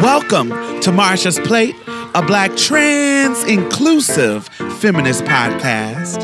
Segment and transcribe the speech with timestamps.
[0.00, 0.50] Welcome
[0.82, 1.74] to Marsha's Plate,
[2.14, 4.46] a black trans inclusive
[4.78, 6.22] feminist podcast.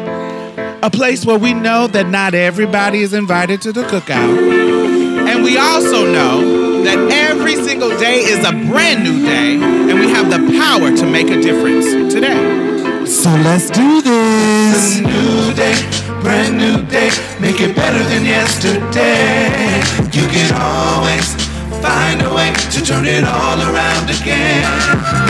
[0.82, 5.26] A place where we know that not everybody is invited to the cookout.
[5.26, 10.10] And we also know that every single day is a brand new day, and we
[10.10, 13.06] have the power to make a difference today.
[13.06, 14.98] So let's do this.
[14.98, 15.74] new day,
[16.20, 17.10] brand new day.
[17.40, 19.80] Make it better than yesterday.
[20.12, 21.41] You can always
[21.82, 24.62] find a way to turn it all around again.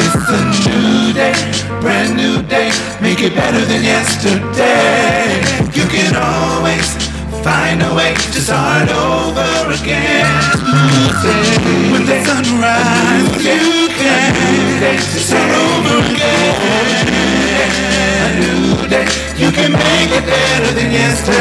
[0.05, 1.35] It's a new day,
[1.81, 2.71] brand new day.
[3.01, 5.41] Make it better than yesterday.
[5.73, 6.87] You can always
[7.43, 10.29] find a way to start over again.
[11.93, 17.42] When the sun rises, you can start over again.
[17.63, 19.07] A new day,
[19.39, 21.39] you can make it better than yesterday.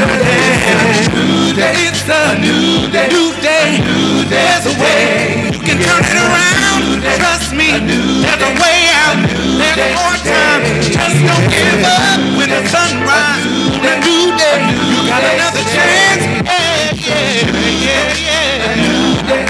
[0.70, 4.46] A new day, it's a new day, new day, a new day.
[4.46, 7.02] There's a way, you can turn it around.
[7.18, 9.18] Trust me, there's a way out.
[9.58, 10.62] There's more time.
[10.86, 13.82] Just don't give up when the sun rises.
[13.82, 14.62] A new day,
[14.94, 16.22] you got another chance.
[16.46, 17.50] Yeah, yeah,
[17.82, 18.70] yeah, yeah.
[18.70, 19.46] A new day,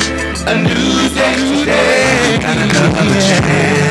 [0.47, 2.39] a new day.
[2.39, 3.91] Got another chance.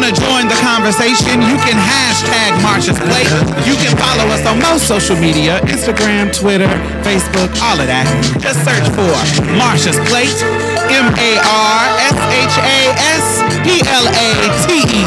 [0.00, 3.28] If you want to join the conversation, you can hashtag Marsha's Plate.
[3.68, 6.72] You can follow us on most social media Instagram, Twitter,
[7.04, 8.08] Facebook, all of that.
[8.40, 9.12] Just search for
[9.60, 10.32] Marsha's Plate,
[10.88, 12.80] M A R S H A
[13.12, 15.04] S P L A T E.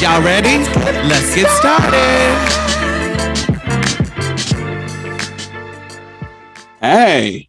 [0.00, 0.62] Y'all ready?
[1.08, 2.62] Let's get started.
[6.80, 7.48] Hey.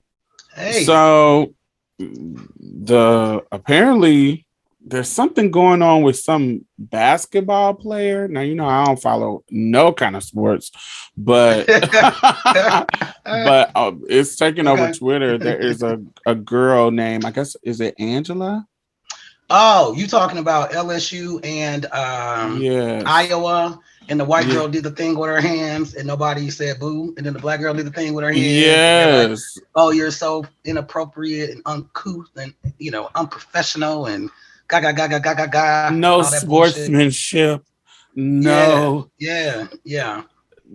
[0.55, 0.83] Hey.
[0.85, 1.53] So
[1.99, 4.47] the apparently
[4.85, 8.27] there's something going on with some basketball player.
[8.27, 10.71] Now you know I don't follow no kind of sports,
[11.17, 11.67] but
[13.25, 15.37] but uh, it's taking over Twitter.
[15.37, 18.67] There is a, a girl named I guess is it Angela?
[19.49, 23.03] oh, you talking about LSU and um, yes.
[23.05, 24.53] Iowa, and the white Yeah.
[24.53, 27.59] girl did the thing with her hands, and nobody said boo, and then the black
[27.59, 28.45] girl did the thing with her hands.
[28.45, 29.59] and they're like, Yes.
[29.75, 34.29] oh, you're so inappropriate and uncouth, and you know unprofessional, and
[34.67, 35.89] ga ga ga ga ga ga ga.
[35.91, 36.73] No that bullshit.
[36.75, 37.63] sportsmanship.
[38.15, 39.09] No.
[39.19, 40.23] Yeah, yeah.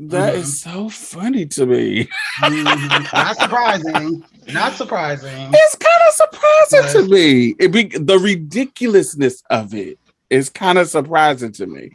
[0.01, 2.09] That is so funny to me.
[2.41, 3.13] Mhm.
[3.13, 4.25] Not surprising.
[4.49, 5.51] Not surprising.
[5.53, 7.55] It's kind of surprising to me.
[7.59, 9.99] It be the ridiculousness of it
[10.31, 11.91] is kind of surprising to me.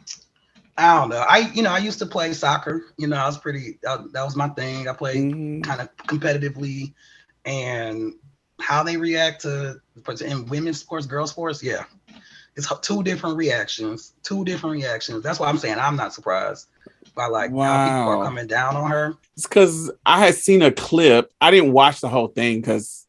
[0.76, 1.24] I don't know.
[1.28, 2.82] I you know I used to play soccer.
[2.98, 3.78] You know I was pretty.
[3.86, 4.88] Uh, that was my thing.
[4.88, 5.62] I played Mhm.
[5.64, 6.92] kind of competitively
[7.46, 8.12] and
[8.64, 9.80] how they react to
[10.24, 11.84] in women's sports, girls sports, yeah.
[12.56, 14.14] It's two different reactions.
[14.22, 15.22] Two different reactions.
[15.22, 16.68] That's why I'm saying I'm not surprised
[17.14, 19.14] by like how people are coming down on her.
[19.36, 21.30] It's because I had seen a clip.
[21.40, 23.06] I didn't watch the whole thing because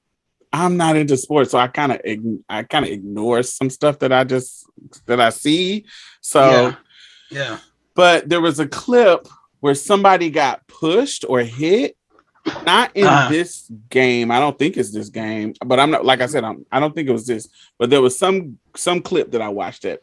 [0.51, 2.01] I'm not into sports, so I kind of
[2.49, 4.65] I kind of ignore some stuff that I just
[5.05, 5.85] that I see.
[6.21, 6.75] So, Yeah.
[7.31, 7.57] Yeah.
[7.95, 9.27] but there was a clip
[9.61, 11.95] where somebody got pushed or hit.
[12.66, 13.29] Not in Uh-huh.
[13.29, 14.29] this game.
[14.31, 16.44] I don't think it's this game, but I'm not like I said.
[16.44, 17.47] I'm, I don't think it was this.
[17.79, 20.01] But there was some some clip that I watched that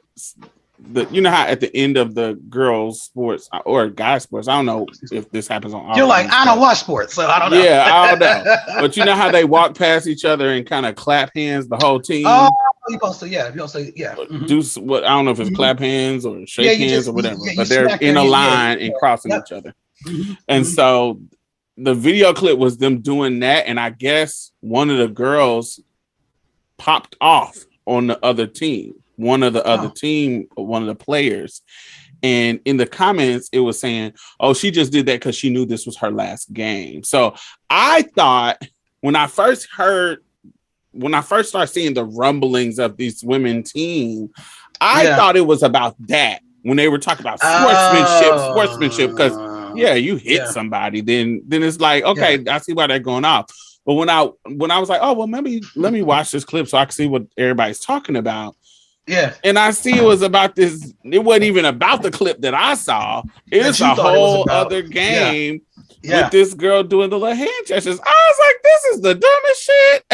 [0.91, 4.48] the you know how at the end of the girls sports or guys sports.
[4.48, 5.94] I don't know if this happens on.
[5.94, 7.62] You're of like I don't watch sports, so I don't know.
[7.62, 8.56] Yeah, I don't know.
[8.80, 11.76] But you know how they walk past each other and kind of clap hands, the
[11.76, 12.24] whole team.
[12.26, 12.50] oh,
[12.88, 14.16] you supposed to yeah, you supposed to yeah.
[14.16, 14.48] mhm.
[14.48, 15.54] Do s- what I don't know if it's Mhm.
[15.56, 18.24] clap hands or shake Yeah, hands just- or whatever, yeah, you but they're in a
[18.24, 19.44] line and crossing Yep.
[19.47, 19.74] each other.
[20.09, 20.36] Mhm.
[20.48, 20.74] And Mhm.
[20.74, 21.20] so
[21.77, 25.81] the video clip was them doing that, and I guess one of the girls
[26.78, 27.56] popped off
[27.87, 29.93] on the other team, one of the other Oh.
[29.94, 31.62] team, one of the players.
[32.22, 35.65] And in the comments, it was saying, "Oh, she just did that because she knew
[35.66, 37.34] this was her last game." So
[37.69, 38.62] I thought
[39.00, 40.22] when I first heard,
[40.93, 44.31] when I first started seeing the rumblings of this women team,
[44.81, 45.16] I Yeah.
[45.16, 48.50] thought it was about that when they were talking about sportsmanship, Oh.
[48.53, 49.10] sportsmanship.
[49.10, 49.33] Because
[49.75, 50.50] yeah, you hit Yeah.
[50.50, 53.50] somebody, then then it's like, okay, I see why they're going off.
[53.84, 56.69] But when I when I was like, oh well, maybe let me watch this clip
[56.69, 58.55] so I can see what everybody's talking about.
[59.09, 59.34] yeah.
[59.42, 60.95] And I see it was about this.
[61.04, 63.22] It wasn't even about the clip that I saw.
[63.51, 65.63] It's a thought it was whole other game
[66.03, 66.22] Yeah.
[66.22, 67.98] with this girl doing the little hand gestures.
[67.98, 70.04] I was like, this is the dumbest shit.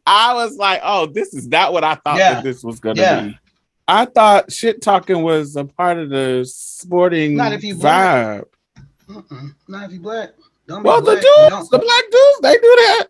[0.08, 2.34] I was like, oh, this is not what I thought Yeah.
[2.34, 3.20] that this was gonna Yeah.
[3.22, 3.38] be.
[3.88, 8.46] I thought shit talking was a part of the sporting Not if you vibe.
[9.08, 9.54] Mm-mm.
[9.68, 10.30] Not if you black.
[10.66, 13.06] Don't be Well, the dudes, Don't- the black dudes, they do that.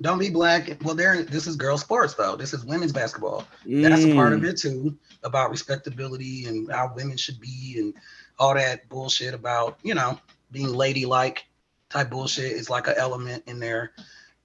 [0.00, 0.76] Don't be black.
[0.84, 1.22] Well, there.
[1.24, 2.36] This is girl sports though.
[2.36, 3.46] This is women's basketball.
[3.66, 4.48] That's a part of Mm.
[4.50, 7.94] it too, about respectability and how women should be and
[8.38, 10.18] all that bullshit about you know
[10.52, 11.44] being ladylike
[11.90, 13.92] type bullshit is like an element in there.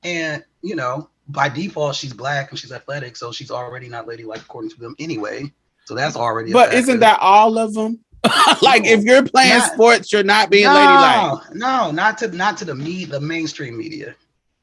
[0.04, 4.42] And you know, by default, she's black and she's athletic, so she's already not ladylike
[4.42, 5.52] according to them anyway.
[5.86, 6.54] So that's already.
[6.54, 8.00] But isn't that all of them?
[8.62, 11.56] like if you're playing Not- sports, you're not being no, ladylike.
[11.56, 14.16] No, not to not to the me the mainstream media.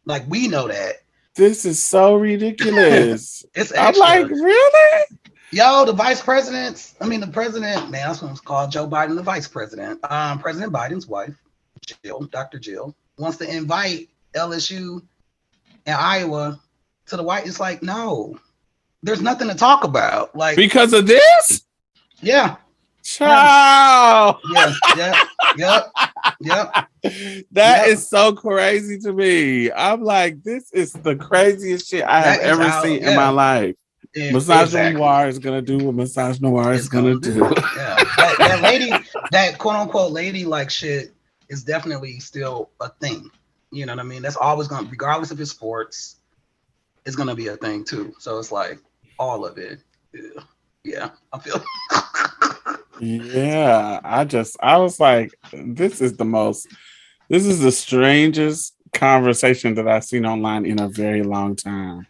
[0.06, 1.02] Like we know that
[1.34, 3.44] This is so ridiculous.
[3.54, 5.04] it's I'm like, really?
[5.50, 6.94] Yo, the vice presidents.
[7.00, 7.90] I mean, the president.
[7.90, 8.70] Man, that's what it's called.
[8.70, 9.98] Joe Biden, the vice president.
[10.10, 11.34] Um, President Biden's wife,
[12.04, 12.58] Jill, Dr.
[12.58, 15.02] Jill, wants to invite LSU
[15.86, 16.60] and Iowa
[17.06, 17.46] to the White.
[17.46, 18.38] It's like, no,
[19.02, 20.34] there's nothing to talk about.
[20.36, 21.62] Like, Because of this?
[22.20, 22.56] yeah,
[23.02, 24.36] Child.
[24.52, 25.22] yeah, yeah,
[25.56, 25.90] yep,
[26.40, 26.72] yep.
[27.52, 27.86] That Yeah.
[27.86, 29.70] is so crazy to me.
[29.72, 33.76] I'm like, this is the craziest shit I have ever how- seen in my life.
[34.14, 35.00] Yeah, Massage exactly.
[35.00, 37.38] Noir is gonna do what Massage Noir is gonna gonna do.
[37.76, 38.90] Yeah, that, that lady,
[39.30, 41.12] that quote unquote lady like shit
[41.48, 43.30] is definitely still a thing.
[43.72, 44.22] You know what I mean?
[44.22, 46.16] That's always gonna, regardless of it's sports,
[47.06, 48.14] it's gonna be a thing too.
[48.18, 48.78] So it's like
[49.18, 49.80] all of it.
[50.12, 50.42] Yeah,
[50.84, 51.62] yeah I feel.
[53.00, 56.68] Yeah, I just I was like, this is the most
[57.28, 62.06] this is the strangest conversation that I've seen online in a very long time.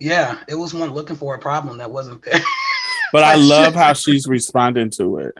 [0.00, 2.40] yeah, it was one looking for a problem that wasn't there.
[3.12, 5.34] But I love how she's responding to it.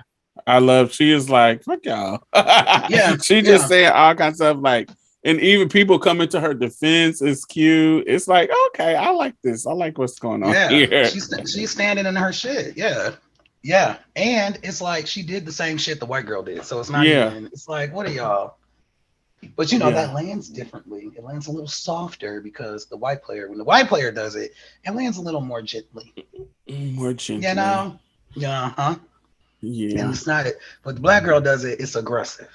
[0.46, 2.22] I love she is like, fuck y'all.
[2.32, 3.66] Yeah, she just yeah.
[3.66, 4.88] saying all kinds of like
[5.26, 8.04] and even people coming to her defense is cute.
[8.06, 9.66] It's like, okay, I like this.
[9.66, 11.08] I like what's going on yeah, here.
[11.08, 12.76] she's she's standing in her shit.
[12.76, 13.16] Yeah,
[13.62, 16.64] yeah, and it's like she did the same shit the white girl did.
[16.64, 17.30] So it's not Yeah.
[17.30, 17.46] even.
[17.46, 18.56] It's like what are y'all?
[19.56, 20.06] But you know Yeah.
[20.06, 21.10] that lands differently.
[21.16, 24.52] It lands a little softer because the white player, when the white player does it,
[24.84, 26.14] it lands a little more gently.
[26.68, 27.46] More gently.
[27.48, 27.98] You know?
[28.34, 28.96] Yeah, huh?
[29.60, 30.00] Yeah.
[30.02, 30.46] And it's not.
[30.46, 30.58] It.
[30.82, 31.80] But the black girl does it.
[31.80, 32.48] It's aggressive.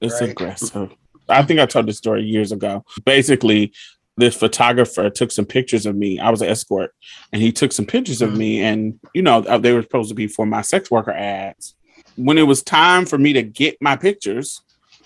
[0.00, 0.30] It's Right.
[0.30, 0.90] aggressive.
[1.28, 2.84] I think I told this story years ago.
[3.04, 3.72] Basically,
[4.16, 6.18] this photographer took some pictures of me.
[6.18, 6.92] I was an escort,
[7.32, 8.36] and he took some pictures of Mhm.
[8.36, 11.74] me, and you know uh, they were supposed to be for my sex worker ads.
[12.16, 14.60] When it was time for me to get my pictures,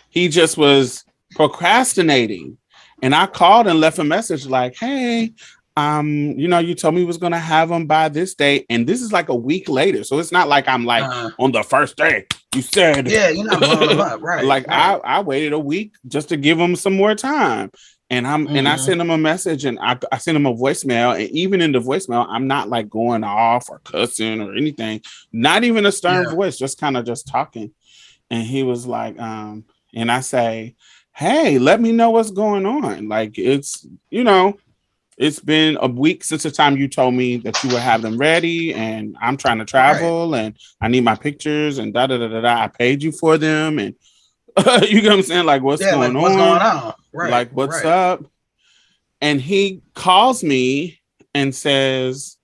[0.09, 1.05] he just was
[1.35, 2.57] procrastinating,
[3.03, 5.33] and I called and left a message like, "Hey."
[5.77, 9.01] Um, you know, you told me was gonna have them by this day, and this
[9.01, 11.97] is like a week later, so it's not like I'm like Uh, on the first
[11.97, 12.27] day.
[12.55, 14.45] You said, yeah, you're not blowing them up, right?
[14.45, 15.01] like right.
[15.03, 17.71] I, I waited a week just to give them some more time
[18.11, 18.79] and i'm and i Mhm.
[18.81, 21.79] sent him a message and I, I sent him a voicemail and even in the
[21.79, 25.01] voicemail i'm not like going off or cussing or anything
[25.33, 26.35] not even a stern Yeah.
[26.35, 27.73] voice just kind of just talking
[28.31, 29.65] and he was like um
[29.95, 30.75] and i say
[31.15, 34.59] hey let me know what's going on like it's you know
[35.19, 38.17] it's been a week since the time you told me that you would have them
[38.17, 42.29] ready and i'm trying to travel and i need my pictures and da da da
[42.29, 43.95] da da i paid you for them and
[44.89, 46.95] you know what i'm saying like what's yeah, going like, what's on going on?
[47.13, 47.31] Right.
[47.31, 47.87] like what's right.
[47.87, 48.25] up
[49.21, 51.01] and he calls me
[51.35, 52.37] and says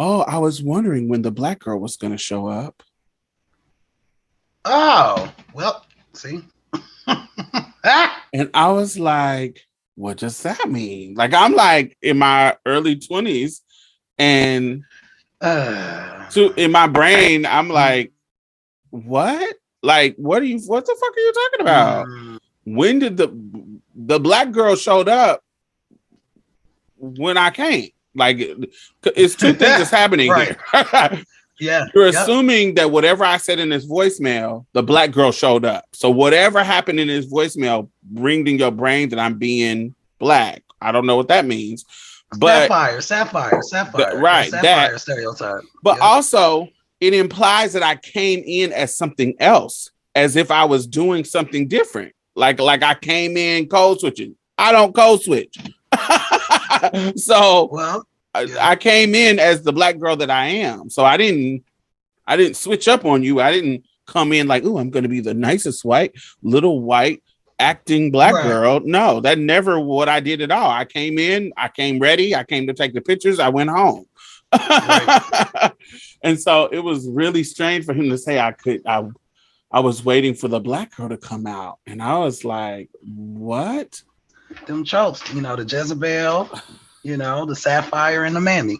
[0.00, 2.82] oh i was wondering when the black girl was going to show up
[4.70, 6.42] Oh, well, see.
[8.34, 9.66] And i was like
[9.98, 13.60] what does that mean like i'm like in my early 20s
[14.18, 14.84] and
[15.40, 18.12] uh, to in my brain i'm like
[18.90, 23.16] what like what are you what the fuck are you talking about mm, when did
[23.16, 23.28] the
[23.94, 25.42] the black girl showed up
[26.96, 27.90] when I came?
[28.14, 28.38] Like
[29.04, 30.34] it's two things that's happening Right.
[30.34, 30.56] here.
[31.60, 31.86] yeah.
[31.94, 32.14] You're yep.
[32.14, 35.84] assuming that whatever I said in this voicemail, the black girl showed up.
[35.92, 40.62] So whatever happened in this voicemail ringed in your brain that I'm being black.
[40.80, 41.84] I don't know what that means.
[42.38, 44.18] But sapphire, sapphire, sapphire.
[44.18, 45.62] right, Sapphire that- stereotype.
[45.82, 46.02] but Yep.
[46.02, 46.68] also
[47.00, 51.68] it implies that I came in as something else, as if I was doing something
[51.68, 52.12] different.
[52.34, 54.34] Like like I came in code switching.
[54.58, 55.56] I don't code switch.
[57.16, 58.06] so well,
[58.46, 58.70] I-.
[58.72, 60.90] I came in as the black girl that I am.
[60.90, 61.64] So I didn't
[62.26, 63.40] I didn't switch up on you.
[63.40, 67.22] I didn't come in like, oh, I'm gonna be the nicest white, little white
[67.58, 68.44] acting black Right.
[68.44, 68.80] girl.
[68.80, 70.70] No, that never what I did at all.
[70.70, 74.06] I came in, I came ready, I came to take the pictures, I went home.
[76.22, 79.08] and so it was really strange for him to say I could I
[79.70, 81.78] I was waiting for the black girl to come out.
[81.86, 84.02] And I was like, what?
[84.66, 86.48] them chokes, you know, the Jezebel,
[87.02, 88.78] you know, the sapphire and the mammy.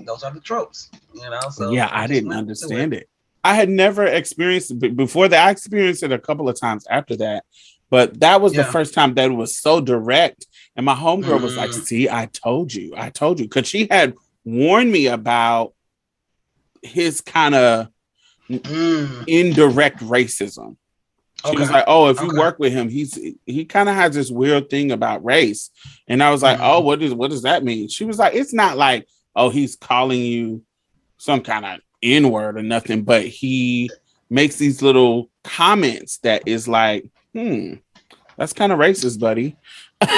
[0.00, 1.40] Those are the tropes, you know.
[1.50, 3.08] So yeah, I didn't understand it.
[3.44, 5.46] I had never experienced it before that.
[5.46, 7.44] I experienced it a couple of times after that,
[7.90, 10.46] but that was the first time that was so direct.
[10.76, 11.84] And my homegirl was like, Mm.
[11.84, 15.74] "See, I told you, I told you," because she had warned me about
[16.82, 17.88] his kind of
[18.50, 20.76] Mm, indirect racism.
[21.48, 22.38] She was like, "Oh, if you Okay.
[22.38, 25.70] work with him, he's he kind of has this weird thing about race."
[26.08, 26.64] And I was like, Mhm.
[26.64, 29.76] "Oh, what does what does that mean?" She was like, "It's not like oh, he's
[29.76, 30.62] calling you
[31.18, 33.90] some kind of n word or nothing, but he
[34.30, 37.74] makes these little comments that is like, hmm,
[38.36, 39.56] that's kind of racist, buddy."
[40.00, 40.10] and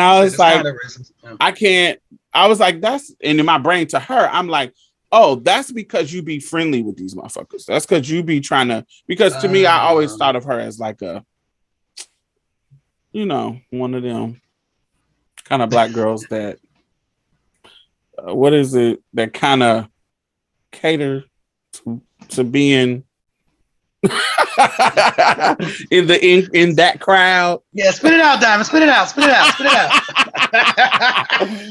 [0.00, 1.12] I was It's like, kinda racist.
[1.22, 1.36] Yeah.
[1.40, 2.00] I can't.
[2.34, 4.72] I was like, that's and in my brain to her, I'm like,
[5.12, 7.66] oh, that's because you be friendly with these motherfuckers.
[7.66, 8.84] That's because you be trying to.
[9.06, 10.16] Because to me, I always Uh.
[10.16, 11.24] thought of her as like a,
[13.12, 14.40] you know, one of them
[15.44, 16.58] kind of black girls that.
[18.18, 19.88] Uh, what is it that kind of
[20.70, 21.24] cater
[21.72, 23.04] to, to being
[25.90, 28.66] in the in, in that crowd Yeah, spit it out, Diamond.
[28.66, 29.08] Spit it out.
[29.08, 29.54] Spit it out.
[29.54, 30.00] Spit it out.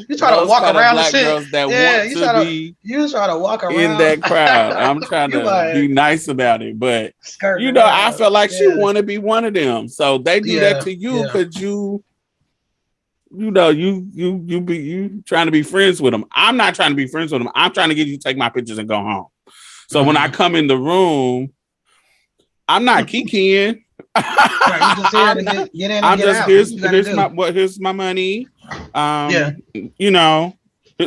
[0.09, 1.25] you try to walk around the shit.
[1.25, 4.21] girls that Yeah, want you try to- be You try to walk around in that
[4.23, 4.73] crowd.
[4.73, 8.49] I'm trying to like- be nice about it, but skirting you know, I felt like
[8.49, 8.77] she Yeah.
[8.77, 9.87] want to be one of them.
[9.89, 11.43] So they do Yeah, that to you yeah.
[11.59, 12.01] you,
[13.33, 16.25] you know, you you you be you trying to be friends with them.
[16.31, 17.51] I'm not trying to be friends with them.
[17.55, 19.25] I'm trying to get you to take my pictures and go home.
[19.89, 20.35] So when I Mm-hmm.
[20.35, 21.51] come in the room,
[22.67, 23.83] I'm not kikiing.
[24.15, 26.49] Right, just I'm not- get, get I'm just out.
[26.49, 27.15] here's here's do.
[27.15, 28.47] my what here's my money.
[28.93, 29.51] Um Yeah.
[29.73, 30.57] you know,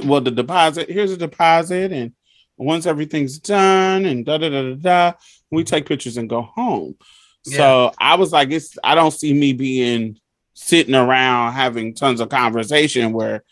[0.04, 2.12] well the deposit, here's a deposit, and
[2.56, 5.12] once everything's done and da da da da da,
[5.50, 6.96] we take pictures and go home.
[7.42, 10.18] So I was like, it's I don't see me being
[10.54, 13.44] sitting around having tons of conversation where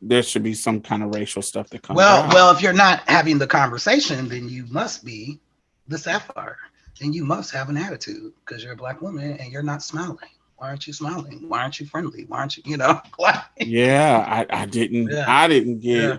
[0.00, 2.34] there should be some kind of racial stuff that comes Well, out.
[2.34, 5.40] well, if you're not having the conversation, then you must be
[5.88, 6.58] the sapphire,
[7.02, 10.18] and you must have an attitude because you're a black woman and you're not smiling.
[10.56, 11.48] Why aren't you smiling?
[11.48, 12.24] Why aren't you friendly?
[12.28, 13.00] Why aren't you, you know?
[13.58, 15.24] Yeah, I, I didn't Yeah.
[15.28, 16.18] I didn't get Yeah.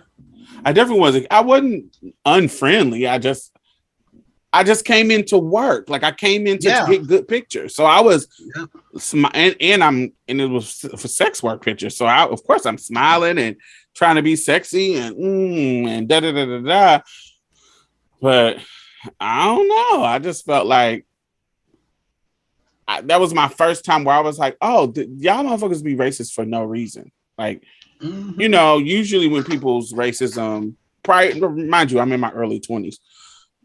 [0.66, 3.08] I definitely wasn't I wasn't unfriendly.
[3.08, 3.52] I just
[4.52, 5.90] I just came into work.
[5.90, 6.88] Like I came in to Yeah.
[6.88, 7.74] get good pictures.
[7.76, 8.28] So I was
[8.96, 11.96] smi- and, and I'm and it was for sex work pictures.
[11.98, 13.56] So I of course I'm smiling and
[13.96, 17.00] trying to be sexy and mm, and da da da da da.
[18.22, 18.58] But
[19.20, 20.04] I don't know.
[20.04, 21.06] I just felt like
[22.88, 25.96] I, that was my first time where I was like, oh, th- y'all motherfuckers be
[25.96, 27.12] racist for no reason.
[27.38, 27.64] Like
[28.02, 28.40] Mhm.
[28.40, 32.98] you know, usually when people's racism, prior, mind you, I'm in my early 20s.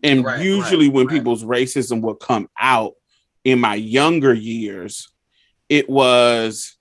[0.05, 1.15] And Right, usually right, when right.
[1.17, 2.95] people's racism would come out
[3.43, 5.09] in my younger years,
[5.69, 6.77] it was,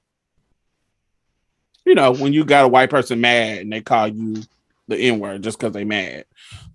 [1.85, 4.43] you know, when you got a white person mad and they call you
[4.87, 6.25] the N word just because they mad.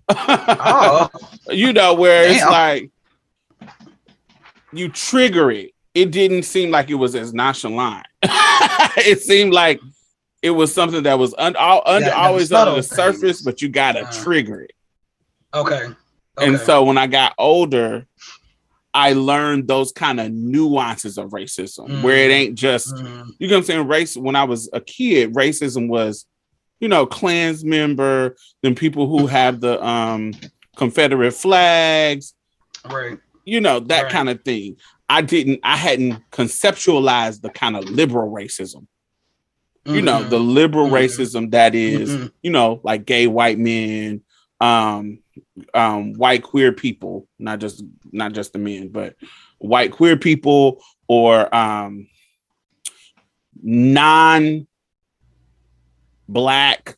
[0.08, 1.08] Oh,
[1.50, 2.90] you know, where it's like
[4.72, 5.72] you trigger it.
[5.94, 8.06] It didn't seem like it was as nonchalant.
[8.22, 9.80] it seemed like
[10.40, 13.68] it was something that was un- all, under, Yeah, always under the surface, but you
[13.68, 14.72] gotta Uh, trigger it.
[15.54, 15.88] okay.
[16.38, 18.06] And so when I got older,
[18.94, 22.34] I learned those kind of nuances of racism, where it Mm.
[22.34, 23.30] ain't just Mhm.
[23.38, 23.86] you know what I'm saying?
[23.88, 26.24] Race when I was a kid, racism was,
[26.82, 28.34] you know, Klans member,
[28.64, 30.32] then people who have the um
[30.76, 32.34] Confederate flags,
[32.90, 33.18] right.
[33.44, 34.12] you know, that Right.
[34.12, 34.76] kind of thing.
[35.08, 38.86] I didn't, I hadn't conceptualized the kind of liberal racism,
[39.86, 40.30] you know, Mhm.
[40.30, 40.92] the liberal Mhm.
[40.92, 42.32] racism that is, Mhm.
[42.42, 44.22] you know, like gay white men,
[44.60, 45.18] um,
[45.74, 49.14] um, white queer people, not just not just the men, but
[49.58, 52.08] white queer people or um
[53.62, 54.66] non
[56.32, 56.96] black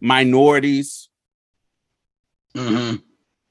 [0.00, 1.08] minorities,
[2.56, 3.02] Mhm.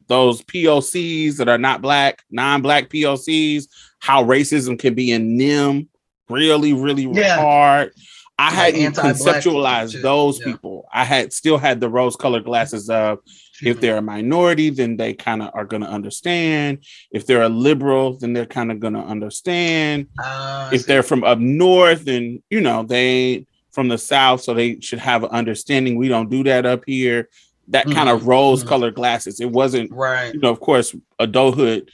[0.08, 3.68] those POCs that are not black, non-black POCs,
[4.00, 5.90] how racism can be in them
[6.30, 7.38] really, really Yeah.
[7.38, 7.92] hard.
[8.38, 10.46] I Like hadn't conceptualized those Yeah.
[10.48, 10.86] people.
[10.94, 13.20] I had still had the rose-colored glasses of
[13.64, 16.80] if they're a minority, then they kind of are going to understand.
[17.12, 20.08] If they're a liberal, then they're kind of going to understand.
[20.20, 23.46] I if they're from up north, then you know they
[23.76, 25.98] from the south, so they should have an understanding.
[25.98, 27.30] We don't do that up here.
[27.68, 29.40] That kind of Mhm, rose-colored glasses.
[29.42, 30.34] It wasn't, right.
[30.34, 30.50] you know.
[30.50, 31.92] Of course, adulthood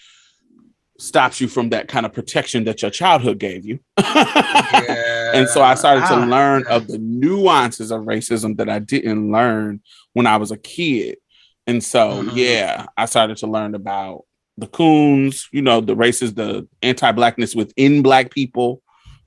[0.99, 3.79] stops you from that kind of protection that your childhood gave you.
[3.97, 5.07] Yeah.
[5.33, 9.31] And so I started to Ah, learn of the nuances of racism that I didn't
[9.31, 9.79] learn
[10.11, 11.17] when I was a kid.
[11.65, 12.31] And so, Mhm.
[12.35, 14.25] yeah, I started to learn about
[14.57, 18.81] the coons, you know, the races, the anti-blackness within black people.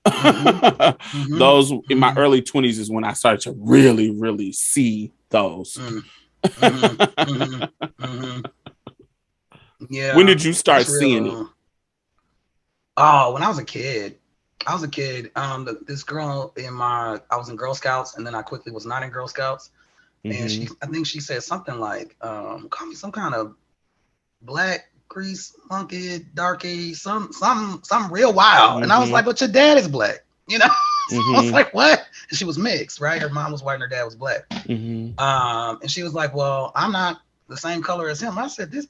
[0.07, 1.39] Mhm.
[1.39, 2.19] those in my Mhm.
[2.19, 5.75] early 20s is when I started to really, really see those.
[5.75, 6.05] Mm.
[6.45, 6.97] Mhm.
[7.19, 7.71] Mhm.
[8.01, 8.51] Mhm.
[9.89, 10.17] Yeah.
[10.17, 11.47] When did you start seeing it?
[12.97, 14.19] Oh, when I was a kid.
[14.67, 15.31] I was a kid.
[15.37, 18.73] Um, the, this girl in my, I was in Girl Scouts, and then I quickly
[18.73, 19.71] was not in Girl Scouts.
[20.25, 20.49] And Mhm.
[20.51, 23.57] she, I think she said something like, um, "Call me some kind of
[24.41, 28.83] black grease, monkey, darky, some some some real wild.
[28.83, 29.13] And I was Mhm.
[29.13, 30.67] like, but your dad is black, you know?
[30.67, 31.53] I was Mhm.
[31.53, 32.05] like, what?
[32.31, 33.21] And she was mixed, right?
[33.21, 34.45] Her mom was white and her dad was black.
[34.69, 35.15] Mhm.
[35.19, 37.19] Um, and she was like, Well, I'm not
[37.49, 38.39] the same color as him.
[38.39, 38.87] I said this,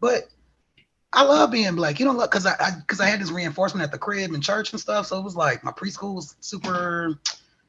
[0.00, 0.24] but
[1.12, 1.98] I love being black.
[1.98, 4.72] You know, look, because I because I, had this reinforcement at the crib and church
[4.72, 5.06] and stuff.
[5.06, 7.18] So it was like my preschool was super,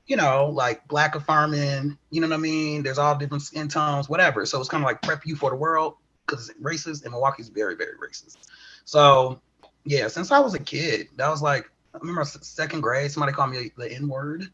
[0.08, 1.98] you know, like black affirming.
[2.10, 2.84] You know what I mean?
[2.84, 4.46] There's all different skin tones, whatever.
[4.46, 5.96] So it's kind of like prep you for the world
[6.28, 8.38] because it's racist and Milwaukee's very, very racist.
[8.86, 9.42] So
[9.86, 13.52] yeah, since I was a kid, that was like I remember second grade, somebody called
[13.52, 14.46] me the N word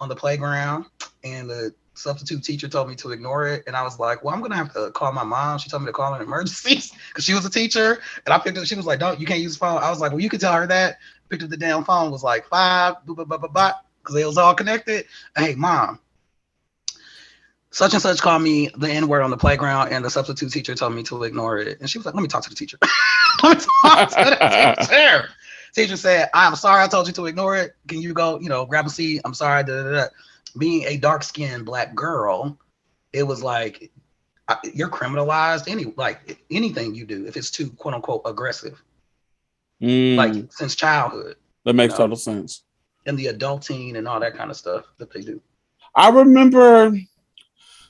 [0.00, 0.86] on the playground,
[1.24, 3.64] and the substitute teacher told me to ignore it.
[3.66, 5.58] And I was like, well, I'm gonna have to call my mom.
[5.58, 8.00] She told me to call in emergencies because she was a teacher.
[8.26, 9.82] And I picked up, she was like, Don't you can't use the phone.
[9.82, 10.98] I was like, Well, you can tell her that.
[11.30, 14.26] Picked up the damn phone, was like five, blah, blah, blah, blah, blah, because it
[14.26, 15.06] was all connected.
[15.36, 15.98] Hey, mom.
[17.74, 20.76] Such and such called me the N word on the playground, and the substitute teacher
[20.76, 21.80] told me to ignore it.
[21.80, 22.78] And she was like, Let me talk to the teacher.
[23.42, 25.28] Let me talk to the teacher.
[25.74, 27.74] Teacher said, I'm sorry I told you to ignore it.
[27.88, 29.22] Can you go, you know, grab a seat?
[29.24, 29.64] I'm sorry.
[29.64, 30.04] Da, da, da.
[30.56, 32.56] Being a dark skinned black girl,
[33.12, 33.90] it was like
[34.72, 38.80] you're criminalized any like anything you do if it's too quote unquote aggressive,
[39.82, 41.98] Mm, like since childhood that makes no.
[41.98, 42.62] total sense.
[43.06, 45.40] and the adulting and all that kind of stuff that they do.
[45.96, 46.96] I remember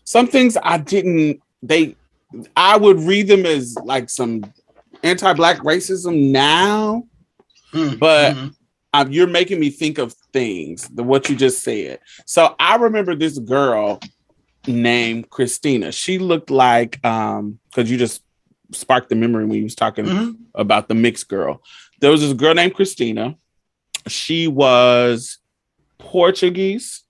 [0.04, 1.96] some things I didn't they
[2.56, 4.42] I would read them as like some
[5.02, 7.04] anti-black racism now,
[7.72, 8.54] Mm, but mhm.
[8.92, 11.98] um, you're making me think of things the what you just said.
[12.24, 14.00] So I remember this girl
[14.66, 15.90] named Christina.
[15.92, 18.22] She looked like um because you just
[18.72, 20.36] sparked the memory when you was talking Mhm.
[20.54, 21.62] about the mixed girl.
[22.00, 23.36] There was this girl named Christina.
[24.08, 25.38] She was
[25.98, 27.02] Portuguese.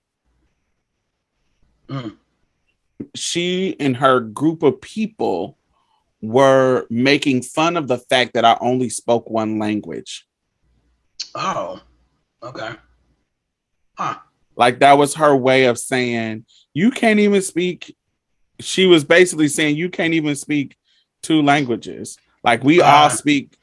[1.89, 2.15] Mm.
[3.15, 5.57] She and her group of people
[6.21, 10.25] were making fun of the fact that I only spoke one language.
[11.35, 11.81] oh,
[12.41, 12.71] okay.
[13.97, 14.15] Huh.
[14.55, 17.95] Like that was her way of saying you can't even speak.
[18.59, 20.75] She was basically saying you can't even speak
[21.21, 22.17] two languages.
[22.43, 23.09] Like we all Ah.
[23.09, 23.57] speak,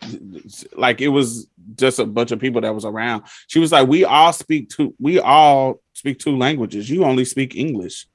[0.77, 1.47] like it was
[1.77, 3.23] just a bunch of people that was around.
[3.47, 6.91] She was like, we all speak two, we all speak two languages.
[6.91, 8.07] You only speak English,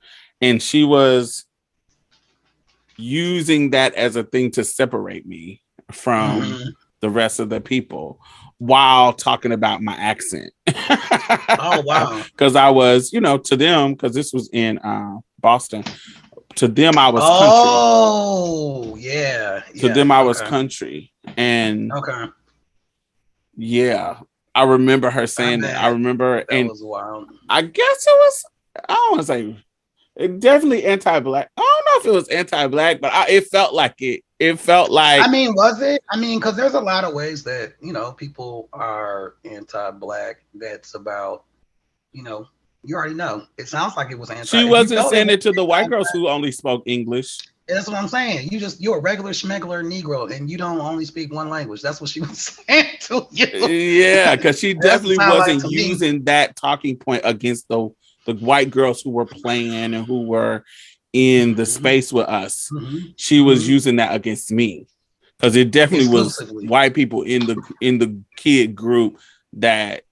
[0.41, 1.45] and she was
[2.97, 6.71] using that as a thing to separate me from Mhm.
[7.01, 8.19] the rest of the people
[8.57, 10.51] while talking about my accent.
[10.67, 12.23] Oh wow.
[12.31, 15.83] because I was, you know, to them, because this was in uh, Boston.
[16.55, 17.69] To them, I was country.
[17.71, 19.61] Oh yeah.
[19.79, 20.49] To yeah, them, I was okay.
[20.49, 22.25] country, and Okay.
[23.55, 24.21] yeah,
[24.55, 25.79] I remember her saying that.
[25.79, 27.27] I remember, That and was.
[27.47, 28.45] I guess it was.
[28.89, 29.63] I don't want to say
[30.17, 31.51] it definitely anti-black.
[31.57, 34.23] I don't know if it was anti-black, but I, it felt like it.
[34.39, 36.03] It felt like I mean, was it?
[36.11, 40.43] I mean, because there's a lot of ways that you know people are anti-black.
[40.53, 41.45] That's about,
[42.11, 42.47] you know,
[42.83, 43.45] you already know.
[43.57, 44.45] It sounds like it was anti.
[44.45, 47.39] she wasn't saying it to the white girls who only spoke English.
[47.67, 48.49] That's what I'm saying.
[48.51, 51.81] You just you're a regular schmegular Negro, and you don't only speak one language.
[51.81, 53.67] That's what she was saying to you.
[53.67, 55.87] yeah, because she definitely wasn't me.
[55.87, 57.89] using that talking point against the
[58.27, 60.63] the white girls who were playing and who were
[61.13, 61.67] in the Mhm.
[61.67, 62.69] space with us.
[62.71, 63.13] Mhm.
[63.15, 63.67] She was Mhm.
[63.69, 64.85] using that against me
[65.37, 69.17] because it definitely was white people in the in the kid group
[69.53, 70.03] that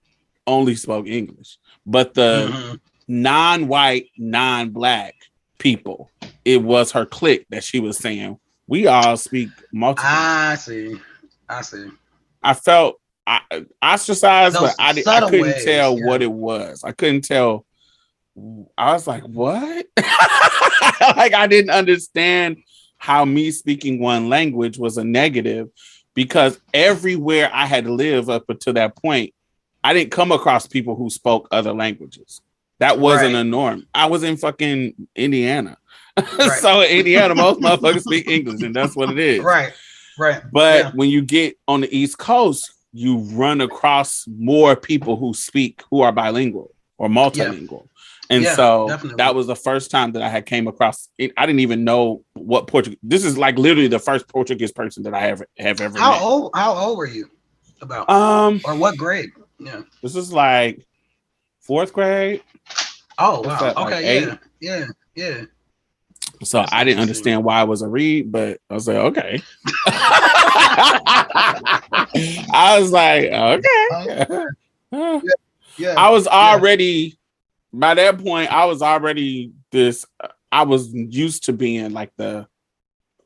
[0.48, 2.80] only spoke English, but the Mhm.
[3.08, 5.16] non-white, non-black
[5.60, 6.10] people,
[6.46, 10.10] it was her clique that she was saying we all speak multiple.
[10.10, 10.96] I see.
[11.50, 11.86] I see.
[12.42, 13.42] I felt I,
[13.82, 16.06] ostracized, Those but I, I couldn't ways, tell yeah.
[16.06, 16.84] what it was.
[16.84, 17.65] I couldn't tell.
[18.78, 19.86] I was like, what?
[19.98, 22.58] like, I didn't understand
[22.98, 25.70] how me speaking one language was a negative
[26.14, 29.34] because everywhere I had lived up until that point,
[29.84, 32.42] I didn't come across people who spoke other languages.
[32.80, 33.40] That wasn't Right.
[33.42, 33.88] a norm.
[33.94, 35.78] I was in fucking Indiana.
[36.18, 36.60] Right.
[36.62, 39.44] so in Indiana, most motherfuckers speak English, and that's what it is.
[39.44, 39.74] Right.
[40.18, 40.42] Right.
[40.52, 40.92] But Yeah.
[40.96, 46.02] when you get on the East Coast, you run across more people who speak who
[46.02, 47.88] are bilingual or multilingual.
[48.30, 49.18] And Yeah, so definitely.
[49.18, 51.32] that was the first time that I had came across it.
[51.38, 53.00] I didn't even know what Portuguese.
[53.04, 56.22] This is like literally the first Portuguese person that I have have ever How met.
[56.22, 56.52] old?
[56.56, 57.30] How old were you?
[57.82, 59.30] About Um, or what grade?
[59.60, 59.82] Yeah.
[60.02, 60.86] this is like
[61.62, 62.42] fourth grade.
[63.18, 63.60] Oh wow.
[63.60, 64.08] that, like okay.
[64.20, 64.28] eight?
[64.28, 64.38] yeah.
[64.60, 64.86] Yeah.
[65.16, 65.42] Yeah.
[66.44, 69.42] So That's I didn't understand why it was a read, but I was like, okay.
[72.54, 74.46] I was like, okay.
[75.78, 75.96] Yeah.
[75.98, 77.18] I was already
[77.80, 78.52] by that point.
[78.52, 80.06] I was already this.
[80.52, 82.48] I was used to being like the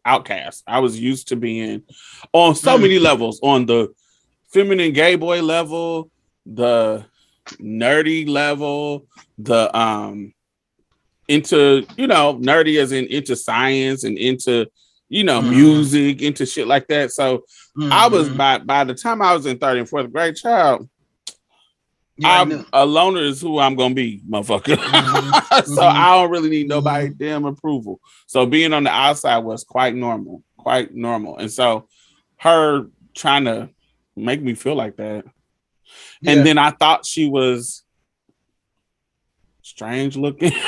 [0.05, 0.63] outcast.
[0.67, 1.83] I was used to being
[2.33, 2.81] on so Mm.
[2.81, 3.89] many levels on the
[4.51, 6.09] feminine gay boy level,
[6.45, 7.05] the
[7.59, 9.05] nerdy level,
[9.37, 10.33] the um
[11.27, 14.65] into you know nerdy as in into science and into
[15.09, 15.49] you know Mhm.
[15.51, 17.11] music into shit like that.
[17.11, 17.43] So
[17.91, 18.37] I was Mhm.
[18.37, 20.89] by by the time I was in third and fourth grade, child.
[22.23, 24.75] I'm a loner is who I'm gonna be, motherfucker.
[24.75, 25.65] Mhm.
[25.65, 25.91] so Mhm.
[25.91, 27.99] I don't really need nobody damn approval.
[28.27, 31.37] So being on the outside was quite normal, quite normal.
[31.37, 31.87] And so
[32.37, 33.69] her trying to
[34.15, 35.25] make me feel like that.
[36.21, 36.31] Yeah.
[36.31, 37.83] And then I thought she was
[39.61, 40.51] strange looking.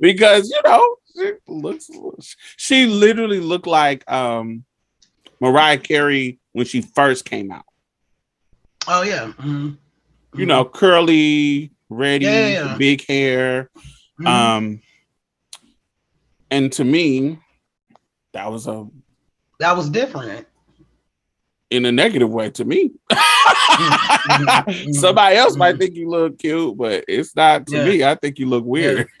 [0.00, 1.90] because you know, she looks
[2.56, 4.64] she literally looked like um
[5.40, 7.64] Mariah Carey when she first came out.
[8.88, 9.32] Oh yeah.
[9.38, 9.76] Mhm.
[10.34, 13.68] you know, curly, ready, Yeah, yeah, big hair.
[14.20, 14.26] Mhm.
[14.26, 14.82] Um,
[16.50, 17.38] and to me,
[18.32, 18.86] that was a
[19.58, 20.46] that was different.
[21.70, 22.90] in a negative way to me.
[23.12, 25.78] mhm, Somebody else might mhm.
[25.78, 27.84] think you look cute, but it's not to Yeah.
[27.84, 28.02] me.
[28.04, 29.06] I think you look weird.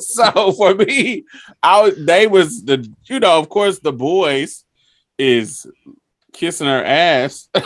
[0.00, 1.24] so for me,
[1.62, 4.64] I they was the you know, of course, the boys
[5.18, 5.66] is
[6.36, 7.48] kissing her ass.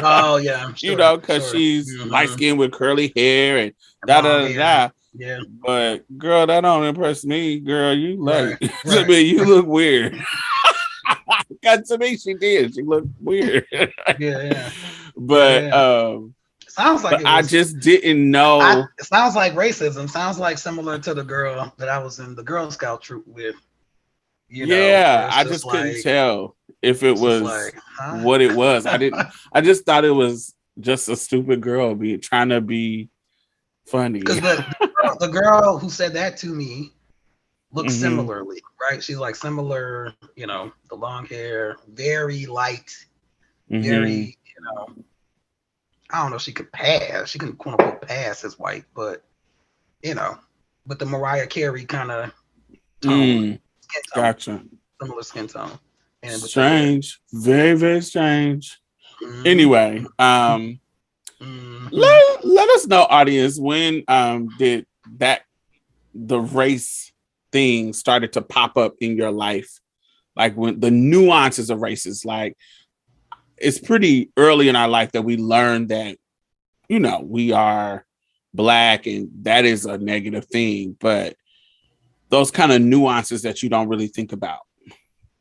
[0.00, 0.68] Oh yeah.
[0.68, 1.54] you sure, know, because sure.
[1.54, 2.10] she's Mhm.
[2.10, 3.72] light skinned with curly hair and
[4.06, 4.88] da da da da.
[5.14, 5.40] Yeah.
[5.64, 7.58] But girl, that don't impress me.
[7.58, 9.08] Girl, you like Right, to right.
[9.08, 10.14] me, you look weird.
[11.64, 12.74] Cause to me, she did.
[12.74, 13.66] She looked weird.
[13.72, 13.86] Yeah.
[14.18, 14.70] Yeah.
[15.16, 15.70] but Yeah.
[16.14, 16.34] um,
[16.68, 18.60] Sounds like it I just didn't know.
[18.60, 20.08] I, it sounds like racism.
[20.08, 23.56] Sounds like similar to the girl that I was in the Girl Scout troop with.
[24.48, 28.18] You know, yeah, I just couldn't tell if it was like, huh?
[28.18, 28.86] what it was.
[28.86, 29.26] I didn't.
[29.52, 33.10] I just thought it was just a stupid girl be trying to be
[33.86, 34.20] funny.
[34.20, 36.92] Because the, the girl- the girl who said that to me
[37.72, 38.00] looks Mhm.
[38.00, 39.02] similarly, right?
[39.02, 42.94] She's like similar, you know, the long hair, very light,
[43.70, 43.82] Mhm.
[43.82, 44.14] very,
[44.46, 44.86] you know,
[46.10, 47.28] I don't know, she could pass.
[47.28, 49.24] She can quote unquote pass as white, but
[50.02, 50.38] you know,
[50.86, 52.32] with the Mariah Carey kind of
[53.02, 54.62] tone, Mm, skin tone, gotcha.
[55.02, 55.78] similar skin tone.
[56.28, 57.20] And Strange.
[57.32, 58.78] Very, very strange.
[59.22, 59.46] Mhm.
[59.46, 60.80] Anyway, um,
[61.40, 61.88] Mhm.
[61.92, 64.86] let, let us know, audience, when um did
[65.18, 65.42] that
[66.14, 67.12] the race
[67.52, 69.80] thing started to pop up in your life?
[70.36, 72.56] Like when the nuances of races, like
[73.56, 76.16] it's pretty early in our life that we learned that,
[76.88, 78.04] you know, we are
[78.54, 81.36] black and that is a negative thing, but
[82.28, 84.60] those kind of nuances that you don't really think about.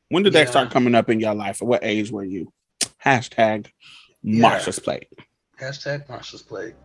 [0.10, 1.62] When did that start coming up in your life?
[1.62, 2.52] At what age were you?
[3.04, 3.68] Hashtag
[4.24, 4.50] Yeah.
[4.50, 5.08] Marsha's plate.
[5.60, 6.76] Hashtag Marsha's plate.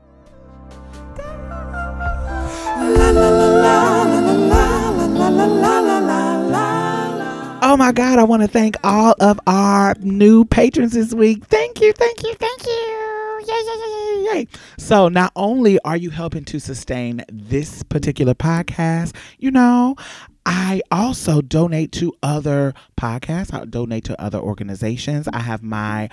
[7.65, 11.45] Oh my God, I want to thank all of our new patrons this week.
[11.47, 13.43] Thank you, thank you, thank you.
[13.47, 14.47] Yay, yay, yay, yay, yay.
[14.79, 19.95] So, not only are you helping to sustain this particular podcast, you know,
[20.45, 25.29] I also donate to other podcasts, I donate to other organizations.
[25.29, 26.09] I have my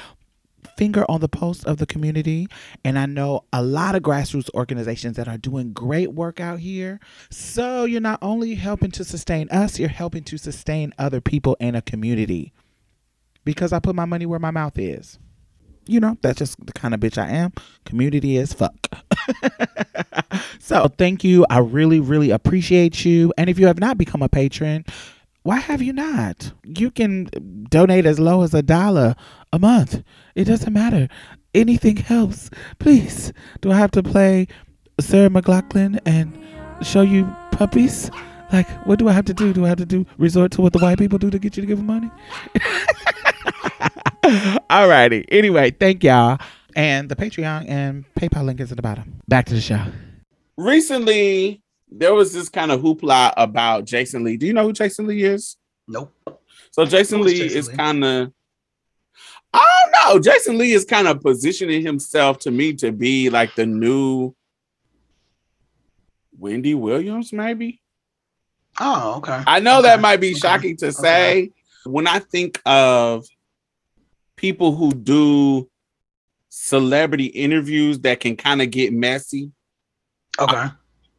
[0.78, 2.48] finger on the pulse of the community.
[2.84, 7.00] And I know a lot of grassroots organizations that are doing great work out here.
[7.30, 11.76] So you're not only helping to sustain us, you're helping to sustain other people in
[11.76, 12.54] a community.
[13.46, 15.18] Because I put my money where my mouth is.
[15.90, 17.52] You know, that's just the kind of bitch I am.
[17.84, 18.76] Community is fuck.
[20.60, 21.48] so thank you.
[21.50, 23.34] I really, really appreciate you.
[23.40, 24.86] And if you have not become a patron,
[25.42, 26.52] why have you not?
[26.64, 27.30] You can
[27.72, 29.16] donate as low as a dollar
[29.52, 30.04] a month.
[30.36, 31.08] It doesn't matter.
[31.56, 32.52] Anything helps.
[32.78, 33.34] Please.
[33.62, 34.48] Do I have to play
[35.00, 36.38] Sarah McLachlan and
[36.86, 38.12] show you puppies?
[38.52, 39.54] Like, what do I have to do?
[39.54, 41.62] Do I have to do resort to what the white people do to get you
[41.62, 42.10] to give them money?
[44.70, 45.26] Alrighty.
[45.30, 46.40] Anyway, thank y'all.
[46.76, 49.22] And the Patreon and PayPal link is at the bottom.
[49.28, 49.84] Back to the show.
[50.58, 54.38] recently there was this kind of hoopla about Jason Lee.
[54.38, 55.58] Do you know who Jason Lee is?
[55.88, 56.14] Nope.
[56.72, 58.32] So Jason Lee Jason is kind of
[59.52, 60.20] I don't know.
[60.20, 64.36] Jason Lee is kind of positioning himself to me to be like the new
[66.38, 67.82] Wendy Williams, maybe.
[68.80, 69.42] Oh, okay.
[69.46, 70.92] I know that might be okay, shocking to okay.
[70.94, 71.52] say.
[71.86, 73.26] When I think of
[74.38, 75.70] people who do
[76.50, 79.52] celebrity interviews that can kind of get messy,
[80.40, 80.68] Okay.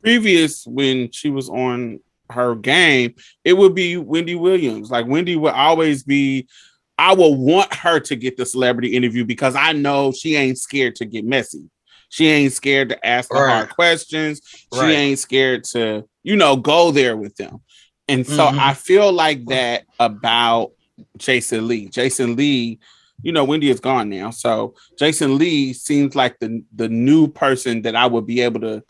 [0.02, 4.90] previous when she was on her game, it would be Wendy Williams.
[4.90, 6.48] Like Wendy would always be,
[6.96, 10.96] I will want her to get the celebrity interview because I know she ain't scared
[10.96, 11.68] to get messy.
[12.08, 13.50] She ain't scared to ask the Right.
[13.50, 14.40] hard questions.
[14.72, 14.90] She Right.
[14.92, 17.61] ain't scared to you know, go there with them.
[18.09, 18.59] And so Mhm.
[18.59, 20.72] I feel like that about
[21.16, 21.87] Jason Lee.
[21.88, 22.78] Jason Lee,
[23.22, 24.30] you know, Wendy is gone now.
[24.30, 28.83] So Jason Lee seems like the the new person that I would be able to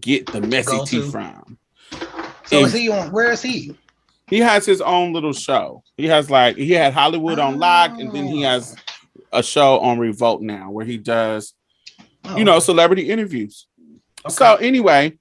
[0.00, 1.58] get the messy tea from.
[2.46, 3.12] So And is he on?
[3.12, 3.76] Where is he?
[4.28, 5.82] he has his own little show.
[5.96, 8.74] He has like he had Hollywood Unlocked, and then he has
[9.32, 11.54] a show on Revolt now where he does,
[12.24, 13.66] Oh, you know, celebrity interviews.
[14.24, 14.34] okay.
[14.34, 15.18] So anyway,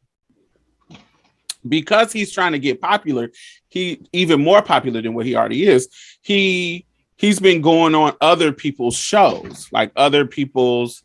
[1.68, 3.32] because he's trying to get popular,
[3.70, 5.88] he even more popular than what he already is.
[6.22, 6.86] He
[7.18, 11.04] he's been going on other people's shows, like other people's.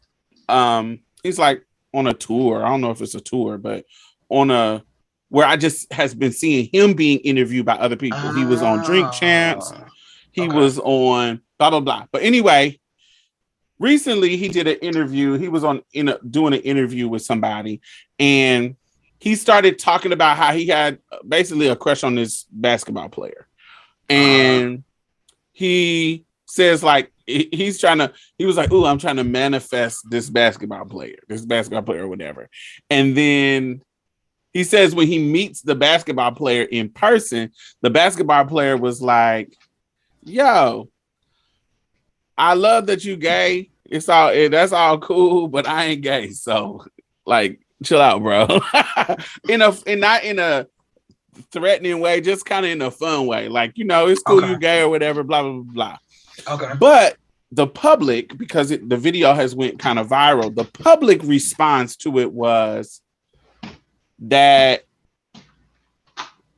[0.48, 2.64] Um, he's like on a tour.
[2.64, 3.84] I don't know if it's a tour, but
[4.28, 4.82] on a
[5.30, 8.32] where I just has been seeing him being interviewed by other people.
[8.32, 9.70] he was on Drink Champs.
[9.74, 9.88] Ah,
[10.32, 10.54] He Okay.
[10.56, 12.06] was on blah blah blah.
[12.10, 12.78] But anyway,
[13.78, 15.34] recently he did an interview.
[15.34, 17.80] He was on in a, doing an interview with somebody,
[18.18, 18.76] and
[19.18, 23.46] he started talking about how he had uh, basically a crush on this basketball player,
[24.08, 24.84] and
[25.52, 28.12] he says like he's trying to.
[28.38, 32.08] He was like, "Ooh, I'm trying to manifest this basketball player, this basketball player, or
[32.08, 32.48] whatever,"
[32.90, 33.82] and then.
[34.54, 37.52] He says when he meets the basketball player in person,
[37.82, 39.54] the basketball player was like,
[40.24, 40.88] yo,
[42.36, 43.70] I love that you gay.
[43.84, 46.30] It's all eh, that's all cool, but I ain't gay.
[46.30, 46.84] So
[47.26, 48.46] like chill out, bro.
[49.48, 50.66] in a and not in a
[51.52, 53.48] threatening way, just kind of in a fun way.
[53.48, 54.50] Like, you know, it's cool Okay.
[54.50, 55.96] you gay or whatever, blah blah blah
[56.46, 56.54] blah.
[56.54, 56.74] Okay.
[56.78, 57.16] But
[57.52, 62.18] the public, because it, the video has went kind of viral, the public response to
[62.18, 63.00] it was
[64.20, 64.82] that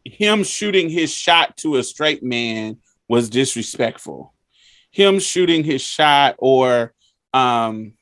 [0.05, 2.79] him shooting his shot to a straight man
[3.09, 4.35] was disrespectful.
[4.91, 6.93] Him shooting his shot or
[7.33, 7.93] um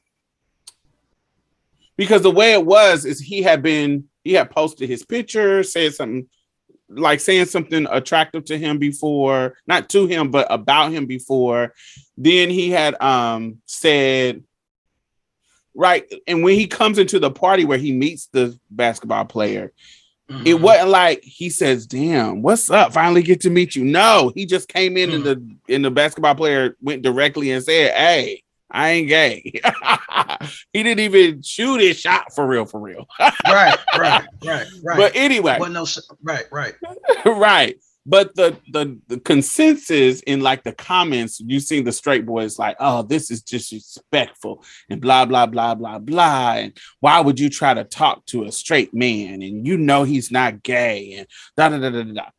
[1.98, 5.92] because the way it was is he had been he had posted his picture, said
[5.94, 6.26] something
[6.90, 11.74] like saying something attractive to him before, not to him, but about him before.
[12.16, 14.42] Then he had um said
[15.74, 19.72] right, and when he comes into the party where he meets the basketball player,
[20.44, 20.60] it Mhm.
[20.60, 22.92] wasn't like he says, "Damn, what's up?
[22.92, 26.34] Finally get to meet you." No, he just came in and the and the basketball
[26.34, 29.42] player went directly and said, "Hey, I ain't gay."
[30.72, 33.06] he didn't even shoot his shot for real, for real.
[33.20, 34.96] right, right, right, right.
[34.96, 35.86] But anyway, Wasn't no
[36.22, 36.74] right, right.
[37.24, 37.78] right.
[38.06, 42.76] But the, the the consensus in like the comments, you see the straight boys like,
[42.80, 46.54] oh, this is disrespectful and blah blah blah blah blah.
[46.54, 49.42] And why would you try to talk to a straight man?
[49.42, 52.12] And you know he's not gay and da da da da.
[52.14, 52.30] da.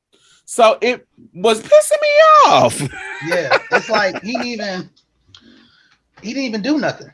[0.46, 2.08] So it was pissing me
[2.48, 2.82] off.
[3.28, 4.90] Yeah, it's like he even
[6.22, 7.12] he didn't even do nothing.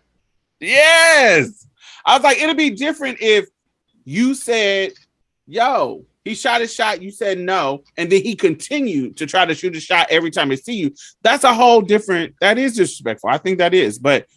[0.59, 1.67] yes.
[2.05, 3.45] I was like, it'd be different if
[4.03, 4.93] you said,
[5.47, 9.55] yo, he shot his shot, you said no, and then he continued to try to
[9.55, 10.93] shoot a shot every time he see you.
[11.23, 13.29] That's a whole different, that is disrespectful.
[13.29, 14.27] I think that is, but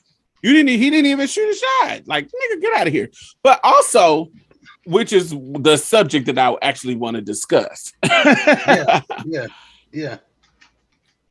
[0.43, 2.07] you didn't, he didn't even shoot a shot.
[2.07, 3.11] Like, nigga, get out of here.
[3.43, 4.31] But also,
[4.85, 7.93] which is the subject that I actually want to discuss.
[8.03, 9.47] Yeah, yeah,
[9.93, 10.19] yeah.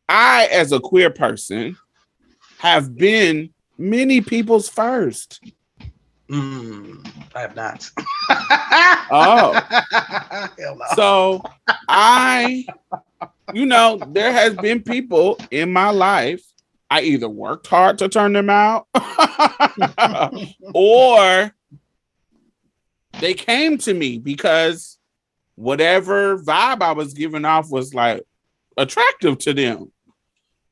[0.07, 1.75] I, as a queer person,
[2.59, 5.41] have been many people's first.
[6.29, 7.89] Mm, I have not.
[9.09, 9.53] Oh.
[10.59, 10.85] Hell no.
[10.95, 11.41] So
[11.87, 12.65] I,
[13.53, 16.43] you know, there has been people in my life.
[16.89, 18.87] I either worked hard to turn them out,
[20.73, 21.53] or
[23.19, 24.97] they came to me because
[25.55, 28.23] whatever vibe I was giving off was like
[28.77, 29.91] attractive to them.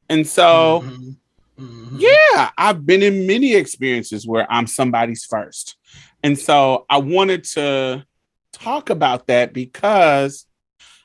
[0.09, 1.15] And so, Mhm,
[1.59, 1.99] mhm.
[1.99, 5.75] yeah, I've been in many experiences where I'm somebody's first.
[6.23, 8.05] And so I wanted to
[8.51, 10.45] talk about that because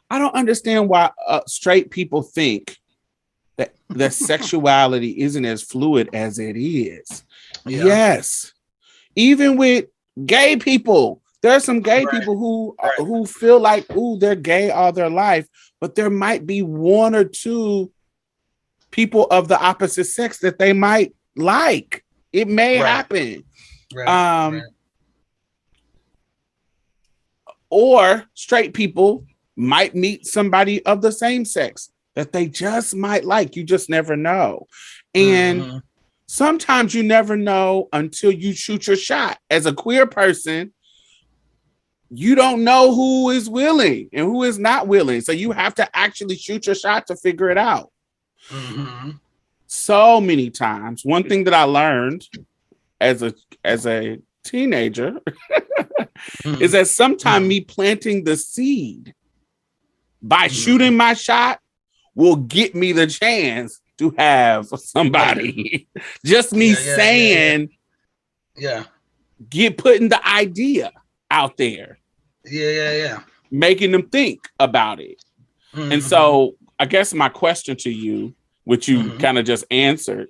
[0.09, 2.79] I don't understand why uh, straight people think
[3.57, 7.25] that that sexuality isn't as fluid as it is.
[7.67, 7.85] Yeah.
[7.85, 8.53] Yes.
[9.17, 9.87] Even with
[10.25, 12.19] gay people, there are some gay Right.
[12.19, 13.07] people who uh, Right.
[13.07, 15.47] who feel like, ooh, they're gay all their life,
[15.81, 17.91] but there might be one or two
[18.91, 22.05] people of the opposite sex that they might like.
[22.33, 22.89] It may Right.
[22.89, 23.45] happen.
[23.95, 24.63] Right, Um, right.
[27.71, 29.25] or straight people
[29.57, 33.57] might meet somebody of the same sex that they just might like.
[33.57, 34.67] You just never know.
[35.15, 35.83] And Mhm.
[36.27, 39.39] sometimes you never know until you shoot your shot.
[39.49, 40.73] As a queer person,
[42.13, 45.21] you don't know who is willing and who is not willing.
[45.21, 47.93] So you have to actually shoot your shot to figure it out.
[48.49, 49.21] Mhm.
[49.67, 51.05] So many times.
[51.05, 52.27] One thing that I learned
[53.01, 55.21] as a as a teenager
[56.45, 56.61] Mhm.
[56.61, 57.49] is that sometimes Mhm.
[57.49, 59.15] me planting the seed
[60.23, 60.51] by Mhm.
[60.65, 61.61] shooting my shot
[62.15, 65.89] will get me the chance to have somebody.
[66.25, 66.97] Just me Yeah, yeah, yeah, yeah.
[66.97, 67.69] saying,
[68.57, 68.85] yeah,
[69.49, 70.91] get putting the idea
[71.31, 71.99] out there,
[72.45, 73.19] yeah, yeah, yeah.
[73.51, 75.23] making them think about it.
[75.73, 76.03] And Mhm.
[76.03, 79.21] so I guess my question to you, which you Mhm.
[79.21, 80.29] kind of just answered,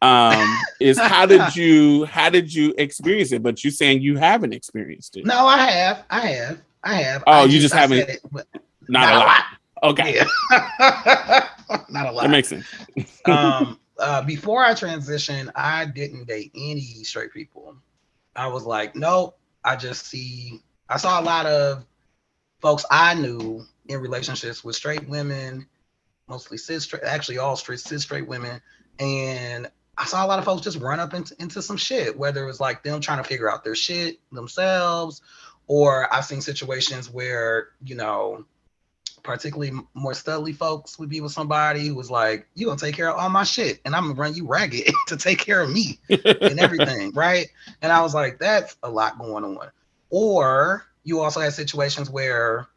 [0.00, 3.42] um, is how did you how did you experience it?
[3.42, 5.26] But you saying you haven't experienced it.
[5.26, 7.22] no, I have, I have, I have.
[7.26, 8.46] Oh, I you just I haven't- it, but
[8.88, 9.44] Not, a lot.
[9.82, 10.14] Okay.
[10.16, 10.24] Yeah.
[11.90, 12.22] not a lot.
[12.22, 12.64] That makes sense.
[13.26, 17.76] um, uh, before I transitioned, I didn't date any straight people.
[18.34, 19.36] I was like, nope.
[19.64, 20.62] I just see.
[20.88, 21.84] I saw a lot of
[22.62, 25.66] folks I knew in relationships with straight women,
[26.28, 28.60] mostly cis straight, actually all straight cis straight women,
[28.98, 32.44] and I saw a lot of folks just run up into, into some shit, whether
[32.44, 35.22] it was like them trying to figure out their shit themselves,
[35.66, 38.44] or I've seen situations where you know
[39.22, 43.10] particularly more studly folks would be with somebody who was like, "You gonna take care
[43.10, 45.98] of all my shit, and I'm gonna run you ragged to take care of me
[46.08, 47.48] and everything, right?"
[47.82, 49.70] And I was like, "That's a lot going on."
[50.10, 52.68] Or you also had situations where,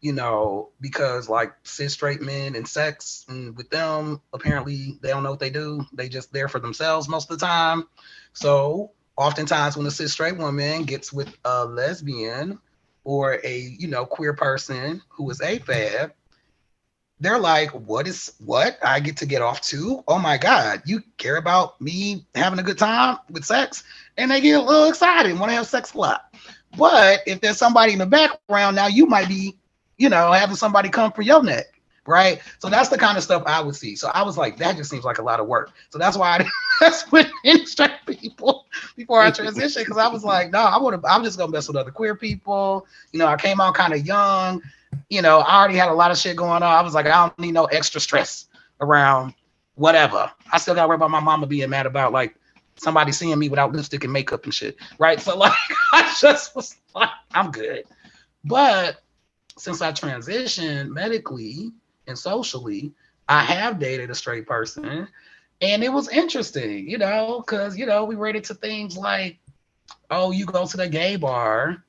[0.00, 5.22] you know, because like cis straight men and sex, and with them, apparently they don't
[5.22, 5.84] know what they do.
[5.92, 7.88] They just there for themselves most of the time.
[8.32, 12.58] So oftentimes, when a cis straight woman gets with a lesbian
[13.04, 16.12] or a you know queer person who is AFAB,
[17.20, 18.78] they're like, "What is what?
[18.82, 20.04] I get to get off too?
[20.06, 23.82] Oh my god, you care about me having a good time with sex?"
[24.16, 26.32] And they get a little excited and want to have sex a lot.
[26.76, 29.56] But if there's somebody in the background, now you might be,
[29.98, 32.40] you know, having somebody come for your neck, right?
[32.60, 33.96] So that's the kind of stuff I would see.
[33.96, 35.72] So I was like, that just seems like a lot of work.
[35.90, 36.48] So that's why I
[36.80, 37.30] that's with
[38.06, 41.68] people before I transitioned because I was like, no, I would I'm just gonna mess
[41.68, 42.86] with other queer people.
[43.12, 44.62] You know, I came out kind of young.
[45.10, 46.62] You know, I already had a lot of shit going on.
[46.62, 48.46] I was like, I don't need no extra stress
[48.80, 49.34] around
[49.74, 50.30] whatever.
[50.52, 52.36] I still gotta worry about my mama being mad about like
[52.76, 54.76] somebody seeing me without lipstick and makeup and shit.
[54.98, 55.20] Right.
[55.20, 55.52] So like
[55.92, 57.84] I just was like, I'm good.
[58.44, 59.02] But
[59.58, 61.72] since I transitioned medically
[62.06, 62.92] and socially,
[63.28, 65.08] I have dated a straight person.
[65.60, 69.38] And it was interesting, you know, because you know, we read to things like,
[70.10, 71.84] oh, you go to the gay bar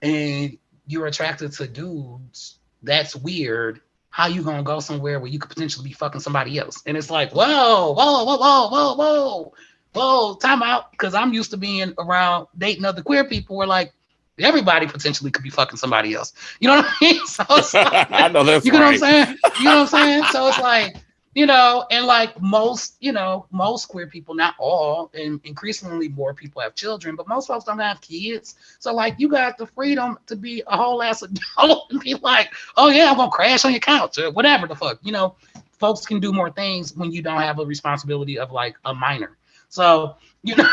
[0.00, 2.58] and you're attracted to dudes.
[2.82, 3.80] That's weird.
[4.10, 6.82] How you gonna go somewhere where you could potentially be fucking somebody else?
[6.84, 9.52] And it's like, whoa, whoa, whoa, whoa, whoa, whoa,
[9.94, 10.90] whoa, time out.
[10.90, 13.92] Because I'm used to being around dating other queer people where like
[14.38, 16.32] everybody potentially could be fucking somebody else.
[16.60, 17.20] You know what I mean?
[17.26, 19.00] So it's like, I know that's you know right.
[19.00, 19.38] what I'm saying?
[19.58, 20.24] You know what I'm saying?
[20.32, 20.96] So it's like,
[21.34, 26.34] you know, and like most, you know, most queer people, not all, and increasingly more
[26.34, 28.56] people have children, but most folks don't have kids.
[28.78, 32.52] So like you got the freedom to be a whole ass adult and be like,
[32.76, 34.98] oh yeah, I'm gonna crash on your couch or whatever the fuck.
[35.02, 35.36] You know,
[35.78, 39.38] folks can do more things when you don't have a responsibility of like a minor.
[39.70, 40.68] So, you know,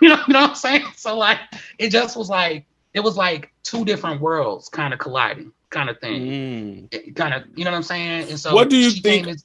[0.00, 0.86] you know, you know what I'm saying?
[0.94, 1.40] So like
[1.78, 5.98] it just was like it was like two different worlds kind of colliding, kind of
[6.00, 7.16] thing Mm.
[7.16, 8.28] kind of you know what I'm saying?
[8.30, 9.44] And so What do you think- as-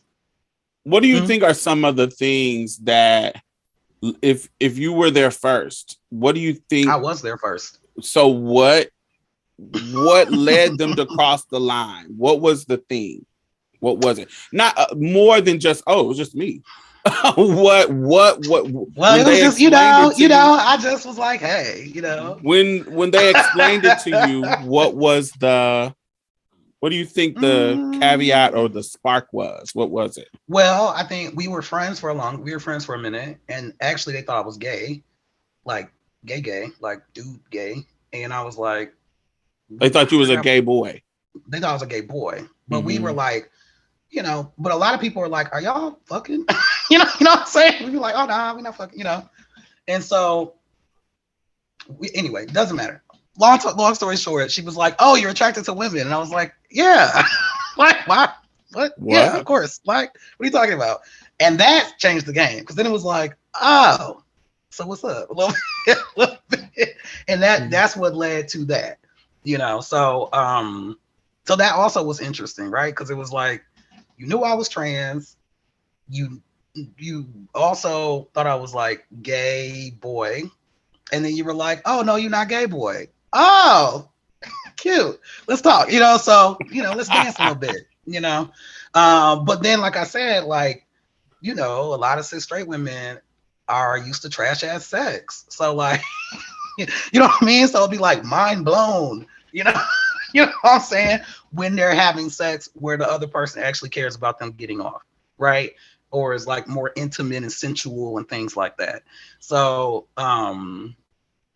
[0.84, 1.28] What do you Mhm.
[1.28, 3.42] think are some of the things that
[4.22, 7.80] if if you were there first, what do you think I was there first.
[8.02, 8.90] so what
[9.92, 12.06] what led them to cross the line?
[12.16, 13.26] What was the thing?
[13.82, 14.30] What was it?
[14.54, 16.62] Not uh, more than just oh, it was just me.
[17.36, 21.18] what what what Well, it was just you know, to you know, I just was
[21.18, 25.94] like, hey, you know, when when they explained it to you, what was the
[26.80, 28.00] what do you think the Mm.
[28.00, 29.72] caveat or the spark was?
[29.74, 30.28] What was it?
[30.48, 33.38] well, I think we were friends for a long, we were friends for a minute,
[33.50, 35.04] and actually they thought I was gay,
[35.66, 35.92] like
[36.26, 38.94] gay, gay, like dude, gay, and I was like,
[39.70, 41.02] They thought you was a gay boy.
[41.48, 43.02] they thought I was a gay boy, but we Mhm.
[43.04, 43.52] were like,
[44.10, 46.46] you know, but a lot of people were like, "Are y'all fucking?"
[46.92, 47.84] you know, you know what I'm saying?
[47.84, 49.28] We'd be like, "Oh nah, we're not fucking," you know.
[49.88, 50.56] And so,
[51.98, 53.04] we, anyway, doesn't matter.
[53.40, 56.32] Long, long story short, she was like, "Oh, you're attracted to women," and I was
[56.32, 57.24] like, "Yeah."
[57.78, 58.30] like, why?
[58.72, 58.94] What?
[59.08, 59.80] Yeah, of course.
[59.86, 61.02] Like, what are you talking about?
[61.40, 64.24] And that changed the game because then it was like, "Oh,
[64.72, 65.56] so what's up?" A little
[65.86, 66.96] bit, a little bit.
[67.28, 67.72] and that Mhm.
[67.72, 69.00] that's what led to that
[69.44, 70.98] you know so um
[71.46, 73.64] so that also was interesting right because it was like
[74.18, 75.38] you knew i was trans
[76.10, 76.42] you
[76.98, 80.44] you also thought i was like gay boy
[81.12, 84.08] and then you were like oh no you're not gay boy oh
[84.78, 88.50] cute let's talk you know so you know let's dance a little bit you know
[88.94, 90.86] um but then like i said like
[91.42, 93.20] you know a lot of cis straight women
[93.68, 96.02] are used to trash ass sex so like
[97.12, 97.68] you know what I mean?
[97.68, 99.74] So it'd be like mind blown, you know,
[100.34, 101.20] you know what I'm saying?
[101.52, 105.04] When they're having sex where the other person actually cares about them getting off,
[105.38, 105.74] right?
[106.12, 109.04] Or is like more intimate and sensual and things like that.
[109.40, 110.96] So um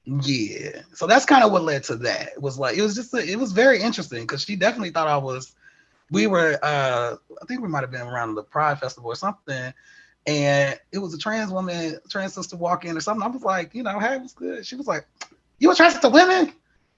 [0.05, 0.81] yeah.
[0.93, 2.33] So that's kind of what led to that.
[2.33, 5.07] It was like it was just a, it was very interesting because she definitely thought
[5.07, 5.53] I was
[6.11, 9.73] we were uh I think we might have been around the Pride Festival or something.
[10.25, 13.23] And it was a trans woman, trans sister walk in or something.
[13.23, 14.65] I was like, you know, hey, what's good?
[14.65, 15.05] She was like,
[15.59, 16.53] You attracted to women?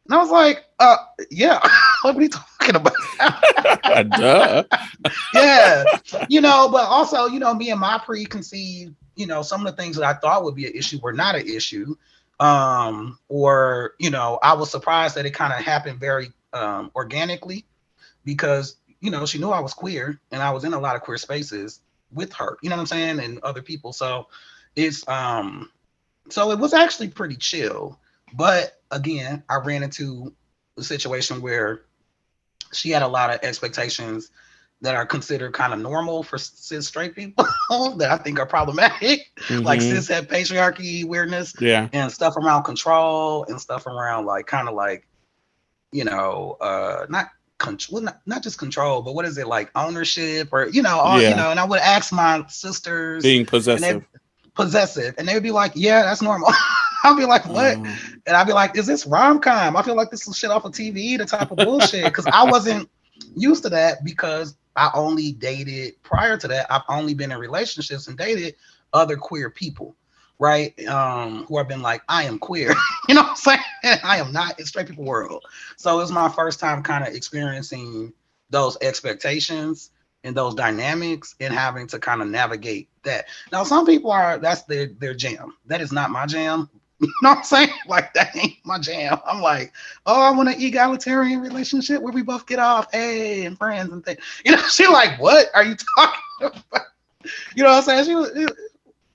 [0.06, 0.98] And I was like, uh,
[1.32, 1.60] yeah.
[2.02, 2.94] what are you talking about?
[4.12, 4.64] Duh.
[5.34, 5.84] yeah.
[6.30, 9.82] You know, but also, you know, me and my preconceived, you know, some of the
[9.82, 11.96] things that I thought would be an issue were not an issue.
[12.40, 17.66] Um, or, you know, I was surprised that it kind of happened very um organically
[18.24, 21.02] because, you know, she knew I was queer and I was in a lot of
[21.02, 21.82] queer spaces
[22.12, 23.94] with her, you know what I'm saying, and other people.
[23.94, 24.28] So
[24.76, 25.70] it's um
[26.30, 28.00] so it was actually pretty chill.
[28.36, 30.34] But again, I ran into
[30.78, 31.82] a situation where
[32.74, 34.32] she had a lot of expectations
[34.82, 37.46] that are considered kind of normal for cis straight people
[37.98, 39.90] that I think are problematic, like Mhm.
[39.90, 41.88] cis had patriarchy weirdness Yeah.
[41.94, 45.08] and stuff around control and stuff around like kind of like,
[45.94, 47.28] you know, uh, not
[47.58, 51.22] control, not, not just control, but what is it like ownership or you know, all,
[51.22, 51.30] Yeah.
[51.30, 51.52] you know.
[51.52, 54.04] And I would ask my sisters, Being possessive.
[54.56, 56.52] possessive, and they would be like, "Yeah, that's normal."
[57.06, 57.98] I'll be like, "What?" Um,
[58.28, 59.76] And I'd be like, is this rom com?
[59.76, 62.06] I feel like this is shit off of TV, the type of bullshit.
[62.06, 62.90] Because I wasn't
[63.36, 66.68] used to that because I only dated prior to that.
[66.72, 68.56] I've only been in relationships and dated
[68.94, 69.96] other queer people,
[70.40, 70.78] right?
[70.88, 72.74] Um, who have been like, I am queer.
[73.08, 73.60] you know what I'm saying?
[74.04, 75.44] I am not in straight people world.
[75.78, 78.14] So it's my first time kind of experiencing
[78.50, 79.92] those expectations
[80.24, 83.26] and those dynamics and having to kind of navigate that.
[83.52, 85.56] Now, some people are that's their their jam.
[85.68, 86.70] That is not my jam.
[87.00, 87.70] You know what I'm saying?
[87.88, 89.20] Like that ain't my jam.
[89.26, 89.74] I'm like,
[90.06, 94.04] oh, I want an egalitarian relationship where we both get off, hey, and friends and
[94.04, 94.20] things.
[94.44, 96.86] You know, she like, what are you talking about?
[97.56, 98.06] You know what I'm saying?
[98.06, 98.52] She was,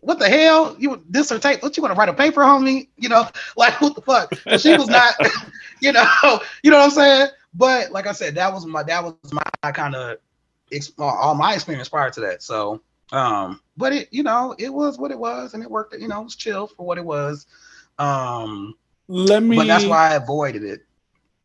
[0.01, 0.77] what the hell?
[0.79, 1.63] You dissertate?
[1.63, 2.89] What you want to write a paper, homie?
[2.97, 3.27] You know,
[3.57, 4.35] like what the fuck?
[4.35, 5.15] So she was not,
[5.81, 7.29] you know, you know what I'm saying?
[7.55, 10.19] But like I said, that was my that was my kind of
[10.99, 12.43] all my experience prior to that.
[12.43, 12.81] So,
[13.13, 15.95] um, but it, you know, it was what it was, and it worked.
[15.99, 17.47] You know, it was chill for what it was.
[18.01, 18.75] Um,
[19.09, 19.57] Let me.
[19.57, 20.81] but that's why I avoided it.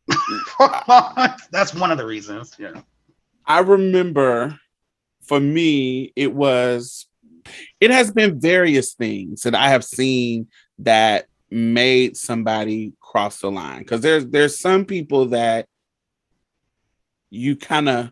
[1.52, 2.56] that's one of the reasons.
[2.58, 2.82] Yeah.
[3.46, 4.58] I remember
[5.24, 7.08] for me, it was,
[7.80, 10.48] it has been various things that I have seen
[10.80, 13.80] that made somebody cross the line.
[13.80, 15.68] Because there's there's some people that
[17.30, 18.12] you kind of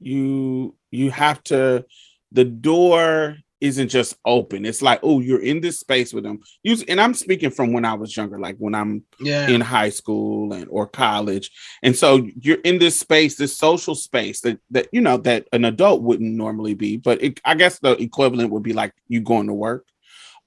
[0.00, 1.84] you you have to
[2.32, 4.66] the door isn't just open.
[4.66, 6.40] It's like, oh, you're in this space with them.
[6.62, 9.48] You and I'm speaking from when I was younger, like when I'm Yeah.
[9.48, 11.50] in high school and or college
[11.82, 15.64] and so you're in this space this social space that that you know that an
[15.64, 19.46] adult wouldn't normally be but it, i guess the equivalent would be like you going
[19.46, 19.84] to work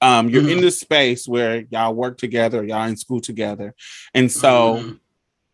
[0.02, 0.62] um you're in Mhm.
[0.62, 3.74] this space where y'all work together y'all in school together
[4.14, 5.00] and so Mhm.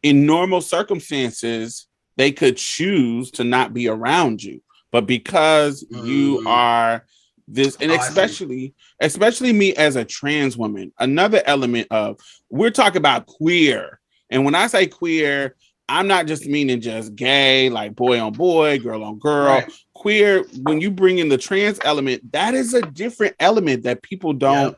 [0.03, 1.88] in normal circumstances
[2.18, 4.61] they could choose to not be around you
[4.91, 6.47] but because you Mm.
[6.47, 7.05] are
[7.53, 12.97] this and Oh, especially especially me as a trans woman another element of we're talking
[12.97, 13.99] about queer.
[14.29, 15.55] And when i say queer
[15.89, 19.47] i'm not just meaning just gay like boy on boy girl on girl.
[19.47, 19.71] Right.
[19.93, 24.33] queer when you bring in the trans element that is a different element that people
[24.33, 24.77] don't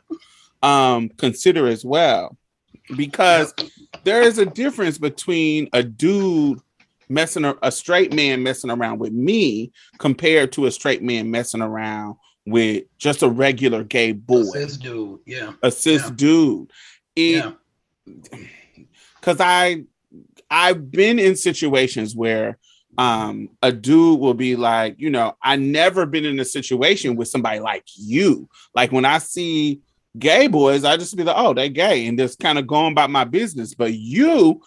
[0.62, 2.36] um consider as well.
[2.96, 3.52] Because
[4.04, 6.60] there is a difference between a dude
[7.08, 12.16] messing a straight man messing around with me compared to a straight man messing around
[12.46, 15.18] with just a regular gay boy Cis dude.
[15.26, 15.52] Yeah.
[15.62, 16.10] a cis Yeah.
[16.14, 16.70] dude
[17.16, 17.52] it Yeah.
[19.20, 19.82] because i
[20.50, 22.56] i've been in situations where
[22.98, 27.28] um a dude will be like you know i never been in a situation with
[27.28, 29.80] somebody like you like when i see
[30.18, 33.10] gay boys i just be like oh they gay and just kind of going about
[33.10, 34.62] my business but you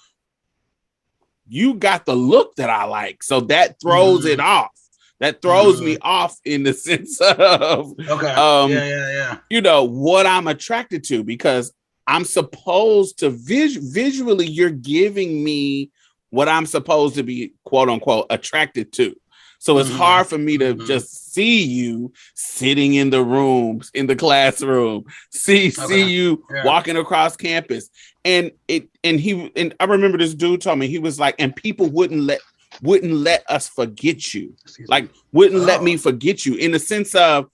[1.48, 4.34] you got the look that i like so that throws Mhm.
[4.34, 4.72] it off
[5.20, 5.86] that throws Mhm.
[5.86, 8.28] me off in the sense of Okay.
[8.32, 9.38] Um, yeah, yeah, yeah.
[9.50, 11.72] you know what I'm attracted to because
[12.08, 15.92] I'm supposed to vis- visually you're giving me
[16.32, 19.16] what I'm supposed to be quote unquote attracted to.
[19.62, 19.98] So it's Mhm.
[19.98, 20.88] hard for me to Mhm.
[20.88, 26.64] just see you sitting in the rooms in the classroom, see see you Yeah.
[26.66, 27.90] walking across campus.
[28.24, 31.54] And it and he and I remember this dude told me he was like and
[31.56, 32.40] people wouldn't let
[32.82, 34.56] wouldn't let us forget you
[34.88, 35.84] like wouldn't let Oh.
[35.84, 37.50] me forget you in the sense of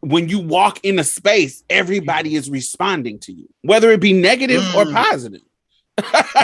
[0.00, 4.62] when you walk in a space, everybody is responding to you, whether it be negative
[4.76, 4.92] or Mm.
[4.92, 5.40] positive.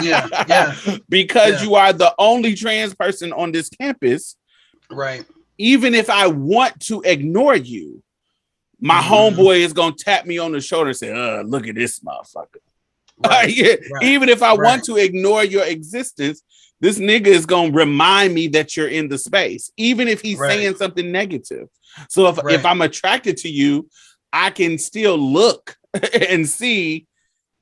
[0.01, 0.75] Yeah, yeah.
[1.09, 1.63] because Yeah.
[1.63, 4.35] you are the only trans person on this campus.
[4.89, 5.23] Right.
[5.59, 8.01] Even if I want to ignore you,
[8.81, 9.35] my Mhm.
[9.35, 12.57] homeboy is gonna tap me on the shoulder and say, uh, look at this motherfucker.
[13.23, 13.55] Right.
[13.55, 14.03] Yeah, right.
[14.03, 14.59] Even if I Right.
[14.59, 16.41] want to ignore your existence,
[16.83, 20.49] this nigga is gonna remind me that you're in the space, even if he's Right.
[20.51, 21.69] saying something negative.
[22.09, 23.87] So if, if I'm attracted to you,
[24.33, 25.77] I can still look
[26.29, 27.07] and see,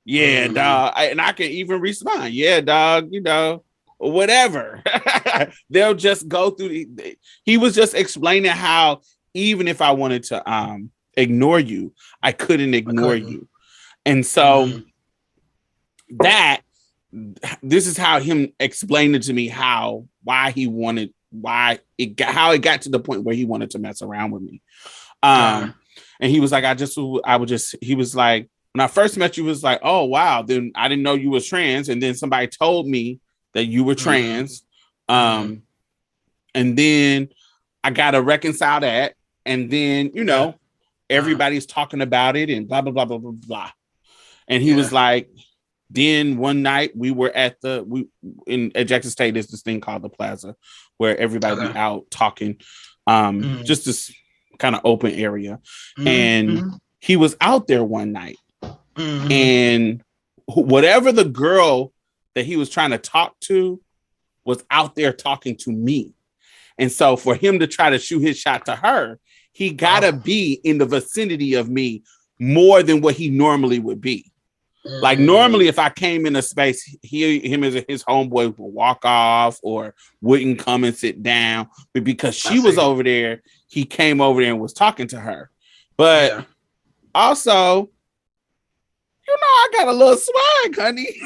[0.06, 0.56] yeah, Mhm.
[0.56, 0.94] dog.
[0.96, 3.64] I- and I can even respond, yeah, dog, you know,
[4.00, 4.82] whatever.
[5.70, 9.02] They'll just go through the, he was just explaining how
[9.36, 11.94] even if I wanted to um ignore you,
[12.24, 13.32] I couldn't ignore couldn't.
[13.32, 13.48] you.
[14.04, 14.86] And so Mhm.
[16.22, 16.62] that
[17.62, 22.34] this is how him explained it to me how why he wanted why it got
[22.34, 24.62] how it got to the point where he wanted to mess around with me.
[25.24, 25.32] Um
[25.64, 25.72] Uh-huh.
[26.22, 29.18] and he was like i just i would just he was like when i first
[29.18, 31.90] met you was like oh wow then i didn't know you was trans.
[31.90, 33.20] And then somebody told me
[33.54, 34.04] that you were Mhm.
[34.04, 34.64] trans.
[35.10, 35.64] Um
[36.56, 37.30] and then
[37.84, 39.16] i gotta reconcile that.
[39.46, 40.56] And then you know
[41.10, 43.72] everybody's talking about it and blah blah blah blah blah blah.
[44.48, 45.30] And he was like
[45.94, 48.08] then one night we were at the we
[48.48, 50.56] in at Jackson State there's this thing called the Plaza
[50.98, 51.80] where everybody be Okay.
[51.80, 52.58] out talking,
[53.08, 53.66] um, Mhm.
[53.66, 54.12] just this
[54.60, 55.60] kind of open area.
[55.98, 56.08] Mhm.
[56.08, 56.80] And Mhm.
[57.04, 58.38] He was out there one night,
[58.96, 59.32] Mhm.
[59.32, 60.04] and
[60.46, 61.92] whatever the girl
[62.36, 63.82] that he was trying to talk to
[64.46, 66.14] was out there talking to me.
[66.78, 69.20] And so for him to try to shoot his shot to her,
[69.52, 70.12] he gotta Oh.
[70.12, 72.04] be in the vicinity of me
[72.40, 74.31] more than what he normally would be.
[74.84, 75.26] Like Mhm.
[75.26, 79.60] normally, if I came in a space, he him as his homeboy would walk off
[79.62, 81.70] or wouldn't come and sit down.
[81.94, 85.52] But because she was over there, he came over there and was talking to her.
[85.98, 86.44] But Yeah.
[87.14, 87.90] also,
[89.28, 91.16] you know, I got a little swag, honey.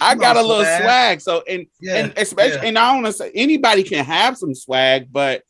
[0.00, 0.82] I got a little swag.
[0.82, 1.20] swag.
[1.20, 1.96] So and yeah.
[1.96, 2.68] and especially yeah.
[2.68, 5.42] and I want to say anybody can have some swag, but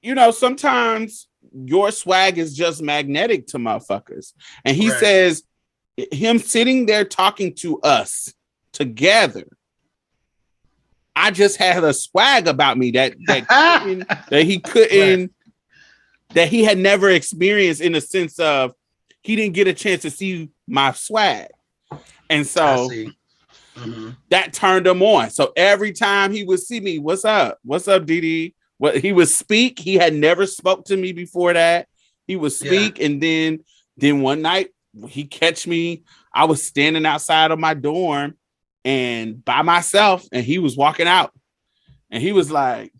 [0.00, 4.32] you know, sometimes your swag is just magnetic to motherfuckers.
[4.64, 5.00] And he Right.
[5.00, 5.42] says
[6.12, 8.32] him sitting there talking to us
[8.72, 9.46] together.
[11.16, 13.48] I just had a swag about me that that
[13.82, 15.32] couldn't- that he couldn't
[16.34, 18.72] that he had never experienced in the sense of
[19.22, 21.48] he didn't get a chance to see my swag.
[22.30, 22.90] And so.
[23.76, 24.16] Mhm.
[24.30, 25.30] that turned him on.
[25.30, 27.58] So every time he would see me, what's up?
[27.62, 28.52] What's up, DD?
[28.78, 29.78] What he would speak.
[29.78, 31.88] He had never spoke to me before that.
[32.26, 32.68] He would Yeah.
[32.70, 33.60] speak, and then
[33.96, 34.68] then one night
[35.08, 36.04] he catch me.
[36.32, 38.36] I was standing outside of my dorm
[38.84, 41.32] and by myself, and he was walking out,
[42.10, 42.92] and he was like,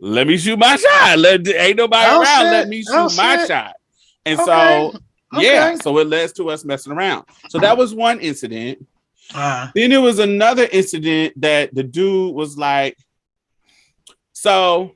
[0.00, 1.18] "Let me shoot my shot.
[1.18, 2.42] Let ain't nobody Oh, around.
[2.42, 2.50] shit.
[2.50, 3.48] Let me shoot Oh, my shit.
[3.48, 3.76] shot."
[4.26, 4.44] And Okay.
[4.46, 4.94] so
[5.40, 7.24] yeah, so it led to us messing around.
[7.48, 8.84] So that was one incident.
[9.34, 12.96] Uh, Then there was another incident that the dude was like,
[14.40, 14.92] so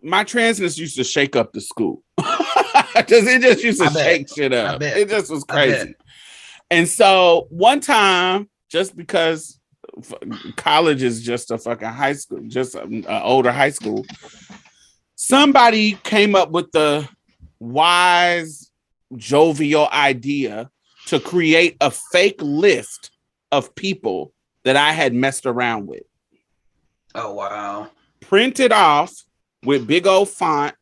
[0.00, 2.04] my transness used to shake up the school.
[3.08, 4.80] Just it just used to shake shit up.
[4.80, 5.96] It just was crazy.
[6.70, 9.58] And so one time, just because
[10.54, 14.06] college is just a fucking high school, just an older high school,
[15.16, 17.08] somebody came up with the
[17.58, 18.70] wise,
[19.16, 20.70] jovial idea
[21.06, 23.10] to create a fake list
[23.50, 24.32] of people
[24.62, 26.04] that I had messed around with,
[27.14, 27.90] oh wow.
[28.20, 29.12] print it off
[29.64, 30.74] with big old font,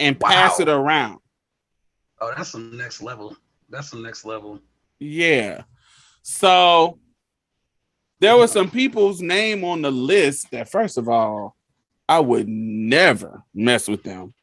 [0.00, 0.62] and pass Wow.
[0.62, 1.18] it around.
[2.20, 3.36] Oh, that's the next level.
[3.70, 4.60] That's the next level.
[4.98, 5.62] Yeah.
[6.22, 6.98] So
[8.20, 11.56] there were some people's name on the list that, first of all,
[12.08, 14.34] I would never mess with them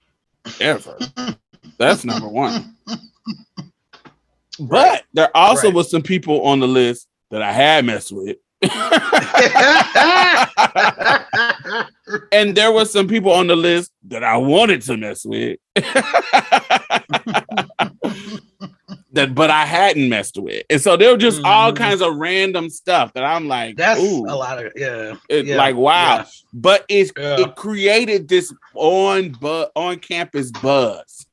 [0.61, 0.97] ever.
[1.77, 2.75] That's number one.
[4.59, 5.73] But there also Right.
[5.75, 8.37] was some people on the list that I had messed with.
[12.31, 15.57] and there was some people on the list that I wanted to mess with.
[19.13, 20.63] that but I hadn't messed with.
[20.69, 21.75] And so there were just all Mhm.
[21.77, 25.15] kinds of random stuff that I'm like, That's ooh, a lot of yeah.
[25.29, 26.17] it, yeah, like wow.
[26.17, 26.25] yeah.
[26.53, 27.39] But it Yeah.
[27.41, 31.25] it created this on bu- on campus buzz.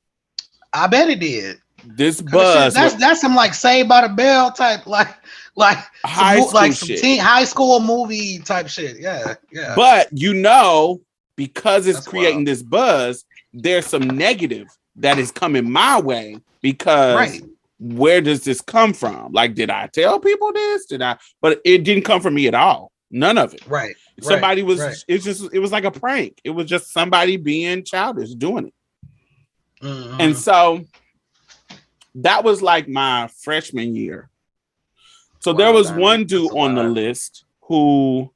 [0.72, 1.58] I bet it did.
[1.84, 5.08] This buzz That's was that's some like Saved by the Bell type, like
[5.54, 8.98] like high mo- school like some teen, high school movie type shit.
[8.98, 9.74] Yeah, yeah.
[9.76, 11.00] But you know,
[11.36, 12.46] because it's That's creating wild.
[12.48, 17.42] this buzz, there's some negative that is coming my way because right.
[17.78, 19.32] where does this come from?
[19.32, 20.86] Like, did I tell people this?
[20.86, 21.18] Did I?
[21.40, 22.92] But it didn't come from me at all.
[23.10, 23.66] None of it.
[23.66, 23.94] Right.
[24.20, 24.96] Somebody was right.
[25.06, 26.40] it's just it was like a prank.
[26.44, 28.74] It was just somebody being childish doing it.
[29.82, 30.16] Mhm.
[30.20, 30.82] And so
[32.16, 34.30] that was like my freshman year.
[35.42, 38.32] So there was one dude on the list who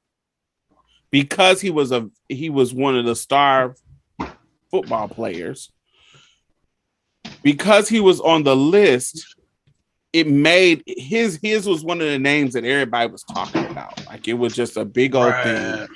[1.12, 3.76] because he was a he was one of the star
[4.72, 5.70] football players
[7.44, 9.36] because he was on the list
[10.12, 14.04] it made his his was one of the names that everybody was talking about.
[14.06, 15.86] Like it was just a big old thing.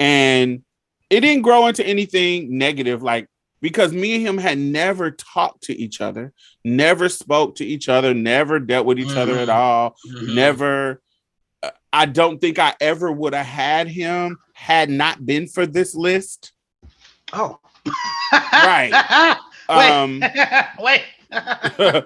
[0.00, 0.62] And
[1.10, 3.02] it didn't grow into anything negative.
[3.02, 3.28] Like
[3.60, 6.32] because me and him had never talked to each other
[6.64, 9.54] never spoke to each other never dealt with each other at Mhm.
[9.54, 10.34] all Mhm.
[10.34, 11.00] never
[11.62, 15.94] uh, i don't think i ever would have had him had not been for this
[15.94, 16.52] list
[17.32, 17.58] Oh.
[18.32, 18.92] Right.
[19.68, 19.90] Wait.
[19.90, 20.22] um
[20.80, 21.02] Wait.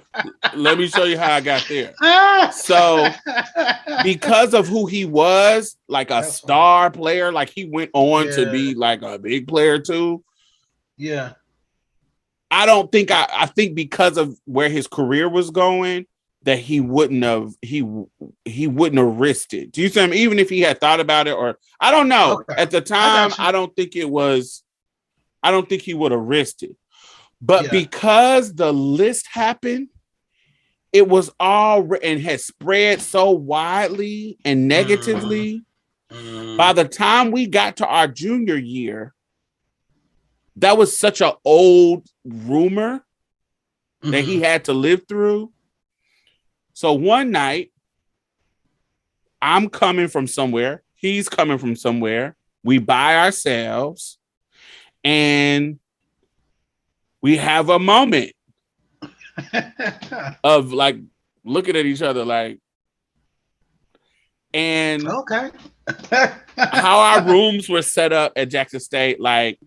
[0.55, 1.92] let me show you how i got there
[2.53, 3.09] So,
[4.03, 8.51] because of who he was like a That's star player like he went on to
[8.51, 10.24] be like a big player too
[10.96, 11.32] yeah.
[12.51, 16.07] I don't think I I think because of where his career was going
[16.42, 17.84] that he wouldn't have he
[18.44, 19.72] he wouldn't have risked it.
[19.72, 20.01] Do you see?
[20.01, 22.40] I mean, even if he had thought about it, or I don't know.
[22.48, 22.61] Okay.
[22.61, 23.36] At the time, you.
[23.38, 24.62] I, don't think it was.
[25.42, 26.74] I don't think he would have risked it.
[27.42, 27.70] But Yeah.
[27.70, 29.88] because the list happened,
[30.92, 35.62] it was all re- and had spread so widely and negatively.
[36.11, 36.57] Mhm.
[36.57, 39.14] By the time we got to our junior year,
[40.61, 43.04] that was such an old rumor
[44.02, 44.42] that he Mhm.
[44.44, 45.52] had to live through.
[46.72, 47.72] So one night,
[49.42, 52.36] I'm coming from somewhere, he's coming from somewhere.
[52.62, 54.18] We buy ourselves
[55.02, 55.78] and
[57.22, 58.32] we have a moment
[60.44, 60.96] of like
[61.44, 62.58] looking at each other like
[64.52, 65.50] and okay.
[66.58, 69.58] how our rooms were set up at Jackson State, like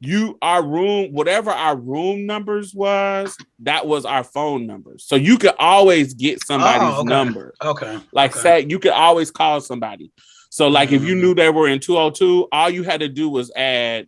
[0.00, 5.04] you, our room, whatever our room numbers was, that was our phone numbers.
[5.04, 7.08] So you could always get somebody's Oh, okay.
[7.08, 7.54] number.
[7.62, 7.98] Okay.
[8.12, 8.40] Like okay.
[8.40, 10.12] say you could always call somebody.
[10.50, 11.20] So like if you Mhm.
[11.20, 14.06] knew they were in 202, all you had to do was add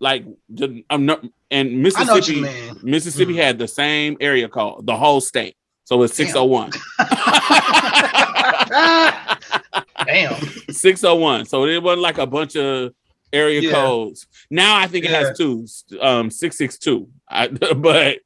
[0.00, 2.40] like the um, no- and Mississippi.
[2.82, 3.42] Mississippi Mhm.
[3.42, 5.56] had the same area code, the whole state.
[5.84, 6.26] So it's Damn.
[6.26, 6.70] 601.
[10.06, 10.34] Damn.
[10.70, 11.44] 601.
[11.46, 12.92] So it wasn't like a bunch of
[13.36, 13.72] area Yeah.
[13.72, 14.26] codes.
[14.50, 15.66] Now I think it has two,
[16.00, 17.08] um, 662.
[17.28, 18.18] I, but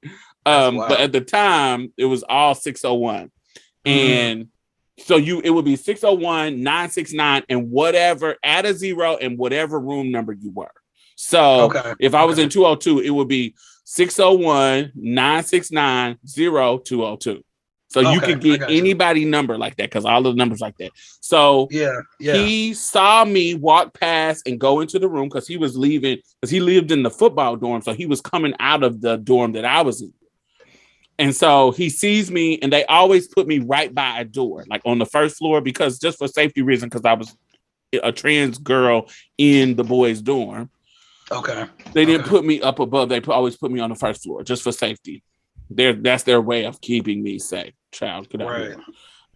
[0.47, 3.31] um, but at the time it was all 601.
[3.87, 3.91] Mhm.
[3.91, 4.49] And
[4.99, 10.11] so you it would be 601, 969, and whatever, add a zero and whatever room
[10.11, 10.73] number you were.
[11.17, 11.95] So Okay.
[12.01, 12.45] if I was okay.
[12.45, 13.55] in 202, it would be
[13.85, 17.43] 601 969 0202.
[17.91, 18.77] So you Okay, could I get you.
[18.77, 20.93] anybody number like that because all the numbers like that.
[21.21, 22.01] So Yeah.
[22.21, 22.35] Yeah.
[22.35, 26.51] he saw me walk past and go into the room because he was leaving because
[26.51, 27.83] he lived in the football dorm.
[27.83, 30.13] So he was coming out of the dorm that I was in.
[31.19, 34.81] And so he sees me, and they always put me right by a door, like
[34.87, 37.37] on the first floor, because just for safety reason, because I was
[38.03, 40.71] a trans girl in the boys' dorm.
[41.31, 41.67] okay.
[41.93, 42.31] They didn't Okay.
[42.31, 43.11] put me up above.
[43.11, 45.23] They put, always put me on the first floor just for safety.
[45.69, 47.75] They're, that's their way of keeping me safe.
[47.93, 48.77] Child, get out Right.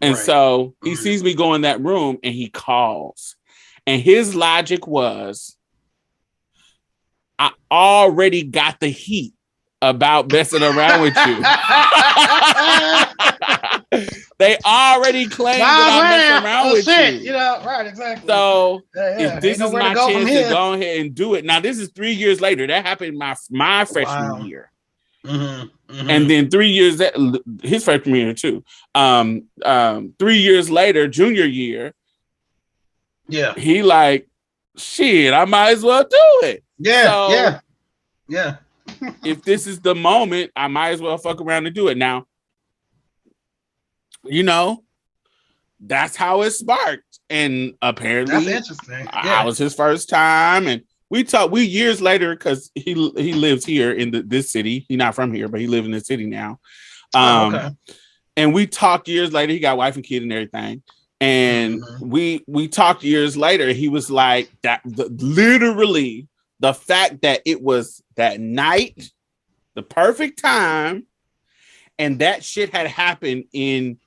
[0.01, 0.25] And Right.
[0.25, 3.35] so he sees me go in that room and he calls.
[3.87, 5.57] And his logic was
[7.37, 9.33] I already got the heat
[9.81, 11.35] about messing around with you.
[14.39, 17.15] they already claimed that I'm messing around oh, with shit.
[17.15, 17.19] you.
[17.27, 18.27] You know, right, exactly.
[18.27, 19.35] So yeah, yeah.
[19.35, 21.45] if this Ain't is my to chance to go ahead and do it.
[21.45, 22.65] Now this is three years later.
[22.67, 24.45] That happened my my freshman Wow.
[24.45, 24.71] year.
[25.25, 26.09] Mhm, mhm.
[26.09, 27.13] And then three years that
[27.63, 28.63] his freshman year too.
[28.93, 31.93] Um, um, three years later, junior year,
[33.27, 34.27] yeah, he like,
[34.77, 36.63] shit, I might as well do it.
[36.79, 37.59] yeah, So- yeah,
[38.27, 38.55] yeah.
[39.23, 41.97] If this is the moment, I might as well fuck around and do it.
[41.97, 42.27] Now,
[44.23, 44.83] you know,
[45.79, 47.19] that's how it sparked.
[47.29, 49.07] And apparently That's interesting.
[49.11, 49.41] I, Yeah.
[49.41, 51.51] I was his first time, and we talked.
[51.51, 54.85] We years later because he he lives here in the, this city.
[54.87, 56.59] He's not from here, but he lives in the city now.
[57.13, 57.69] Oh, Um, okay.
[58.37, 59.53] and we talked years later.
[59.53, 60.81] He got wife and kid and everything.
[61.21, 61.99] And Mhm.
[62.01, 63.71] we we talked years later.
[63.71, 64.81] He was like that.
[64.83, 66.27] The, literally,
[66.59, 69.11] the fact that it was that night,
[69.75, 71.05] the perfect time,
[71.97, 73.97] and that shit had happened in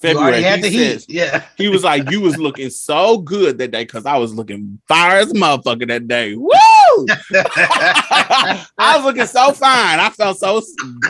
[0.00, 0.42] February.
[0.42, 0.92] had He the heat.
[0.92, 1.42] says- Yeah.
[1.56, 5.18] he was like, "You was looking so good that day because I was looking fire
[5.18, 6.50] as a motherfucker that day." Woo!
[7.32, 9.98] I was looking so fine.
[10.00, 10.62] I felt so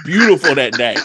[0.05, 0.97] beautiful that day.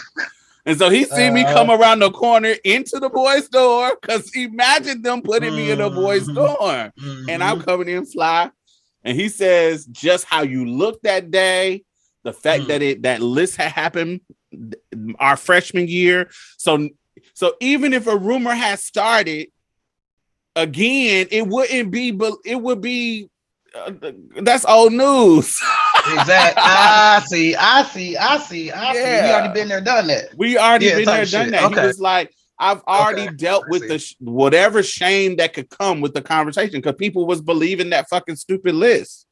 [0.66, 1.52] And so he seen me Uh.
[1.52, 5.90] come around the corner into the boys' door because imagine them putting me in the
[5.90, 6.90] boys' door.
[7.28, 7.64] And I'm Mhm.
[7.66, 8.50] coming in fly.
[9.04, 11.84] And he says, just how you looked that day,
[12.22, 12.68] the fact Mm.
[12.68, 14.20] that it that list had happened
[15.18, 16.30] our freshman year.
[16.56, 16.88] So
[17.34, 19.48] so even if a rumor has started
[20.56, 23.28] again, it wouldn't be but it would be
[23.74, 23.90] uh,
[24.42, 25.60] that's old news.
[26.06, 26.62] exactly.
[26.64, 27.56] I see.
[27.56, 28.16] I see.
[28.16, 28.70] I see.
[28.70, 29.02] I see.
[29.02, 30.26] We already been there, done that.
[30.36, 31.50] We already Yeah, been there, done shit.
[31.52, 31.64] that.
[31.64, 31.80] Okay.
[31.80, 33.34] He was like, I've already Okay.
[33.34, 37.40] dealt with the sh- whatever shame that could come with the conversation because people was
[37.42, 39.23] believing that fucking stupid list.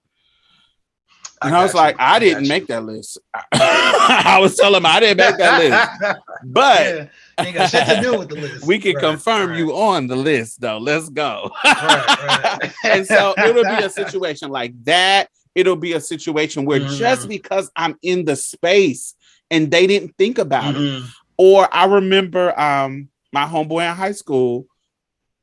[1.44, 1.84] And I, was got you.
[1.84, 3.18] like, I, didn't got make that list.
[3.52, 5.58] I was telling him I didn't make that
[6.02, 7.06] list, but yeah,
[7.44, 8.66] ain't got shit to do with the list.
[8.66, 10.78] we can Right, confirm right, you on the list, though.
[10.78, 11.50] Let's go.
[11.64, 15.28] Right, and so it'll be a situation like that.
[15.54, 17.28] It'll be a situation where just Mhm.
[17.28, 19.14] because I'm in the space
[19.50, 20.78] and they didn't think about it.
[20.78, 21.08] Mhm.
[21.36, 24.66] Or I remember um my homeboy in high school.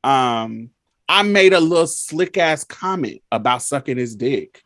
[0.02, 0.70] Um,
[1.08, 4.62] I made a little slick ass comment about sucking his dick.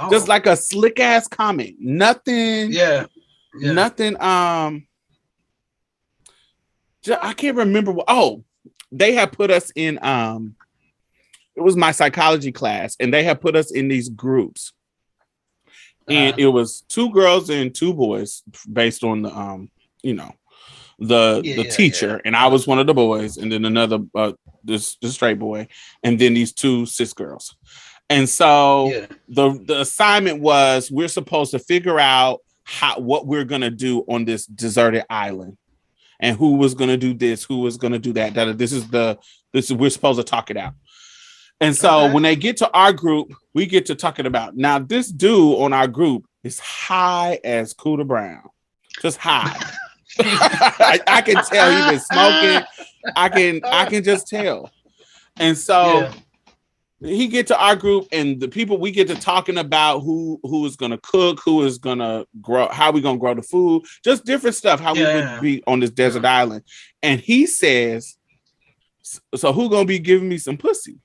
[0.00, 1.76] Oh, Just like a slick ass comment.
[1.80, 3.06] Nothing, yeah,
[3.60, 3.72] yeah.
[3.72, 4.20] nothing.
[4.20, 4.86] Um
[7.02, 8.44] ju- I can't remember what oh,
[8.92, 10.54] they had put us in um
[11.56, 14.72] it was my psychology class, and they had put us in these groups.
[16.08, 16.36] And Uh-huh.
[16.38, 18.42] it was two girls and two boys
[18.72, 19.68] based on the um,
[20.02, 20.32] you know,
[21.00, 23.98] the Yeah, the yeah, teacher, and I was one of the boys, and then another
[24.14, 24.32] uh
[24.62, 25.66] this the straight boy,
[26.04, 27.56] and then these two cis girls.
[28.10, 29.06] And so yeah.
[29.28, 34.24] the the assignment was we're supposed to figure out how what we're gonna do on
[34.24, 35.56] this deserted island,
[36.20, 38.34] and who was gonna do this, who was gonna do that.
[38.34, 39.18] That this is the
[39.52, 40.74] this is we're supposed to talk it out.
[41.60, 42.14] And so Okay.
[42.14, 44.78] when they get to our group, we get to talking about now.
[44.78, 48.42] This dude on our group is high as Cooter Brown,
[49.02, 49.58] just high.
[50.20, 52.66] I, I can tell he been smoking.
[53.16, 54.70] I can I can just tell.
[55.36, 56.12] And so Yeah.
[57.00, 60.66] He get to our group and the people we get to talking about who who
[60.66, 64.56] is gonna cook, who is gonna grow, how we gonna grow the food, just different
[64.56, 66.64] stuff, how we would be on this desert island.
[67.02, 68.16] And he says,
[69.36, 70.98] So who gonna be giving me some pussy?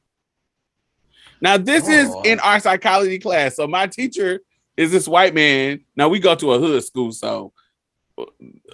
[1.41, 2.21] Now, this is Oh.
[2.23, 3.57] in our psychology class.
[3.57, 4.39] So my teacher
[4.77, 5.81] is this white man.
[5.95, 7.53] Now we go to a hood school, so
[8.17, 8.25] uh,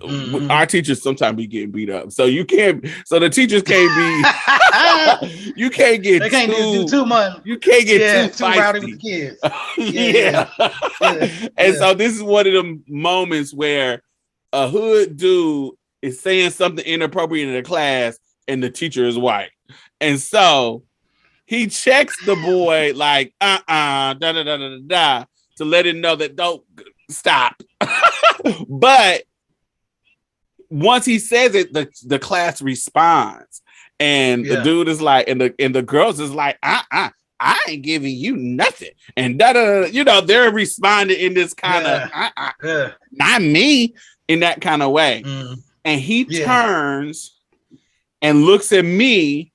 [0.02, 0.50] Mhm.
[0.50, 2.12] our teachers sometimes be getting beat up.
[2.12, 2.86] So you can't.
[3.06, 5.52] So the teachers can't be.
[5.56, 6.84] you can't get they can't too.
[6.84, 7.42] do too much.
[7.46, 9.38] you can't get Yeah, too too rowdy with the kids.
[9.78, 10.50] yeah.
[10.60, 11.80] yeah, and yeah.
[11.80, 14.02] so this is one of the moments where
[14.54, 18.18] a hood dude is saying something inappropriate in the class,
[18.48, 19.52] and the teacher is white,
[20.02, 20.84] and so
[21.46, 25.26] he checks the boy like uh uh da da da da da da
[25.58, 26.64] to let him know that don't
[27.10, 27.62] stop,
[28.70, 29.24] but
[30.70, 33.62] once he says it, the the class responds,
[34.00, 37.10] and the dude is like, and the and the girls is like, uh uh
[37.40, 41.54] I ain't giving you nothing, and da da, da, you know, they're responding in this
[41.54, 42.92] kind of uh uh Yeah.
[43.12, 43.96] not me
[44.28, 45.58] in that kind of way, Mm.
[45.86, 46.46] and he Yeah.
[46.46, 47.36] turns
[48.22, 49.52] and looks at me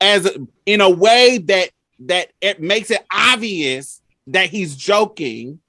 [0.00, 0.36] as
[0.66, 5.60] in a way that that it makes it obvious that he's joking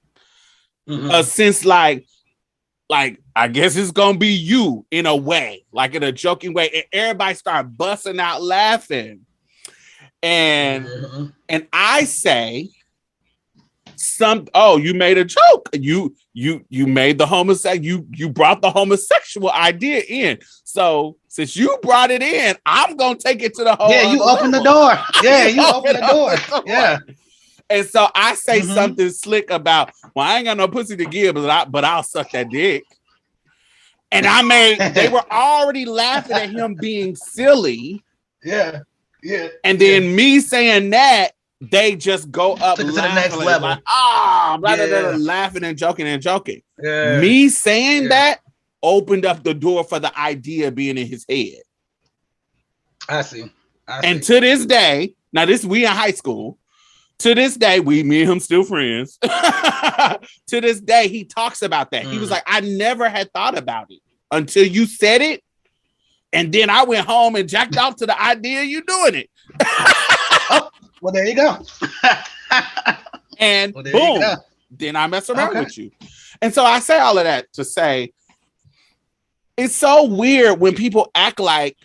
[0.88, 1.10] Mhm.
[1.12, 2.06] uh, since like
[2.88, 6.70] like I guess it's gonna be you in a way, like in a joking way,
[6.74, 9.20] and everybody start busting out laughing.
[10.22, 11.32] And Mhm.
[11.48, 12.70] and I say
[13.96, 15.68] some oh, you made a joke.
[15.72, 20.38] You you you made the homosexual, you you brought the homosexual idea in.
[20.64, 24.22] So since you brought it in, I'm gonna take it to the whole yeah, you
[24.22, 24.98] open the door.
[25.22, 26.30] Yeah, you Open open the up door.
[26.36, 26.62] the door.
[26.66, 26.98] Yeah.
[27.70, 28.74] And so I say Mhm.
[28.74, 32.02] something slick about, well, I ain't got no pussy to give, but I but I'll
[32.02, 32.84] suck that dick.
[34.12, 38.04] And I made they were already laughing at him being silly.
[38.42, 38.80] Yeah.
[39.22, 39.48] Yeah.
[39.64, 43.70] And then me saying that, they just go up to the next level.
[43.70, 46.60] Like, ah, blah, blah, blah, blah, laughing and joking and joking.
[46.82, 47.18] Yeah.
[47.20, 48.08] Me saying Yeah.
[48.10, 48.40] that
[48.82, 51.62] opened up the door for the idea being in his head.
[53.08, 53.50] I see.
[53.88, 54.34] I And see.
[54.34, 56.58] to this day, now this we in high school.
[57.20, 59.18] To this day, we me and him still friends.
[59.22, 60.18] to
[60.60, 62.04] this day, he talks about that.
[62.06, 62.32] He was Mm.
[62.32, 64.00] like, I never had thought about it
[64.30, 65.42] until you said it.
[66.32, 69.30] And then I went home and jacked off to the idea you doing it.
[71.00, 71.58] well, there you go.
[73.38, 74.34] And well, boom, go.
[74.70, 75.60] then I mess around Okay.
[75.64, 75.90] with you.
[76.40, 78.12] And so I say all of that to say
[79.56, 81.76] it's so weird when people act like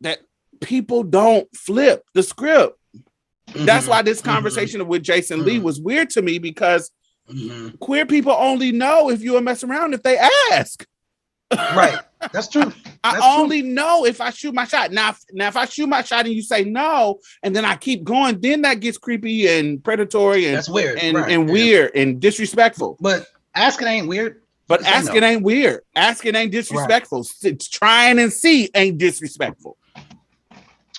[0.00, 0.20] that
[0.62, 2.77] people don't flip the script.
[3.54, 4.24] That's why this Mhm.
[4.26, 5.62] conversation with Jason Lee Mhm.
[5.62, 6.90] was weird to me because
[7.30, 7.78] Mhm.
[7.78, 10.18] queer people only know if you are mess around if they
[10.52, 10.84] ask.
[11.52, 11.98] Right.
[12.32, 12.72] That's true.
[13.02, 13.42] I That's true.
[13.42, 14.92] only know if I shoot my shot.
[14.92, 17.76] Now, if, now if I shoot my shot and you say no, and then I
[17.76, 20.98] keep going, then that gets creepy and predatory and That's weird.
[20.98, 21.52] and, right, and yeah.
[21.52, 22.98] weird and disrespectful.
[23.00, 24.42] But asking ain't weird.
[24.66, 24.96] But Say no.
[24.96, 25.80] asking ain't weird.
[25.96, 27.26] Asking ain't disrespectful.
[27.42, 29.77] It's trying and see ain't disrespectful.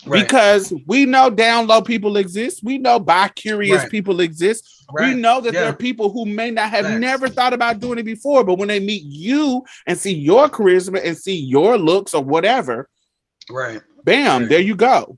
[0.06, 0.24] Right.
[0.24, 2.62] Because we know down low people exist.
[2.64, 3.92] We know bi curious Right.
[3.92, 4.86] people exist.
[4.94, 5.14] right.
[5.14, 7.00] We know that there are people who may not have Facts.
[7.00, 11.06] never thought about doing it before, but when they meet you and see your charisma
[11.06, 12.90] and see your looks or whatever,
[13.50, 13.82] right.
[14.06, 15.18] bam, there you go.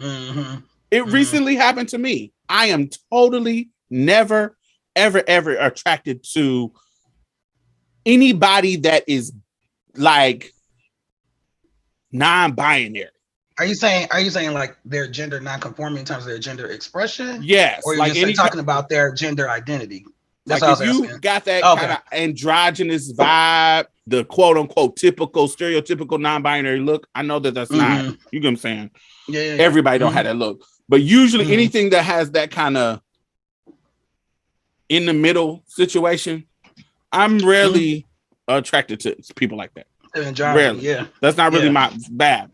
[0.00, 0.56] hmm
[0.90, 1.12] It Mhm.
[1.12, 2.32] recently happened to me.
[2.48, 4.56] I am totally never,
[4.94, 6.72] ever, ever attracted to
[8.06, 9.32] anybody that is
[9.96, 10.52] like
[12.12, 13.08] non-binary.
[13.58, 14.08] Are you saying?
[14.10, 17.94] Are you saying like their gender non-conforming in terms of their gender expression, Yes, or
[17.94, 20.04] you're like just any talking about their gender identity?
[20.44, 21.80] That's like if you got that Okay.
[21.80, 27.08] kind of androgynous vibe, the quote unquote typical stereotypical non-binary look.
[27.14, 28.04] I know that that's not.
[28.04, 28.18] Mhm.
[28.30, 28.90] You get what I'm saying?
[29.28, 29.40] Yeah.
[29.40, 29.62] yeah, yeah.
[29.62, 30.16] Everybody don't Mhm.
[30.16, 31.52] have that look, but usually Mhm.
[31.52, 33.00] anything that has that kind of
[34.88, 36.44] in the middle situation,
[37.10, 38.06] I'm rarely
[38.46, 39.86] attracted to people like that.
[40.38, 40.80] Rarely.
[40.86, 41.06] Yeah.
[41.20, 42.50] That's not really my bad.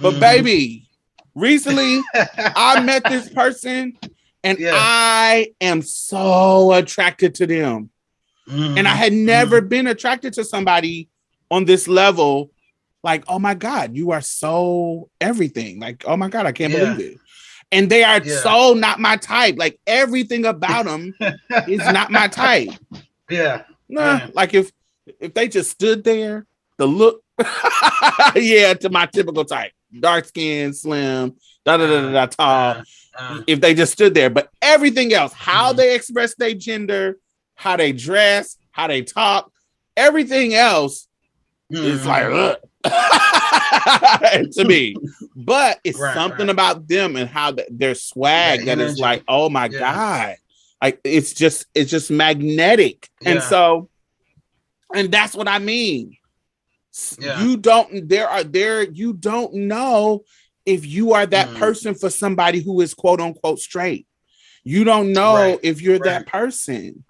[0.00, 0.20] But Mhm.
[0.20, 0.88] baby,
[1.34, 2.00] recently
[2.56, 3.96] I met this person
[4.42, 4.72] and Yeah.
[4.74, 7.90] I am so attracted to them.
[8.48, 8.78] Mhm.
[8.78, 11.08] And I had never been attracted to somebody
[11.50, 12.50] on this level.
[13.02, 15.80] Like, oh my God, you are so everything.
[15.80, 16.80] Like, oh my God, I can't Yeah.
[16.94, 17.18] believe it.
[17.72, 18.36] And they are Yeah.
[18.40, 19.56] so not my type.
[19.58, 21.14] Like everything about them
[21.68, 22.70] is not my type.
[23.30, 23.62] Yeah.
[23.88, 24.72] Nah, like if
[25.20, 26.46] if they just stood there,
[26.78, 27.22] the look,
[28.36, 31.34] yeah, to my typical type, dark skin, slim,
[31.64, 32.82] da da da da da, tall.
[33.18, 35.76] Uh, If they just stood there, but everything else, how Mhm.
[35.76, 37.16] they express their gender,
[37.56, 39.50] how they dress, how they talk,
[39.96, 41.06] everything else
[41.70, 42.06] is mhm.
[42.06, 42.60] like
[44.52, 44.96] to me.
[45.36, 46.50] But it's Right, something right.
[46.50, 49.78] about them and how th- their swag That that is like, oh my Yeah.
[49.78, 50.36] god,
[50.82, 53.90] like it's just it's just magnetic, and so,
[54.94, 56.16] and that's what I mean.
[57.18, 57.40] Yeah.
[57.40, 60.24] You don't there are there you don't know
[60.66, 61.54] if you are that Mm.
[61.58, 64.06] person for somebody who is quote unquote straight.
[64.64, 67.04] You don't know Right, if you're that person.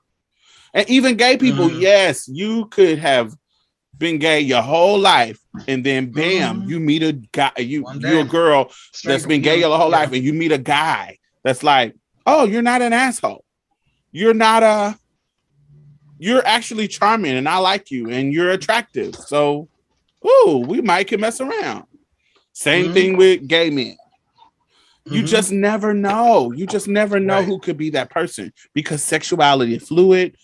[0.72, 1.80] And even gay people, Mhm.
[1.80, 3.34] yes, you could have
[3.98, 6.68] been gay your whole life, and then bam, Mhm.
[6.68, 9.98] you meet a guy, you you a girl Straight that's been gay your whole Yeah.
[9.98, 13.44] life, and you meet a guy that's like, oh, you're not an asshole.
[14.12, 14.98] You're not a
[16.18, 19.14] you're actually charming and I like you and you're attractive.
[19.14, 19.69] So
[20.26, 21.84] ooh, we might can mess around.
[22.52, 22.94] Same Mhm.
[22.94, 23.96] thing with gay men.
[25.06, 25.26] You Mhm.
[25.26, 26.52] just never know.
[26.52, 27.44] You just never know Right.
[27.44, 30.36] who could be that person because sexuality is fluid.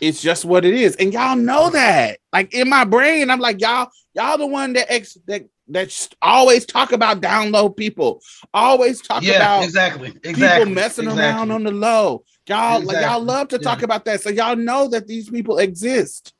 [0.00, 0.94] It's just what it is.
[0.96, 2.18] And y'all know that.
[2.32, 6.64] Like in my brain, I'm like, y'all, y'all the one that ex that that always
[6.66, 8.20] talk about down low people,
[8.52, 10.08] always talk yeah, about exactly.
[10.24, 10.34] Exactly.
[10.34, 11.24] people messing exactly.
[11.24, 12.24] around on the low.
[12.48, 14.20] Y'all like y'all love to talk about that.
[14.20, 16.32] So y'all know that these people exist.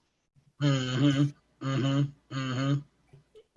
[0.62, 1.68] Mm-hmm.
[1.68, 2.02] Mm-hmm.
[2.32, 2.74] Mm-hmm.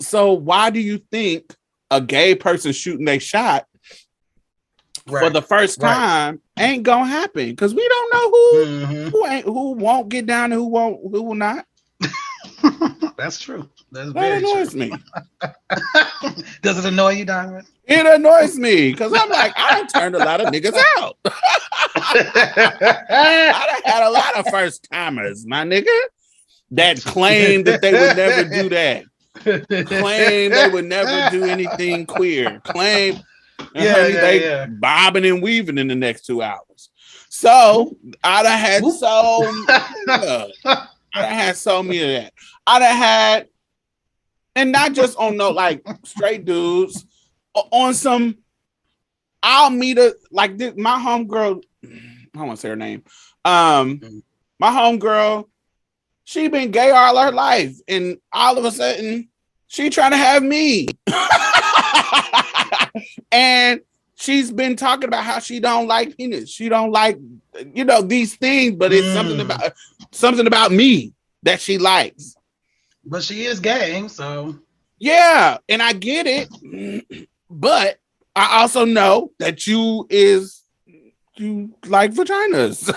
[0.02, 1.56] So why do you think
[1.92, 3.68] a gay person shooting a shot
[5.08, 5.22] Right.
[5.26, 5.94] for the first Right.
[5.94, 7.50] time ain't gonna happen?
[7.50, 9.12] Because we don't know who Mhm.
[9.12, 11.66] who ain't who won't get down and who won't who will not.
[13.18, 13.70] That's true.
[13.92, 14.80] That's That very annoys true.
[14.80, 14.94] me.
[16.62, 17.68] Does it annoy you, Diamond?
[17.86, 21.18] It annoys me because I'm like, I turned a lot of niggas out.
[21.96, 25.86] I had a lot of first timers, my nigga,
[26.74, 29.06] that claim that they would never do that.
[29.88, 32.62] Claim they would never do anything queer.
[32.64, 33.20] Claim
[33.74, 34.66] Yeah, honey, yeah, they yeah.
[34.68, 36.90] bobbing and weaving in the next two hours.
[37.30, 39.42] So I done had so
[40.08, 40.48] yeah.
[40.66, 42.34] I done had so many of that.
[42.66, 43.48] I'd have had,
[44.56, 47.06] and not just on no like straight dudes,
[47.54, 48.38] on some.
[49.42, 51.64] I'll meet a like this, my homegirl.
[51.84, 51.88] I
[52.38, 53.04] don't want to say her name.
[53.44, 54.24] Um,
[54.60, 55.50] my homegirl,
[56.24, 59.30] she been gay all her life, and all of a sudden,
[59.68, 60.88] she trying to have me.
[63.32, 63.82] and
[64.16, 66.50] she's been talking about how she don't like penis.
[66.50, 67.18] She don't like,
[67.74, 69.42] you know, these things, but it's something Mm.
[69.42, 69.74] about
[70.12, 71.14] something about me
[71.44, 72.36] that she likes.
[73.06, 74.56] but she is gay, so
[75.00, 78.00] Yeah, and I get it, but
[78.36, 80.63] I also know that you is
[81.36, 82.90] you like vaginas,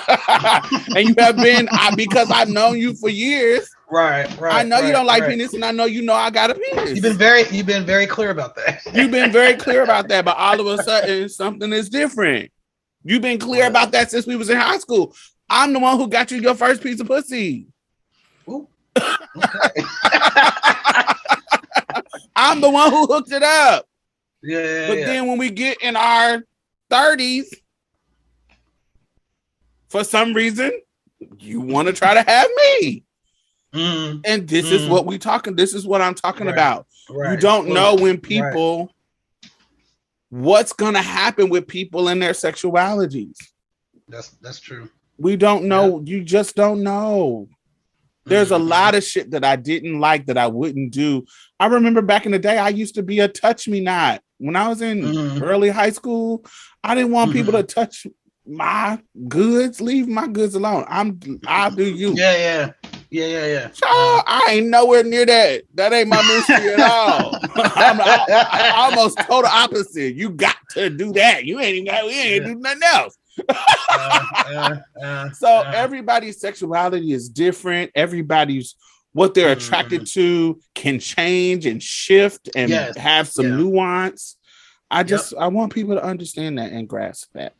[0.96, 3.68] and you have been I, because I've known you for years.
[3.90, 4.54] right, right.
[4.54, 5.30] I know you don't like right.
[5.30, 6.90] penis, and I know you know I got a penis.
[6.90, 8.80] You've been very, you've been very clear about that.
[8.92, 12.50] You've been very clear about that, but all of a sudden something is different.
[13.04, 15.14] You've been clear about that since we was in high school.
[15.48, 17.68] I'm the one who got you your first piece of pussy.
[18.48, 18.68] Ooh.
[18.96, 19.82] Okay.
[22.60, 23.86] the one who hooked it up.
[24.42, 25.06] Yeah, yeah, But yeah.
[25.06, 26.42] then when we get in our
[26.90, 27.46] 30s,
[29.88, 30.72] for some reason,
[31.38, 32.48] you want to try to have
[32.80, 33.04] me.
[33.74, 34.88] Mhm, And this is Mm.
[34.90, 35.54] what we talking.
[35.56, 36.52] This is what I'm talking Right.
[36.52, 36.86] about.
[37.10, 37.32] right.
[37.32, 38.90] You don't know when people
[40.30, 43.36] what's gonna happen with people and their sexualities.
[44.08, 44.88] That's that's true.
[45.18, 46.02] We don't know.
[46.04, 47.48] You just don't know.
[48.24, 48.68] There's a Mhm.
[48.68, 51.24] lot of shit that I didn't like that I wouldn't do.
[51.60, 54.20] I remember back in the day, I used to be a touch me not.
[54.38, 55.42] When I was in Mhm.
[55.42, 56.44] early high school,
[56.82, 57.56] I didn't want people Mhm.
[57.58, 58.06] to touch
[58.46, 59.80] my goods.
[59.80, 60.84] Leave my goods alone.
[60.88, 62.14] I'm I'll do you.
[62.14, 62.72] Yeah, yeah,
[63.10, 63.68] yeah, yeah, yeah.
[63.68, 65.62] Child, I ain't nowhere near that.
[65.74, 67.38] That ain't my mystery at all.
[67.76, 70.14] I'm I, I almost total opposite.
[70.14, 71.44] You got to do that.
[71.44, 72.04] You ain't even got.
[72.04, 72.52] We ain't Yeah.
[72.52, 73.18] do nothing else.
[73.90, 77.90] Uh, uh, uh, So uh, everybody's sexuality is different.
[77.94, 78.76] Everybody's
[79.12, 82.96] what they're attracted to can change and shift and Yes.
[82.96, 83.56] have some Yeah.
[83.56, 84.36] nuance.
[84.90, 87.54] I just I want people to understand that and grasp that.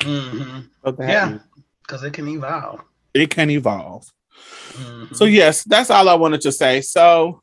[0.00, 0.68] Mhm.
[0.98, 1.38] Yeah.
[1.82, 2.80] Because it can evolve.
[3.14, 4.06] it can evolve.
[4.72, 5.14] Mhm.
[5.16, 6.80] So yes, that's all I wanted to say.
[6.80, 7.42] So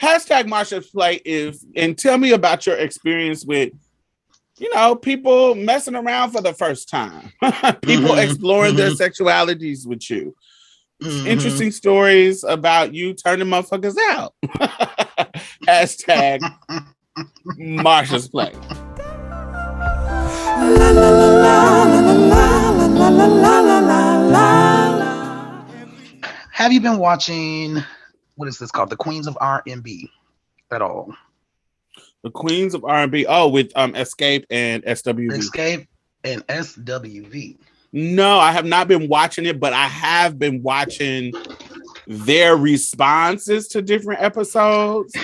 [0.00, 3.72] hashtag Marsha's Plate is and tell me about your experience with
[4.58, 7.32] you know people messing around for the first time,
[7.82, 8.98] people Mhm, exploring their mhm.
[8.98, 10.34] sexualities with you.
[11.02, 11.26] Mhm.
[11.26, 14.34] Interesting stories about you turning motherfuckers out.
[15.66, 16.40] hashtag
[17.58, 18.54] Marsha's Plate.
[26.52, 27.78] Have you been watching
[28.38, 28.90] what is this called?
[28.90, 30.10] The Queens of R&B
[30.70, 31.12] at all?
[32.22, 33.26] The Queens of R&B.
[33.28, 35.30] Oh, with um Xscape and SWV.
[35.30, 35.86] Xscape
[36.24, 37.58] and SWV.
[37.92, 41.32] No, I have not been watching it, but I have been watching
[42.06, 45.14] their responses to different episodes.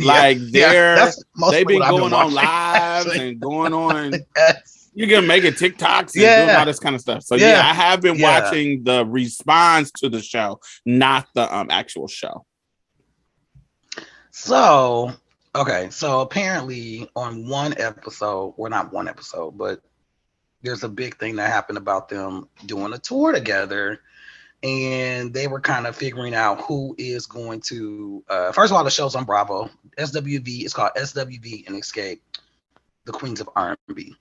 [0.00, 4.12] Like they're that's mostly they've been going on watching, lives and going on.
[4.36, 4.80] Yes.
[4.96, 6.58] You can make it TikToks and doing Yeah.
[6.60, 7.24] all this kind of stuff.
[7.24, 7.60] So yeah, Yeah.
[7.68, 8.40] I have been Yeah.
[8.40, 12.44] watching the response to the show, not the um actual show.
[14.30, 15.12] So,
[15.54, 19.80] okay, so apparently on one episode, well, not one episode, but
[20.62, 24.00] there's a big thing that happened about them doing a tour together.
[24.64, 28.24] And they were kind of figuring out who is going to.
[28.28, 29.68] Uh, first of all, the show's on Bravo.
[29.98, 32.20] SWV is called SWV and Xscape,
[33.04, 34.16] the Queens of R&B.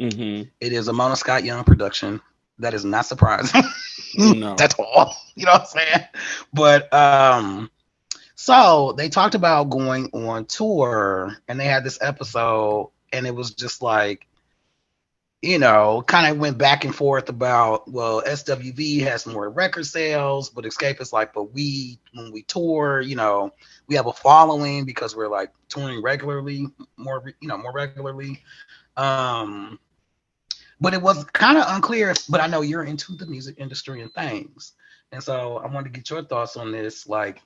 [0.00, 0.50] Mhm.
[0.60, 2.22] It is a Mona Scott Young production.
[2.58, 3.62] That is not surprising.
[4.16, 4.54] No.
[4.58, 5.14] That's all.
[5.34, 6.06] You know what I'm saying?
[6.52, 7.70] But um
[8.34, 13.52] so they talked about going on tour and they had this episode and it was
[13.54, 14.26] just like
[15.42, 20.48] you know, kind of went back and forth about well, SWV has more record sales,
[20.48, 23.52] but Xscape is like, but we when we tour, you know,
[23.88, 28.40] we have a following because we're like touring regularly, more you know, more regularly.
[28.96, 29.80] Um
[30.80, 32.14] but it was kind of unclear.
[32.28, 34.72] But I know you're into the music industry and things,
[35.10, 37.08] and so I wanted to get your thoughts on this.
[37.08, 37.40] Like,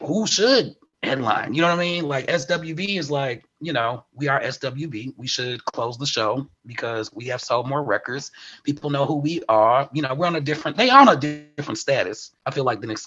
[0.00, 1.54] who should headline?
[1.54, 2.08] You know what I mean?
[2.08, 5.12] Like SWV is like, you know, we are SWV.
[5.16, 8.30] We should close the show because we have sold more records.
[8.64, 9.88] People know who we are.
[9.92, 10.76] You know, we're on a different.
[10.76, 12.02] They on a different status.
[12.18, 13.06] I feel like than Xscape,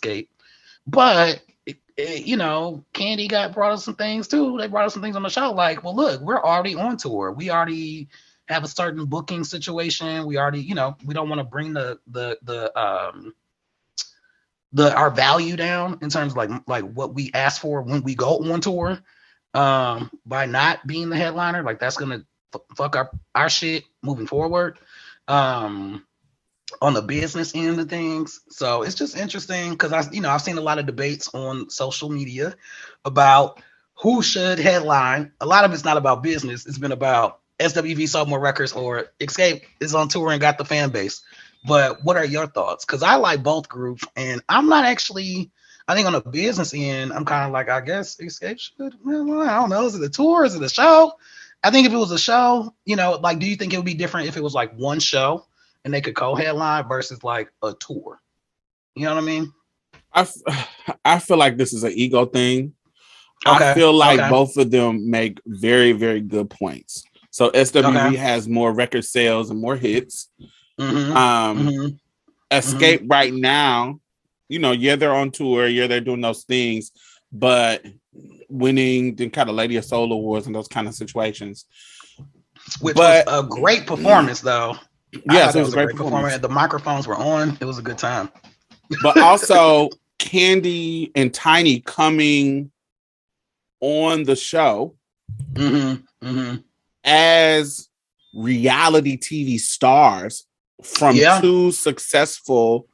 [0.64, 1.42] but.
[1.48, 4.58] It, it- you know, Kandi got brought us some things too.
[4.58, 5.52] They brought us some things on the show.
[5.52, 7.32] Like, well, look, we're already on tour.
[7.32, 8.08] We already
[8.48, 10.26] have a certain booking situation.
[10.26, 13.34] We already, you know, we don't want to bring the the the um
[14.74, 18.16] the our value down in terms of like like what we ask for when we
[18.16, 19.00] go on tour.
[19.54, 24.28] Um, by not being the headliner, like that's gonna f- fuck up our shit moving
[24.28, 24.80] forward.
[25.28, 26.00] Um,
[26.82, 28.42] on the business end of things.
[28.50, 31.70] So it's just interesting because I, you know, I've seen a lot of debates on
[31.70, 32.56] social media
[33.06, 33.62] about
[34.02, 35.32] who should headline.
[35.42, 36.66] A lot of it's not about business.
[36.68, 40.92] It's been about SWV sophomore records or Xscape is on tour and got the fan
[40.92, 41.24] base.
[41.66, 42.86] But what are your thoughts?
[42.86, 45.51] Because I like both groups, and I'm not actually.
[45.88, 48.93] I think on the business end, I'm kind of like, I guess Xscape should.
[49.03, 49.86] Well, I don't know.
[49.86, 50.45] Is it a tour?
[50.45, 51.12] Is it a show?
[51.64, 53.86] I think if it was a show, you know, like, do you think it would
[53.86, 55.45] be different if it was like one show
[55.84, 58.20] and they could co-headline versus like a tour?
[58.95, 59.53] You know what I mean?
[60.14, 60.28] I,
[61.05, 62.74] I feel like this is an ego thing.
[63.45, 64.30] Okay, I feel like okay.
[64.30, 67.03] both of them make very, very good points.
[67.32, 68.16] So SWV Okay.
[68.18, 70.30] has more record sales and more hits.
[70.82, 71.18] Mm-hmm.
[71.18, 71.88] Um, mm-hmm.
[72.56, 74.00] Xscape right now,
[74.50, 76.92] you know, yeah, they're on tour, yeah, they're doing those things,
[77.32, 77.86] but
[78.50, 81.66] winning the kind of Lady of Soul Awards and those kind of situations.
[82.82, 84.76] Which but- was a great performance, though.
[85.30, 86.38] Yes, it was a great performance.
[86.38, 87.58] The microphones were on.
[87.60, 88.30] It was a good time.
[89.04, 92.72] but also Kandi and Tiny coming
[93.80, 94.96] on the show
[95.54, 96.28] Mm-hmm.
[96.28, 96.56] Mm-hmm.
[97.06, 97.90] as
[98.34, 100.46] reality TV stars
[100.84, 101.40] from Yeah.
[101.42, 102.88] two successful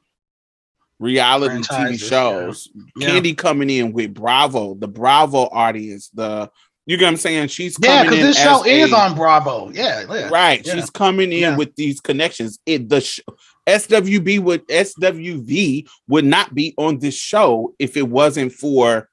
[0.99, 2.69] reality TV shows.
[2.95, 3.09] Yeah.
[3.09, 6.49] Kandi coming in with Bravo, the Bravo audience, the
[6.85, 7.49] you get what I'm saying?
[7.49, 9.69] She's Yeah, because this show as is on Bravo.
[9.73, 10.29] Yeah, yeah.
[10.29, 10.65] right.
[10.65, 10.75] yeah.
[10.75, 11.57] She's coming in Yeah.
[11.57, 12.59] with these connections.
[12.65, 13.19] It the sh-
[13.67, 19.09] SWV would SWV would not be on this show if it wasn't for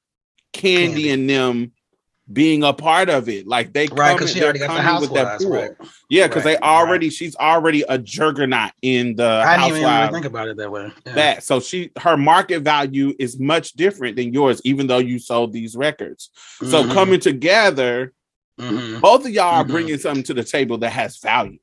[0.55, 1.13] Kandi, Kandi.
[1.15, 1.73] and them
[2.33, 3.47] being a part of it.
[3.47, 5.45] Like they Right, come because she already got the coming with that housewives.
[5.45, 5.53] pool.
[5.53, 5.71] Right.
[6.09, 10.13] Yeah, because Right, they already she's already a juggernaut in the I didn't even really
[10.13, 10.91] think about it that way.
[11.07, 11.15] Yeah.
[11.15, 15.53] That so she her market value is much different than yours, even though you sold
[15.53, 16.31] these records.
[16.63, 18.13] So Mhm, coming together,
[18.59, 19.01] mhm.
[19.01, 19.69] both of y'all are Mhm.
[19.69, 21.59] bringing something to the table that has value.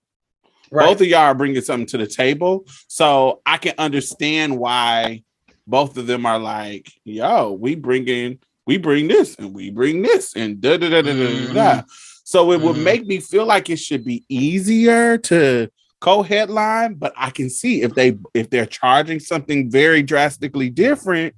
[0.72, 0.86] Right.
[0.86, 5.24] Both of y'all are bringing something to the table, so I can understand why
[5.68, 10.02] both of them are like, "Yo, we bring in, we bring this, and we bring
[10.02, 11.82] this, and da da da da da da." da.
[12.24, 12.84] So it would Mhm.
[12.84, 17.94] make me feel like it should be easier to co-headline, but I can see if
[17.94, 21.36] they if they're charging something very drastically different,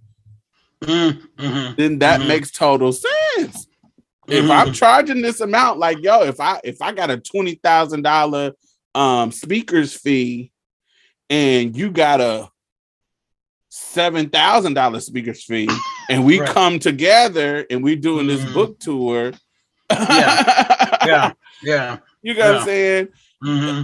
[0.83, 1.75] Mm, mhm.
[1.77, 2.27] then that Mhm.
[2.27, 3.67] makes total sense.
[4.27, 4.49] If.
[4.49, 8.53] I'm charging this amount, like yo, if I if I got a twenty thousand dollar
[8.95, 10.51] um speakers fee,
[11.29, 12.49] and you got a
[13.69, 15.69] seven thousand dollar speakers fee,
[16.09, 16.49] and we Right.
[16.49, 18.53] come together and we're doing this Mhm.
[18.53, 19.33] book tour,
[19.89, 21.97] Yeah, yeah.
[22.21, 23.07] you know what I'm saying?
[23.41, 23.81] hmm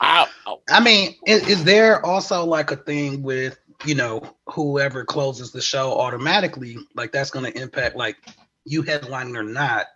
[0.00, 0.26] I,
[0.68, 5.60] I mean, is, is there also like a thing with you know whoever closes the
[5.60, 6.76] show automatically?
[6.94, 8.16] Like that's going to impact like
[8.64, 9.86] you headlining or not,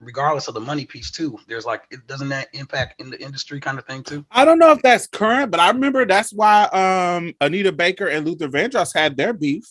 [0.00, 1.38] regardless of the money piece too.
[1.48, 4.24] There's like it doesn't that impact in the industry kind of thing too?
[4.30, 8.26] I don't know if that's current, but I remember that's why um Anita Baker and
[8.26, 9.64] Luther Vandross had their beef.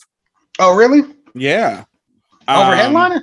[0.62, 1.02] Oh, really?
[1.34, 1.86] Yeah.
[2.48, 3.22] Over Um, headlining?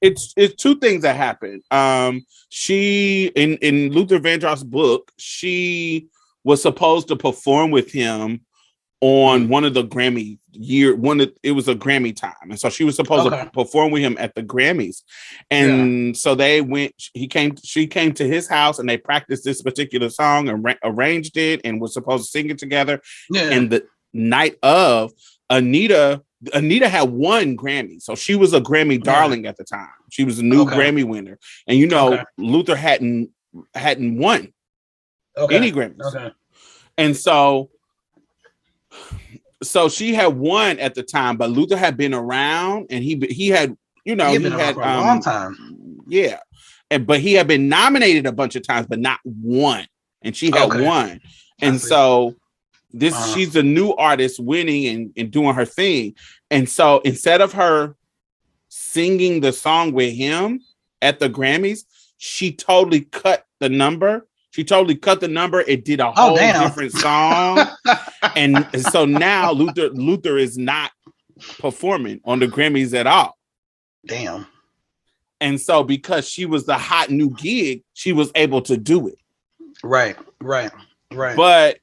[0.00, 1.62] it's it's two things that happened.
[1.70, 6.08] Um, she in in Luther Vandross' book, she
[6.42, 8.40] was supposed to perform with him
[9.00, 12.68] on one of the Grammy year one of, it was a Grammy time, and so
[12.70, 13.44] she was supposed Okay.
[13.44, 15.02] to perform with him at the Grammys,
[15.50, 16.94] and so they went.
[17.14, 21.36] He came, she came to his house, and they practiced this particular song and arranged
[21.36, 23.50] it, and was supposed to sing it together Yeah.
[23.50, 25.10] and the night of
[25.52, 26.22] Anita
[26.52, 29.88] Anita had won Grammy, so she was a Grammy darling at the time.
[30.10, 30.74] She was a new Okay.
[30.74, 31.38] Grammy winner,
[31.68, 32.24] and you know Okay.
[32.38, 33.30] Luther hadn't
[33.74, 34.52] hadn't won
[35.36, 35.54] okay.
[35.54, 36.30] any Grammys, Okay.
[36.98, 37.70] and so
[39.62, 43.48] so she had won at the time, but Luther had been around, and he he
[43.48, 46.00] had you know he been had for a um, long time.
[46.08, 46.40] yeah,
[46.90, 49.86] and but he had been nominated a bunch of times, but not one,
[50.22, 51.20] and she had won,
[51.60, 52.34] and so
[52.92, 53.34] this Uh-huh.
[53.34, 56.14] she's a new artist winning and, and doing her thing,
[56.50, 57.96] and so instead of her
[58.68, 60.60] singing the song with him
[61.00, 61.84] at the Grammys,
[62.18, 64.26] she totally cut the number.
[64.50, 65.60] She totally cut the number.
[65.62, 66.62] It did a Oh, whole damn.
[66.62, 67.66] different song,
[68.36, 70.90] and so now Luther Luther is not
[71.58, 73.36] performing on the Grammys at all.
[74.06, 74.46] Damn.
[75.40, 79.16] And so because she was the hot new gig, she was able to do it.
[79.82, 80.16] Right.
[80.40, 80.70] Right.
[81.12, 81.36] Right.
[81.36, 81.78] But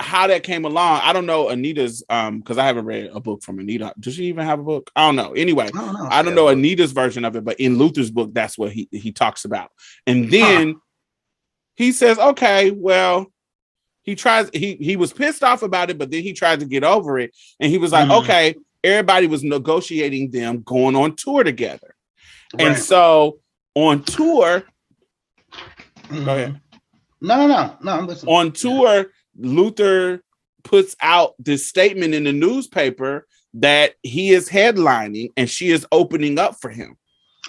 [0.00, 3.42] how that came along, I don't know Anita's um because I haven't read a book
[3.42, 3.94] from Anita.
[3.98, 4.90] Does she even have a book?
[4.96, 5.32] I don't know.
[5.32, 6.08] Anyway, I don't know.
[6.10, 9.12] I don't know Anita's version of it, but in Luther's book, that's what he he
[9.12, 9.70] talks about.
[10.06, 10.76] And then
[11.76, 13.26] he says, okay, well,
[14.02, 16.84] he tries, he he was pissed off about it, but then he tried to get
[16.84, 17.34] over it.
[17.60, 18.22] And he was like, Mhm.
[18.22, 21.94] okay, everybody was negotiating them going on tour together.
[22.58, 23.38] And so
[23.74, 24.64] on tour,
[26.08, 26.24] Mhm.
[26.24, 26.60] go ahead.
[27.20, 27.92] No, no, no, no.
[27.92, 28.34] I'm listening.
[28.34, 30.22] on tour, Luther
[30.62, 36.38] puts out this statement in the newspaper that he is headlining and she is opening
[36.38, 36.96] up for him.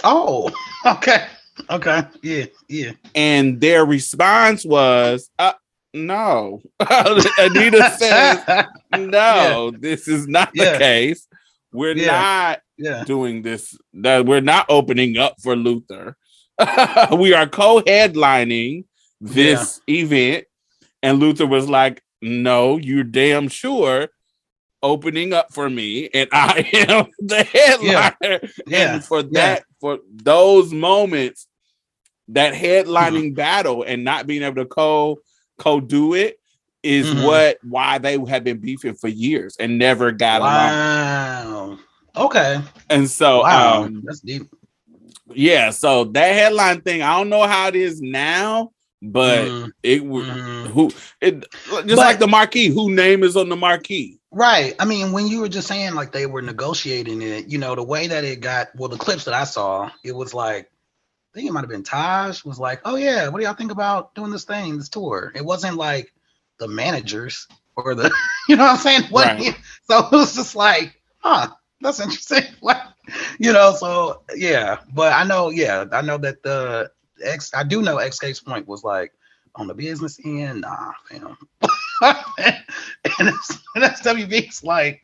[0.04, 0.52] Oh,
[0.86, 1.26] okay,
[1.70, 2.92] okay, yeah, yeah.
[3.16, 5.54] And their response was, uh,
[5.94, 6.62] no.
[6.80, 8.66] Anita says,
[8.98, 10.74] no, this is not Yeah.
[10.74, 11.28] the case.
[11.72, 12.12] We're Yeah.
[12.12, 13.04] not yeah.
[13.06, 13.78] doing this.
[13.94, 16.18] That we're not opening up for Luther.
[17.18, 18.86] we are co-headlining
[19.22, 20.46] this event.
[21.06, 24.10] And Luther was like, No, you're damn sure
[24.84, 28.40] opening up for me, and I am the headliner.
[28.68, 29.28] Yeah, And for yeah.
[29.34, 31.48] that, for those moments,
[32.30, 35.20] that headlining battle and not being able to co
[35.60, 36.38] co do it
[36.84, 37.24] is Mhm.
[37.24, 41.80] what why they have been beefing for years and never got along.
[42.16, 42.62] Okay.
[42.90, 43.84] And so wow.
[43.84, 44.44] um That's deep.
[45.34, 48.72] yeah, so that headline thing, I don't know how it is now,
[49.12, 50.68] but Mhm, it would mhm.
[50.68, 50.92] who
[51.22, 52.68] it just But- like the marquee.
[52.68, 54.20] Who name is on the marquee?
[54.32, 54.76] Right.
[54.80, 57.84] I mean, when you were just saying like they were negotiating it, you know, the
[57.84, 61.50] way that it got, well, the clips that I saw, it was like, I think
[61.50, 64.32] it might have been Taj was like, oh yeah, what do y'all think about doing
[64.32, 65.32] this thing, this tour?
[65.36, 66.14] It wasn't like
[66.60, 68.12] the managers or the,
[68.50, 69.04] you know what I'm saying?
[69.10, 69.56] What, Right.
[69.90, 71.50] So it was just like, huh,
[71.82, 72.44] that's interesting.
[72.62, 72.82] Like,
[73.38, 76.90] you know, so yeah, but I know, yeah, I know that the
[77.24, 79.14] X, I do know Xscape's point was like
[79.56, 81.38] on the business end, nah, fam.
[82.02, 85.02] and, it's, and SWV's like,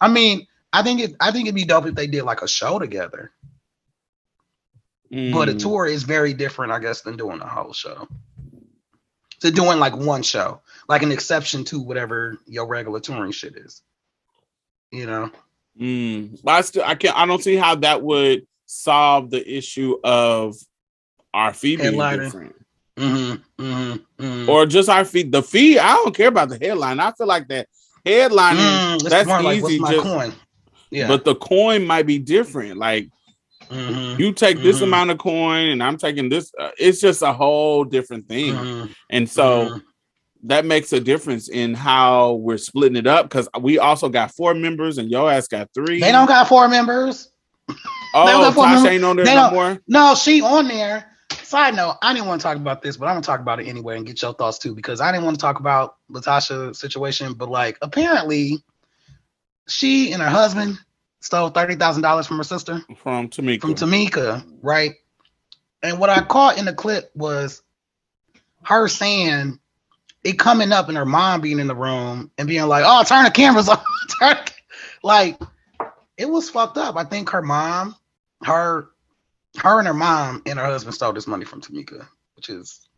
[0.00, 2.48] I mean, I think it, I think it'd be dope if they did like a
[2.48, 3.32] show together.
[5.24, 8.08] But a Mm, tour is very different, I guess, than doing a whole show.
[9.40, 13.82] To doing like one show, like an exception to whatever your regular touring shit is.
[14.90, 15.30] You know?
[15.80, 16.38] mm.
[16.42, 20.56] But I still I can't I don't see how that would solve the issue of
[21.34, 22.24] our fee being Headliner.
[22.24, 22.54] different.
[22.98, 23.64] Mm-hmm.
[23.64, 24.22] Mm-hmm.
[24.24, 25.22] mm Or just our fee.
[25.24, 27.00] The fee, I don't care about the headline.
[27.00, 27.68] I feel like that
[28.06, 28.56] headlining,
[28.98, 29.78] Mm, that's like, easy.
[29.78, 30.32] my just, coin?
[30.90, 31.08] Yeah.
[31.08, 32.78] But the coin might be different.
[32.78, 33.08] Like
[33.70, 34.82] Mhm, you take this Mhm.
[34.82, 36.52] amount of coin and I'm taking this.
[36.60, 38.54] Uh, it's just a whole different thing.
[38.54, 39.80] mhm, And so
[40.42, 44.52] that makes a difference in how we're splitting it up because we also got four
[44.52, 46.00] members and your ass got three.
[46.00, 47.30] they don't got four members.
[48.14, 48.92] oh, got four Tasha members.
[48.92, 49.78] ain't on there They no more.
[49.88, 51.11] No, she on there.
[51.52, 53.66] Side note, I didn't want to talk about this, but I'm gonna talk about it
[53.68, 57.34] anyway and get your thoughts too, because I didn't want to talk about LaTocha's situation,
[57.34, 58.64] but like apparently
[59.68, 60.78] she and her husband
[61.20, 63.60] stole thirty thousand dollars from her sister From Tamika.
[63.60, 64.92] from Tamika, right?
[65.82, 67.62] And what I caught in the clip was
[68.62, 69.58] her saying
[70.24, 73.24] it coming up and her mom being in the room and being like, "Oh, turn
[73.24, 73.76] the cameras on."
[74.18, 74.38] turn
[75.02, 75.38] like
[76.16, 76.96] it was fucked up.
[76.96, 77.94] I think her mom,
[78.42, 78.88] her,
[79.58, 82.06] her and her mom and her husband stole this money from Tamika,
[82.36, 82.88] which is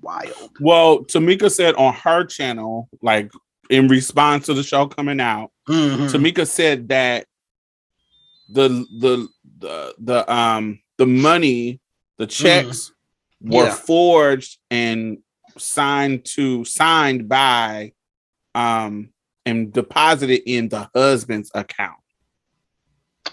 [0.00, 0.50] wild.
[0.60, 3.30] well, Tamika said on her channel, like
[3.70, 6.10] in response to the show coming out, Mhm.
[6.10, 7.26] Tamika said that
[8.48, 8.68] the
[9.00, 9.28] the
[9.58, 11.80] the the um the money,
[12.18, 12.92] the checks
[13.40, 13.66] were Mm.
[13.66, 13.74] Yeah.
[13.74, 15.18] forged and
[15.58, 17.92] signed to signed by
[18.54, 19.10] um
[19.46, 21.98] and deposited in the husband's account.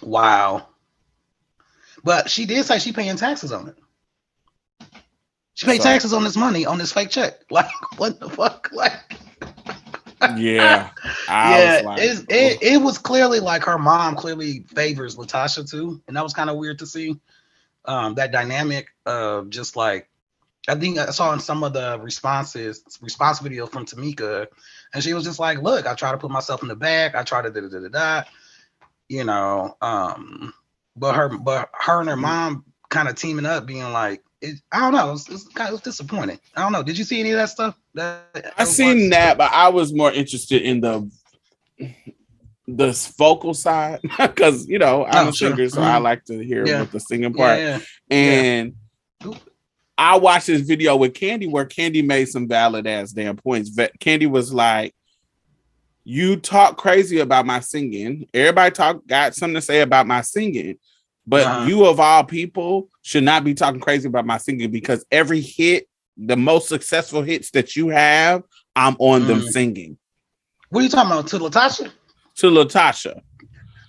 [0.02, 0.68] Wow.
[2.04, 3.76] But she did say she paying taxes on it.
[5.54, 7.40] She paid taxes on this money on this fake check.
[7.52, 8.70] Like what the fuck?
[8.72, 8.94] Like
[10.38, 10.90] Yeah.
[11.28, 16.02] I yeah, like, it's, it it was clearly like her mom clearly favors LaTocha too,
[16.08, 17.20] and that was kind of weird to see.
[17.86, 20.10] Um, that dynamic of just like
[20.68, 24.48] I think I saw in some of the responses response video from Tamika,
[24.94, 27.16] and she was just like, "Look, I try to put myself in the back.
[27.16, 28.24] I try to da da da da da."
[29.08, 30.54] You know, um,
[31.00, 34.80] but her but her and her mom kind of teaming up, being like, it, I
[34.80, 36.40] don't know, it's, it's kind of it was disappointing.
[36.56, 36.84] I don't know.
[36.84, 37.78] Did you see any of that stuff?
[37.94, 41.10] That I seen that, but I was more interested in the
[42.68, 45.50] the vocal side because you know I'm Oh, a sure.
[45.56, 46.04] singer, so I Mhm.
[46.04, 46.84] like to hear Yeah.
[46.84, 47.60] the singing part.
[47.60, 47.80] yeah.
[48.12, 48.76] And
[49.26, 49.38] Oop.
[49.98, 53.70] I watched this video with Kandi where Kandi made some valid ass damn points.
[54.00, 54.94] Kandi was like,
[56.06, 58.28] "You talk crazy about my singing.
[58.34, 60.78] Everybody talk got something to say about my singing."
[61.30, 61.66] But Uh-huh.
[61.68, 65.88] you of all people should not be talking crazy about my singing because every hit,
[66.18, 68.42] the most successful hits that you have,
[68.76, 69.50] I'm on them Mm.
[69.50, 69.98] singing.
[70.70, 71.28] What are you talking about?
[71.28, 71.92] To LaTocha?
[72.38, 73.22] To LaTocha.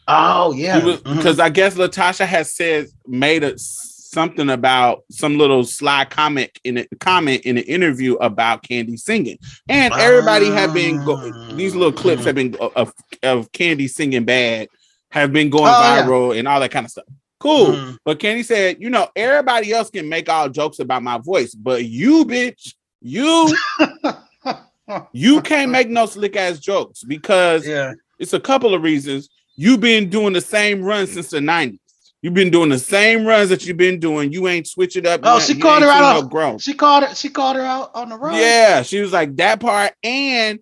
[0.07, 0.81] Oh yeah.
[1.05, 6.79] Because I guess LaTocha has said made a something about some little sly comment in
[6.79, 9.39] a comment in an interview about Kandi singing,
[9.69, 12.93] and everybody have been go- these little clips have been of,
[13.23, 14.67] of Kandi singing bad
[15.13, 16.03] have been going Oh, yeah.
[16.05, 17.05] viral and all that kind of stuff.
[17.41, 17.97] Cool, Mhm.
[18.05, 21.85] but Kandi said, you know, everybody else can make all jokes about my voice, but
[21.87, 23.57] you, bitch, you
[25.13, 27.93] you can't make no slick ass jokes because yeah.
[28.19, 29.31] it's a couple of reasons.
[29.57, 31.79] You've been doing the same run since the 90s.
[32.23, 34.31] You've been doing the same runs that you've been doing.
[34.31, 35.21] You ain't switch it up.
[35.23, 36.61] Oh, she called her out on- no growth.
[36.63, 37.15] She called her.
[37.15, 38.35] She called her out on the road.
[38.35, 39.95] Yeah, she was like that part.
[40.03, 40.59] And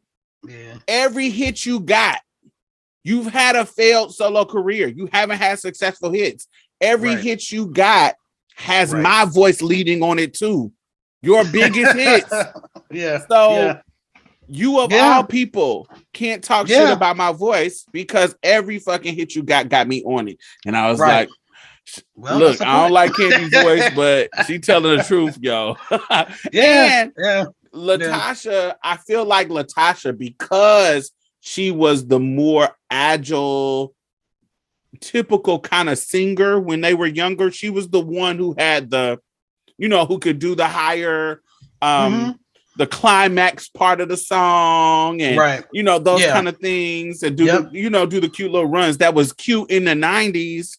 [0.48, 0.74] Yeah.
[0.86, 2.20] every hit you got,
[3.02, 4.86] you've had a failed solo career.
[4.86, 6.46] You haven't had successful hits.
[6.80, 7.24] Every Right.
[7.24, 8.14] hit you got
[8.56, 9.02] has Right.
[9.02, 10.72] my voice leading on it too.
[11.22, 12.32] Your biggest hits.
[12.90, 13.24] yeah.
[13.28, 13.80] So Yeah.
[14.48, 15.14] you of Yeah.
[15.16, 19.88] all people can't talk shit about my voice because every fucking hit you got got
[19.88, 20.38] me on it.
[20.66, 21.28] And I was Right.
[21.28, 21.28] like,
[22.14, 25.76] Well, look, I don't like Kandi's voice, but she telling the truth, yo.
[26.52, 27.02] Yeah.
[27.02, 27.44] and Yeah.
[27.74, 31.10] LaTocha, I feel like LaTocha because
[31.40, 33.94] she was the more agile,
[35.00, 37.50] typical kind of singer when they were younger.
[37.50, 39.18] She was the one who had the,
[39.76, 41.42] you know, who could do the higher
[41.80, 42.38] um Mhm.
[42.76, 45.64] the climax part of the song and Right.
[45.72, 46.32] you know those Yeah.
[46.32, 47.72] kind of things and do Yep.
[47.72, 50.78] the, you know do the cute little runs that was cute in the 90s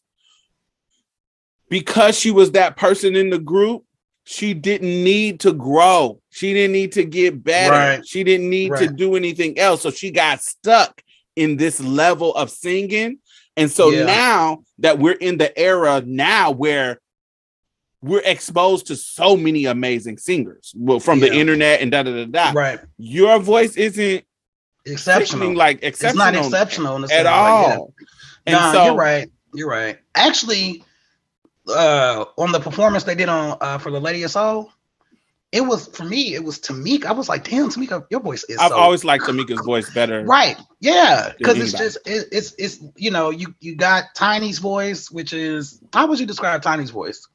[1.70, 3.84] because she was that person in the group
[4.24, 8.08] she didn't need to grow she didn't need to get better Right.
[8.08, 11.02] she didn't need to do anything else so she got stuck
[11.36, 13.20] in this level of singing
[13.60, 14.06] and so Yeah.
[14.06, 17.00] now that we're in the era now where
[18.02, 22.26] we're exposed to so many amazing singers well, from the internet and da da da
[22.26, 22.80] da Right.
[22.98, 24.24] your voice isn't
[24.86, 25.54] Exceptional.
[25.54, 27.32] like it's not exceptional in the at yeah.
[27.34, 27.94] all.
[28.46, 29.30] And nah, so you're right.
[29.54, 30.00] You're right.
[30.16, 30.84] Actually,
[31.68, 34.72] uh, on the performance they did on uh, for the Lady of Soul,
[35.52, 36.36] it was for me.
[36.36, 37.06] It was Tamika.
[37.06, 38.58] I was like, damn, Tamika, your voice is.
[38.60, 40.24] I've so always liked Tamika's voice better.
[40.24, 40.58] Right.
[40.80, 41.34] Yeah.
[41.38, 45.82] Because it's just it, it's it's you know you you got Tiny's voice, which is
[45.94, 47.28] how would you describe Tiny's voice?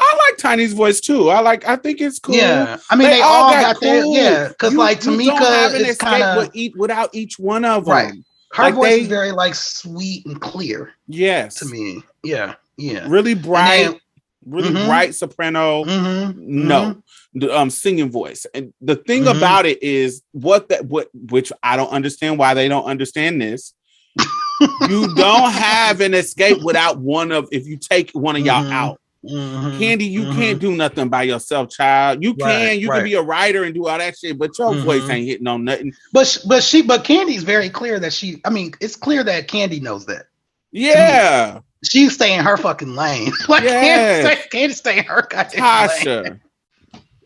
[0.00, 1.28] I like Tiny's voice too.
[1.28, 1.66] I like.
[1.66, 2.36] I think it's cool.
[2.36, 2.76] Yeah.
[2.88, 4.14] I mean they, all got, their cool.
[4.16, 4.48] yeah.
[4.48, 7.84] Because like you don't have an Tamika is kind of with without each one of
[7.84, 7.92] them.
[7.94, 8.12] Right.
[8.52, 11.56] her like voice they- is very like sweet and clear Yes.
[11.56, 12.04] to me.
[12.22, 12.54] Yeah.
[12.76, 13.06] Yeah.
[13.08, 14.00] Really bright.
[14.46, 14.86] Really Mhm.
[14.86, 15.82] bright soprano.
[15.84, 17.02] Mhm, No.
[17.34, 18.46] The um singing voice.
[18.54, 19.36] And the thing Mhm.
[19.36, 23.74] about it is what that what which I don't understand why they don't understand this.
[24.88, 28.72] you don't have an Xscape without one of if you take one of y'all Mhm.
[28.72, 29.00] out.
[29.24, 30.34] mhm, Kandi, you mhm.
[30.34, 32.22] can't do nothing by yourself, child.
[32.22, 32.98] You Right, can, you right.
[32.98, 35.10] can be a writer and do all that shit, but your voice Mhm.
[35.12, 35.92] ain't hitting on nothing.
[36.12, 38.40] But but she but Kandi's very clear that she.
[38.44, 40.26] I mean, it's clear that Kandi knows that
[40.72, 43.32] Yeah, she's staying her fucking lane.
[43.48, 44.24] like Yes.
[44.24, 46.40] Kandi, stay, Kandi stay in her goddamn lane.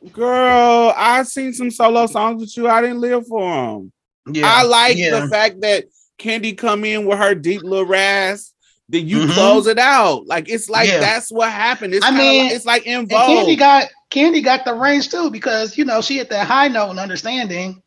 [0.04, 0.12] Tasha.
[0.12, 2.68] Girl, I seen some solo songs with you.
[2.68, 3.92] I didn't live for them.
[4.32, 5.20] Yeah, I like yeah.
[5.20, 5.84] the fact that
[6.18, 8.52] Kandi come in with her deep little rasp.
[8.88, 9.32] Then you Mhm.
[9.32, 10.26] close it out.
[10.26, 10.98] Like it's like Yeah.
[11.00, 11.94] that's what happened.
[11.94, 15.30] It's I mean, like, it's like in And Kandi got Kandi got the range too
[15.30, 17.82] because you know she hit that high note and understanding,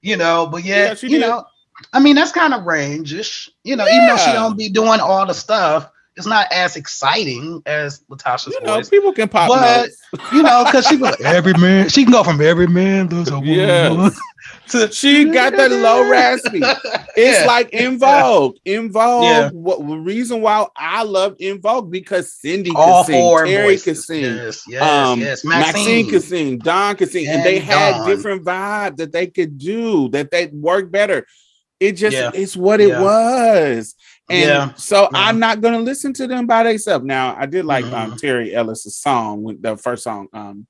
[0.00, 0.46] you know.
[0.46, 1.26] But Yeah, yet, she you did.
[1.28, 1.44] know,
[1.92, 3.86] I mean that's kind of range-ish, you know.
[3.88, 8.46] Even though she don't be doing all the stuff, it's not as exciting as LaTocha's
[8.54, 8.88] you know, voice.
[8.88, 10.00] people can pop But notes.
[10.32, 11.88] you know, because she was like, every man.
[11.88, 14.20] She can go from every man loves a woman Yes.
[14.68, 16.60] to She got that low raspy.
[17.16, 17.46] It's Yeah.
[17.46, 18.56] like En Vogue.
[18.64, 19.24] En Vogue.
[19.24, 19.50] Yeah.
[19.50, 23.14] What the reason why I love En Vogue because Cindy all sing,
[23.46, 24.06] Terry voices.
[24.06, 25.44] sing, Yes, yes, um, yes.
[25.44, 25.72] Maxine.
[25.74, 28.08] Maxine, could sing, Dawn could sing, and they And had Dawn.
[28.08, 31.26] different vibes that they could do that they work better.
[31.80, 32.30] It just Yeah.
[32.32, 33.94] it's what it was.
[34.30, 34.74] And Yeah.
[34.74, 35.08] so Yeah.
[35.12, 37.04] I'm not gonna listen to them by themselves.
[37.04, 38.18] Now I did like um Mhm.
[38.18, 40.66] Terry Ellis's song with the first song um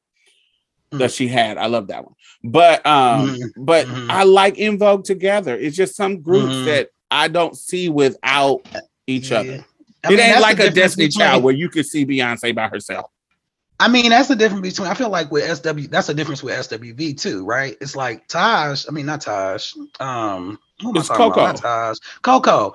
[0.93, 0.99] Mm.
[0.99, 1.57] that she had.
[1.57, 2.15] I love that one.
[2.43, 3.51] But um, Mhm.
[3.59, 4.11] but Mhm.
[4.11, 5.57] I like En Vogue together.
[5.57, 8.67] It's just some groups that I don't see without
[9.07, 9.39] each Yeah.
[9.41, 9.65] other.
[10.05, 12.69] I it mean, ain't like a Destiny between- Child where you could see Beyonce by
[12.69, 13.07] herself.
[13.81, 14.89] I mean, that's the difference between.
[14.89, 17.77] I feel like with SW, that's the difference with SWV too, right?
[17.81, 18.85] It's like Taj.
[18.89, 19.73] I mean, not Taj.
[19.99, 21.33] Um, what am I It's talking Coko.
[21.33, 21.63] About?
[21.63, 21.99] Not Taj.
[22.23, 22.75] Coko.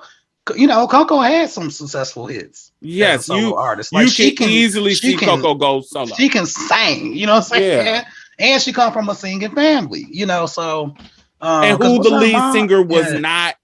[0.56, 2.72] You know, Coko had some successful hits.
[2.80, 3.92] Yes, you artist.
[3.92, 6.14] you Like can, she can easily she see can- Coko go solo.
[6.16, 7.14] She can sing.
[7.14, 7.86] You know what I'm saying?
[7.86, 8.04] Yeah.
[8.38, 10.06] And she come from a singing family.
[10.10, 10.94] You know, so.
[11.42, 12.52] Um, and who the lead mom?
[12.52, 13.18] singer was Yeah.
[13.20, 13.54] not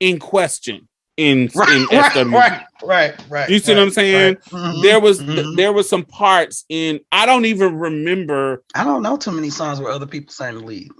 [0.00, 3.48] in question in, Right, in right, right, right, right.
[3.48, 4.34] You see what I'm saying?
[4.34, 4.44] right.
[4.74, 5.56] Mhm, There was mhm.
[5.56, 9.78] there was some parts in I don't even remember I don't know too many songs
[9.80, 10.90] where other people sang the lead.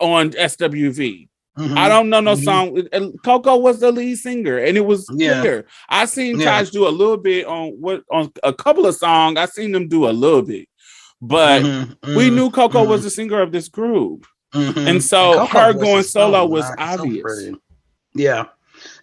[0.00, 1.28] on SWV.
[1.58, 1.76] Mhm.
[1.78, 2.44] I don't know no Mhm.
[2.44, 2.76] song.
[3.24, 5.40] Coko was the lead singer, and it was Yeah.
[5.40, 5.66] clear.
[5.88, 6.46] I seen Yeah.
[6.46, 9.38] Taj do a little bit on what on a couple of songs.
[9.38, 10.68] I seen them do a little bit,
[11.22, 14.26] but Mhm, we mhm, knew Coko was the singer of this group.
[14.54, 14.88] Mhm.
[14.88, 17.50] And so Coko her going is so solo was nice, so obvious.
[18.14, 18.44] yeah,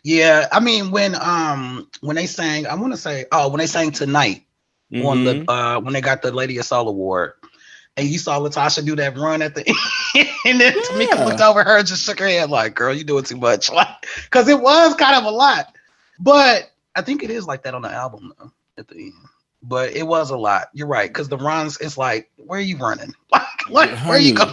[0.03, 0.47] yeah.
[0.51, 3.91] I mean, when um when they sang, I want to say, oh, when they sang
[3.91, 4.43] tonight
[4.93, 7.33] on the uh when they got the Lady of Soul Award,
[7.97, 9.67] and you saw LaTocha do that run at the
[10.15, 13.03] end, and then Tamika looked over her and just shook her head like, "Girl, you
[13.03, 15.75] doing too much," like, because it was kind of a lot.
[16.19, 19.13] But I think it is like that on the album though at the end.
[19.63, 20.69] But it was a lot.
[20.73, 23.13] You're right, because the runs, it's like, where are you running?
[23.31, 23.89] Like, what?
[23.89, 24.51] Where are you going?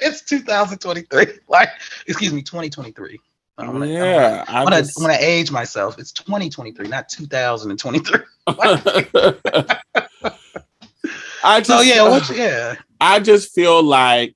[0.00, 1.26] it's 2023.
[1.48, 1.68] Like,
[2.06, 3.18] excuse me, 2023.
[3.58, 5.98] I'm gonna, yeah, I I'm just, gonna age myself.
[5.98, 8.20] It's 2023, not 2023.
[11.46, 12.74] I just, So yeah, what, yeah.
[13.00, 14.34] I just feel like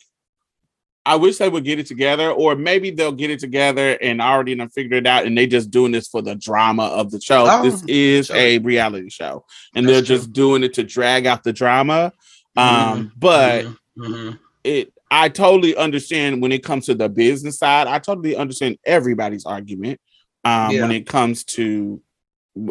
[1.07, 4.55] I wish they would get it together, or maybe they'll get it together and already
[4.55, 7.47] done figured it out, and they just doing this for the drama of the show.
[7.49, 8.37] Oh, this is sure.
[8.37, 10.17] a reality show, and That's they're true.
[10.17, 12.13] just doing it to drag out the drama.
[12.57, 14.39] Um, Mhm, but mhm, mhm.
[14.63, 17.87] it, I totally understand when it comes to the business side.
[17.87, 20.01] I totally understand everybody's argument
[20.45, 20.83] um, Yeah.
[20.83, 22.01] when it comes to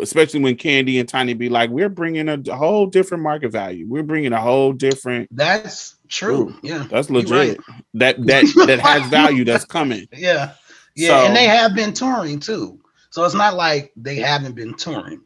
[0.01, 3.85] especially when Kandi and Tiny be like, we're bringing a whole different market value.
[3.87, 5.29] We're bringing a whole different.
[5.35, 6.55] That's true.
[6.61, 7.31] Yeah, That's legit.
[7.31, 7.57] right.
[7.95, 9.45] That that that has value.
[9.45, 10.07] That's coming.
[10.15, 10.53] Yeah,
[10.95, 12.79] yeah, So- and they have been touring too.
[13.11, 15.21] So it's not like they haven't been touring,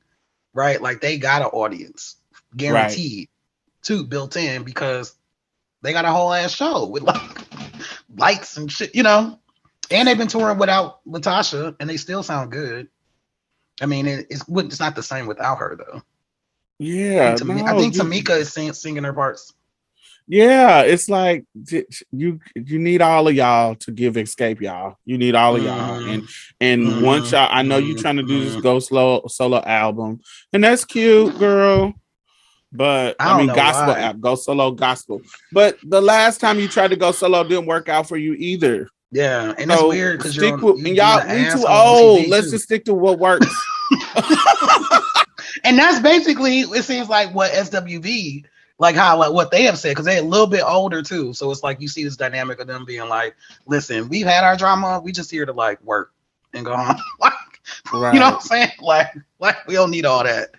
[0.53, 0.81] right?
[0.81, 2.15] Like they got an audience
[2.55, 3.27] guaranteed,
[3.81, 5.15] too, built in because
[5.81, 7.21] they got a whole ass show with like
[8.15, 9.37] lights and shit, you know.
[9.91, 12.87] And they've been touring without LaTocha, and they still sound good.
[13.81, 16.01] I mean, it, it's it's not the same without her though.
[16.79, 19.53] Yeah, I think, no, I think you- Tamika is sing, singing her parts.
[20.27, 21.43] Yeah, it's like
[22.11, 24.95] you you need all of y'all to give Xscape, y'all.
[25.05, 26.13] You need all of y'all, Mhm.
[26.13, 26.23] and
[26.61, 27.31] and once Mhm.
[27.33, 30.21] y'all, I know you're trying to do this go slow solo album,
[30.53, 31.93] and that's cute, girl.
[32.71, 33.99] But I I, mean, gospel why.
[33.99, 35.21] app, go solo gospel.
[35.51, 38.89] But the last time you tried to go solo didn't work out for you either.
[39.13, 41.65] Yeah, and it's So weird because stick you're on, with, you and y'all we too
[41.67, 42.27] old.
[42.27, 42.51] TV Let's too.
[42.51, 43.47] just stick to what works.
[45.63, 48.45] and that's basically it seems like what SWV
[48.79, 51.33] like how like what they have said because they're a little bit older too.
[51.33, 53.35] So it's like you see this dynamic of them being like,
[53.67, 56.11] listen, we've had our drama, we just here to like work
[56.53, 56.97] and go home.
[57.21, 57.33] like,
[57.93, 58.13] right.
[58.13, 58.71] you know what I'm saying?
[58.81, 59.09] Like,
[59.39, 60.51] like we don't need all that.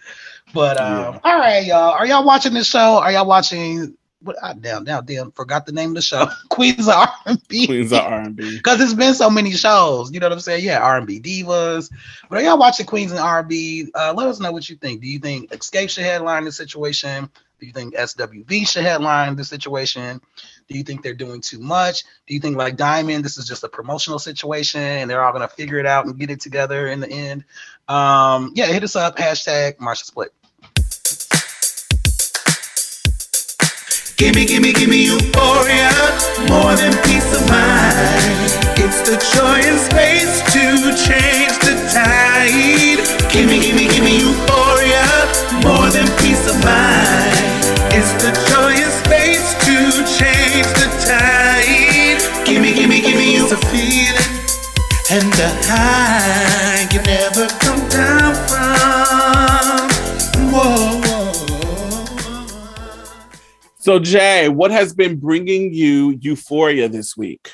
[0.54, 1.20] But um, Yeah.
[1.24, 1.92] all right, y'all.
[1.92, 2.98] Are y'all watching this show?
[3.00, 6.26] Are y'all watching what I damn damn damn forgot the name of the show.
[6.48, 7.66] Queens of R&B.
[7.66, 8.56] Queens of R&B.
[8.56, 10.64] Because it's been so many shows, you know what I'm saying?
[10.64, 11.90] Yeah, R&B divas.
[12.28, 13.90] But are y'all watching Queens and R&B?
[13.94, 15.00] Uh, let us know what you think.
[15.00, 17.30] Do you think Xscape should headline the situation?
[17.60, 20.20] Do you think SWV should headline the situation?
[20.68, 22.04] Do you think they're doing too much?
[22.26, 25.48] Do you think like Diamond, this is just a promotional situation and they're all gonna
[25.48, 27.44] figure it out and get it together in the end?
[27.88, 29.16] Um, yeah, hit us up.
[29.16, 30.30] Hashtag Marsha's Plate.
[34.16, 35.90] Gimme, gimme, gimme oh euphoria,
[36.48, 37.98] more than peace of mind.
[38.78, 41.63] It's the joy and space to change
[63.84, 67.52] So Jay, what has been bringing you euphoria this week?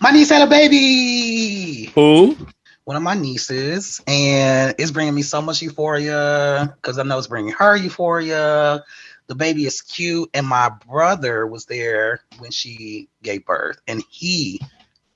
[0.00, 1.92] My niece had a baby.
[1.94, 2.38] Who?
[2.84, 7.26] one of my nieces, and it's bringing me so much euphoria because I know it's
[7.26, 8.82] bringing her euphoria.
[9.26, 14.62] The baby is cute, and my brother was there when she gave birth, and he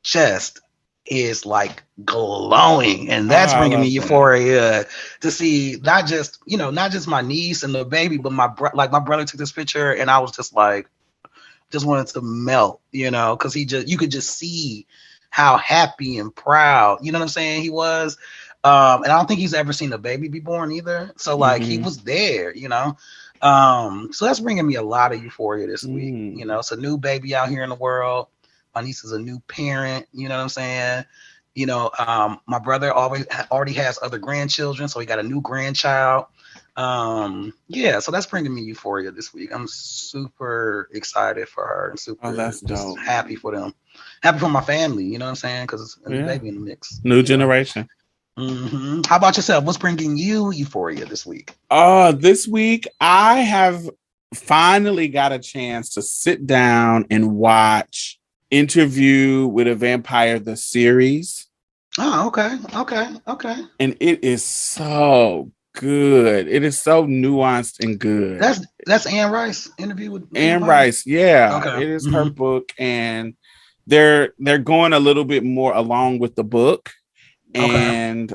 [0.02, 0.60] just
[1.06, 3.88] is like glowing, and that's Oh, bringing me that.
[3.88, 4.84] euphoria
[5.20, 8.46] to see not just you know not just my niece and the baby, but my
[8.48, 10.88] bro- like my brother took this picture, and I was just like,
[11.70, 14.86] just wanted to melt, you know, because he just you could just see
[15.30, 18.16] how happy and proud, you know what I'm saying, he was.
[18.64, 21.12] Um, and I don't think he's ever seen a baby be born either.
[21.16, 21.84] So like he Mhm.
[21.84, 22.96] was there, you know.
[23.40, 26.16] Um, so that's bringing me a lot of euphoria this week.
[26.16, 26.34] Mm.
[26.34, 28.28] You know, it's a new baby out here in the world.
[28.74, 31.04] My niece is a new parent, you know what I'm saying?
[31.54, 35.40] You know, um, my brother always already has other grandchildren, so he got a new
[35.42, 36.26] grandchild.
[36.76, 39.50] Um, yeah, so that's bringing me euphoria this week.
[39.54, 42.98] I'm super excited for her and super Oh, that's dope.
[42.98, 43.74] happy for them
[44.22, 45.04] happy for my family.
[45.04, 45.64] You know what I'm saying?
[45.64, 46.26] Because it's a new Yeah.
[46.26, 47.00] baby in the mix.
[47.04, 47.88] New generation.
[48.36, 49.64] hmm How about yourself?
[49.64, 51.54] What's bringing you euphoria this week?
[51.70, 53.88] Uh, this week I have
[54.34, 58.18] finally got a chance to sit down and watch
[58.52, 61.46] Interview with a Vampire the series,
[61.98, 63.56] Oh, okay, okay, okay.
[63.80, 66.46] and it is so good.
[66.48, 68.42] It is so nuanced and good.
[68.42, 70.68] That's that's Anne Rice interview with Anne Vampire?
[70.68, 71.82] Rice, yeah, Okay.
[71.82, 72.34] it is her Mhm.
[72.34, 73.34] book, and
[73.86, 76.90] they're they're going a little bit more along with the book,
[77.56, 77.74] Okay.
[77.74, 78.34] and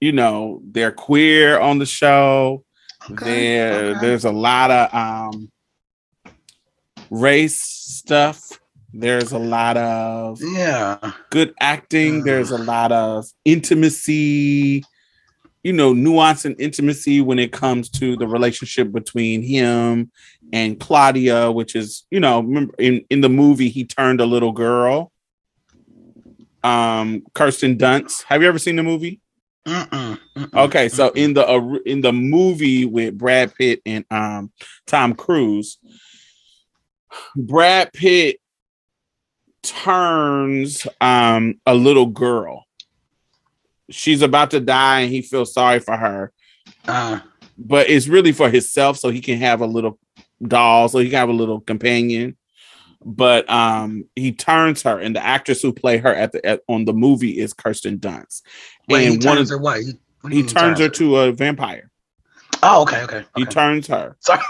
[0.00, 2.64] you know they're queer on the show.
[3.08, 4.00] Okay, there okay.
[4.00, 5.48] there's a lot of um
[7.08, 8.58] race stuff
[8.92, 11.12] there's a lot of Yeah.
[11.30, 12.24] good acting Mm.
[12.24, 14.84] there's a lot of intimacy
[15.62, 20.10] you know nuance and intimacy when it comes to the relationship between him
[20.52, 24.52] and claudia which is you know remember in in the movie he turned a little
[24.52, 25.10] girl
[26.62, 29.20] um kirsten dunst have you ever seen the movie
[29.66, 31.16] Mm-mm, mm-mm, Okay, so mm-mm.
[31.16, 34.52] in the uh, in the movie with Brad Pitt and um
[34.86, 35.78] Tom Cruise,
[37.34, 38.38] Brad Pitt
[39.68, 42.64] turns um a little girl.
[43.90, 46.32] She's about to die and he feels sorry for her,
[46.86, 47.20] Uh,
[47.56, 49.98] but it's really for himself so he can have a little
[50.42, 52.36] doll, so he can have a little companion.
[53.04, 56.84] But um he turns her and the actress who play her at the at, on
[56.84, 58.42] the movie is Kirsten Dunst.
[58.88, 59.80] wait, he and one of her what?
[59.80, 61.90] He, What He turns her to a vampire.
[62.62, 63.24] Oh, okay, okay.
[63.36, 63.50] He okay.
[63.50, 64.16] turns her.
[64.20, 64.40] Sorry,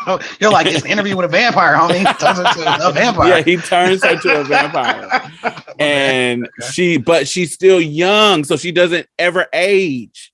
[0.40, 2.04] you're like it's an interview with a vampire, homie.
[2.18, 3.28] Turns her to a vampire.
[3.38, 5.30] Yeah, he turns her to a vampire.
[5.78, 6.70] And Okay.
[6.72, 10.32] she, but she's still young, so she doesn't ever age.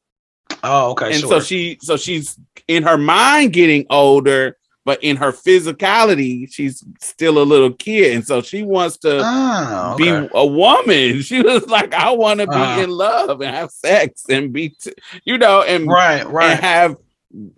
[0.63, 1.29] oh, okay, and sure.
[1.29, 2.39] so she so she's
[2.69, 8.25] in her mind getting older but in her physicality she's still a little kid and
[8.27, 12.55] so she wants to oh, be a woman she was like i want to be
[12.55, 12.81] Uh-huh.
[12.83, 14.93] in love and have sex and be t-
[15.25, 16.59] you know and, right, and right.
[16.61, 16.97] have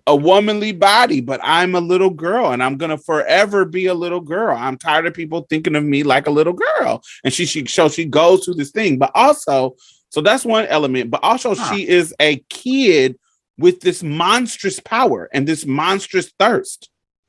[0.07, 4.21] a womanly body but i'm a little girl and i'm gonna forever be a little
[4.21, 4.57] girl.
[4.57, 7.03] I'm tired of people thinking of me like a little girl.
[7.25, 8.99] And she she so she goes through this thing.
[8.99, 9.75] But also
[10.11, 11.75] so that's one element but also Huh.
[11.75, 13.19] she is a kid
[13.59, 16.89] with this monstrous power and this monstrous thirst.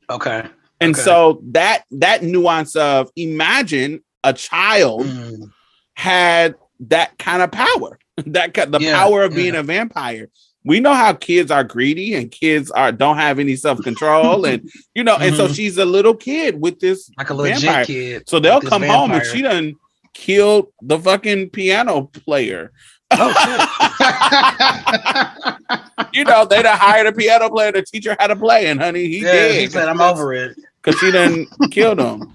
[0.09, 0.43] Okay.
[0.81, 1.01] and Okay.
[1.01, 5.51] so that that nuance of imagine a child Mm,
[5.95, 10.29] had that kind of power that the Yeah, power of being a vampire
[10.65, 15.03] we know how kids are greedy and kids are don't have any self-control and you
[15.03, 15.55] know and so Mhm.
[15.55, 17.85] she's a little kid with this like a legit vampire.
[17.85, 18.23] kid.
[18.27, 19.75] so they'll this come home and she done
[20.13, 22.71] killed the fucking piano player
[23.11, 23.61] Oh shit.
[26.13, 28.81] you know they done hired a piano player to teach her how to play and
[28.81, 30.57] honey he yeah, did he said I'm over it.
[30.81, 32.31] because she done killed him.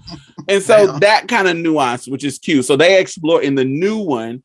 [0.47, 0.99] And so Damn.
[1.01, 2.65] that kind of nuance, which is cute.
[2.65, 4.41] So they explore in the new one.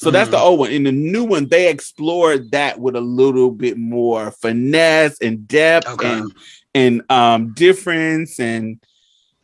[0.00, 0.42] So that's the Mhm.
[0.42, 0.70] old one.
[0.70, 5.88] In the new one, they explored that with a little bit more finesse and depth
[5.90, 6.06] Okay.
[6.06, 6.32] and
[6.74, 8.80] and um difference and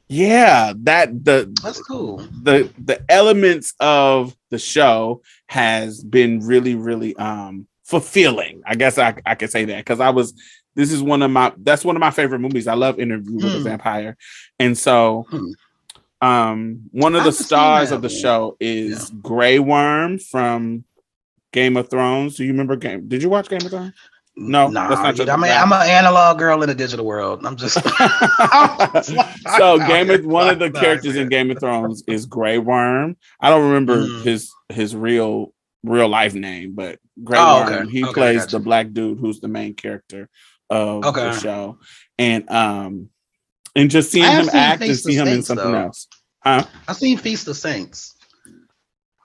[0.08, 2.18] yeah, that the That's cool.
[2.42, 9.14] the the elements of the show has been really really um fulfilling i guess i,
[9.24, 10.34] I could say that because i was
[10.74, 13.54] this is one of my that's one of my favorite movies i love interview with
[13.54, 13.64] a Hmm.
[13.64, 14.16] vampire
[14.58, 15.52] and so Hmm.
[16.26, 20.84] Um one of the stars of the show is Grey worm from
[21.52, 23.94] game of thrones do you remember game did you watch game of thrones
[24.36, 24.88] No, nah.
[24.88, 25.50] that's not dude, I mean.
[25.50, 27.46] I'm an analog girl in a digital world.
[27.46, 27.74] I'm just.
[29.58, 31.28] so game of one of the characters in.
[31.30, 33.16] Game of Thrones is Grey Worm.
[33.40, 34.22] I don't remember Mhm.
[34.24, 37.72] his his real real life name, but Grey Oh, Worm.
[37.86, 37.90] okay.
[37.90, 38.58] He Okay, plays gotcha.
[38.58, 40.28] the black dude who's the main character
[40.68, 41.78] of the show,
[42.18, 43.08] and um,
[43.74, 45.86] and just seeing him act and see him in something though.
[45.86, 46.08] else.
[46.46, 46.64] Huh?
[46.86, 48.14] I seen Feast of Saints.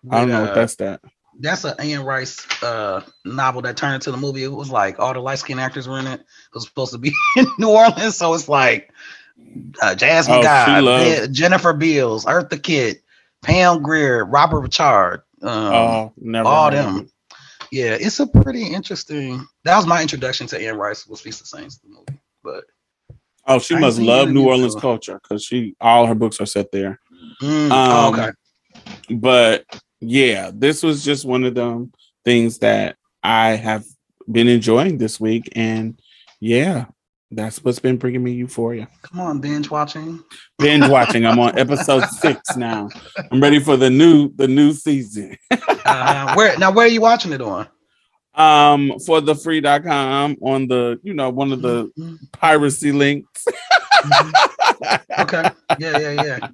[0.09, 1.01] I don't know uh, what that's that.
[1.39, 4.43] That's an Anne Rice uh, novel that turned into the movie.
[4.43, 6.19] It was like all the light skinned actors were in it.
[6.19, 6.25] It
[6.55, 8.91] was supposed to be in New Orleans, so it's like
[9.81, 13.03] uh, Jasmine Oh, she Guy, loves- Ben- Jennifer Beals, Eartha Kitt,
[13.43, 16.47] Pam Grier, Robert Richard, um, oh, never.
[16.49, 16.97] all them.
[17.01, 17.11] it.
[17.71, 19.45] Yeah, it's a pretty interesting.
[19.63, 22.19] That was my introduction to Anne Rice was Feast of Saints, the movie.
[22.43, 22.63] But
[23.47, 26.71] Oh, she I must love New Orleans culture because she all her books are set
[26.71, 26.99] there.
[27.41, 28.31] Mm, oh, Um, okay,
[29.15, 29.65] but
[29.99, 31.91] yeah, this was just one of them
[32.25, 33.83] things that I have
[34.31, 35.99] been enjoying this week, and
[36.39, 36.85] yeah,
[37.31, 38.87] that's what's been bringing me euphoria.
[39.01, 40.23] come on, binge watching.
[40.59, 41.25] Binge watching.
[41.25, 42.89] I'm on episode six now.
[43.31, 45.37] I'm ready for the new the new season.
[45.85, 46.71] Uh, where now?
[46.71, 47.67] Where are you watching it on?
[48.33, 53.45] Um, for the free.com on the you know one of the Mhm, piracy links.
[54.03, 55.01] mhm.
[55.19, 55.49] Okay.
[55.79, 56.49] Yeah, yeah, yeah.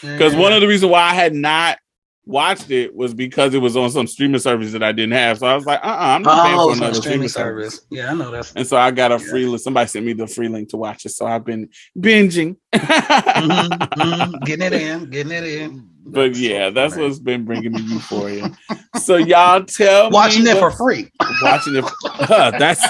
[0.00, 1.78] Because one of the reasons why I had not
[2.24, 5.38] watched it was because it was on some streaming service that I didn't have.
[5.38, 7.80] So I was like, uh, uh-uh, I'm not paying oh, for another streaming streaming service.
[7.90, 8.52] Yeah, I know that's.
[8.52, 9.30] And so I got a Yeah.
[9.30, 9.60] free link.
[9.60, 11.10] Somebody sent me the free link to watch it.
[11.10, 11.68] So I've been
[11.98, 12.56] binging.
[12.74, 14.44] Mhm, mhm.
[14.44, 15.88] Getting it in, getting it in.
[16.12, 18.50] But yeah, so that's what's been bringing me euphoria.
[18.96, 21.10] so y'all tell watching it for free.
[21.42, 21.84] watching it.
[22.04, 22.82] Huh, that's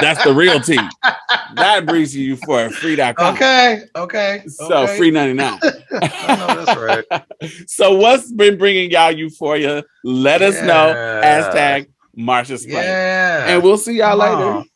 [0.00, 0.78] that's the real tea.
[1.54, 2.70] That brings you euphoria.
[2.70, 3.34] Free.com.
[3.34, 4.42] Okay, okay.
[4.46, 4.98] So okay.
[4.98, 5.58] free 99.
[5.62, 7.24] I that's right.
[7.66, 9.84] so what's been bringing y'all euphoria?
[10.04, 10.88] Let us know.
[10.88, 11.42] Yeah.
[11.42, 12.84] Hashtag Marsha's Plate.
[12.84, 13.46] Yeah.
[13.48, 14.50] And we'll see y'all Come later.
[14.50, 14.68] on.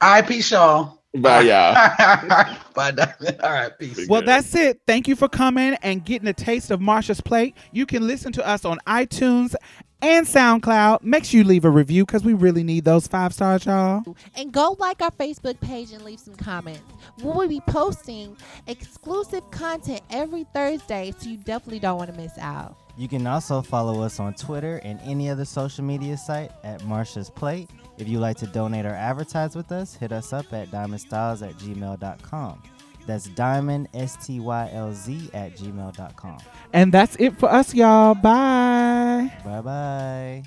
[0.00, 1.02] All right, peace, y'all.
[1.14, 2.56] Bye, y'all.
[2.78, 3.40] Bye, Diamond.
[3.42, 4.06] All right, peace.
[4.08, 4.28] Well, Good.
[4.28, 4.80] that's it.
[4.86, 7.56] Thank you for coming and getting a taste of Marsha's Plate.
[7.72, 9.56] You can listen to us on iTunes
[10.00, 11.02] and SoundCloud.
[11.02, 14.04] Make sure you leave a review because we really need those five stars, y'all.
[14.36, 16.82] And go like our Facebook page and leave some comments.
[17.18, 18.36] We will be posting
[18.68, 22.76] exclusive content every Thursday, so you definitely don't want to miss out.
[22.96, 27.28] You can also follow us on Twitter and any other social media site at Marsha's
[27.28, 27.68] Plate.
[27.98, 31.54] If you'd like to donate or advertise with us, hit us up at diamondstyles at
[31.56, 32.62] gmail.com.
[33.06, 36.38] That's diamond, S T Y L Z, at gmail.com.
[36.72, 38.14] And that's it for us, y'all.
[38.14, 39.32] Bye.
[39.44, 40.42] Bye bye.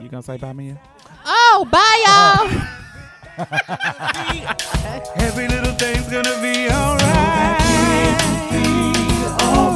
[0.00, 0.80] You gonna say bye, Mia?
[1.26, 2.48] Oh, bye, y'all.
[2.50, 2.74] Oh.
[5.16, 7.58] Every little thing's gonna be alright.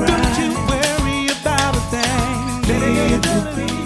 [0.07, 3.82] Don't you worry about a thing.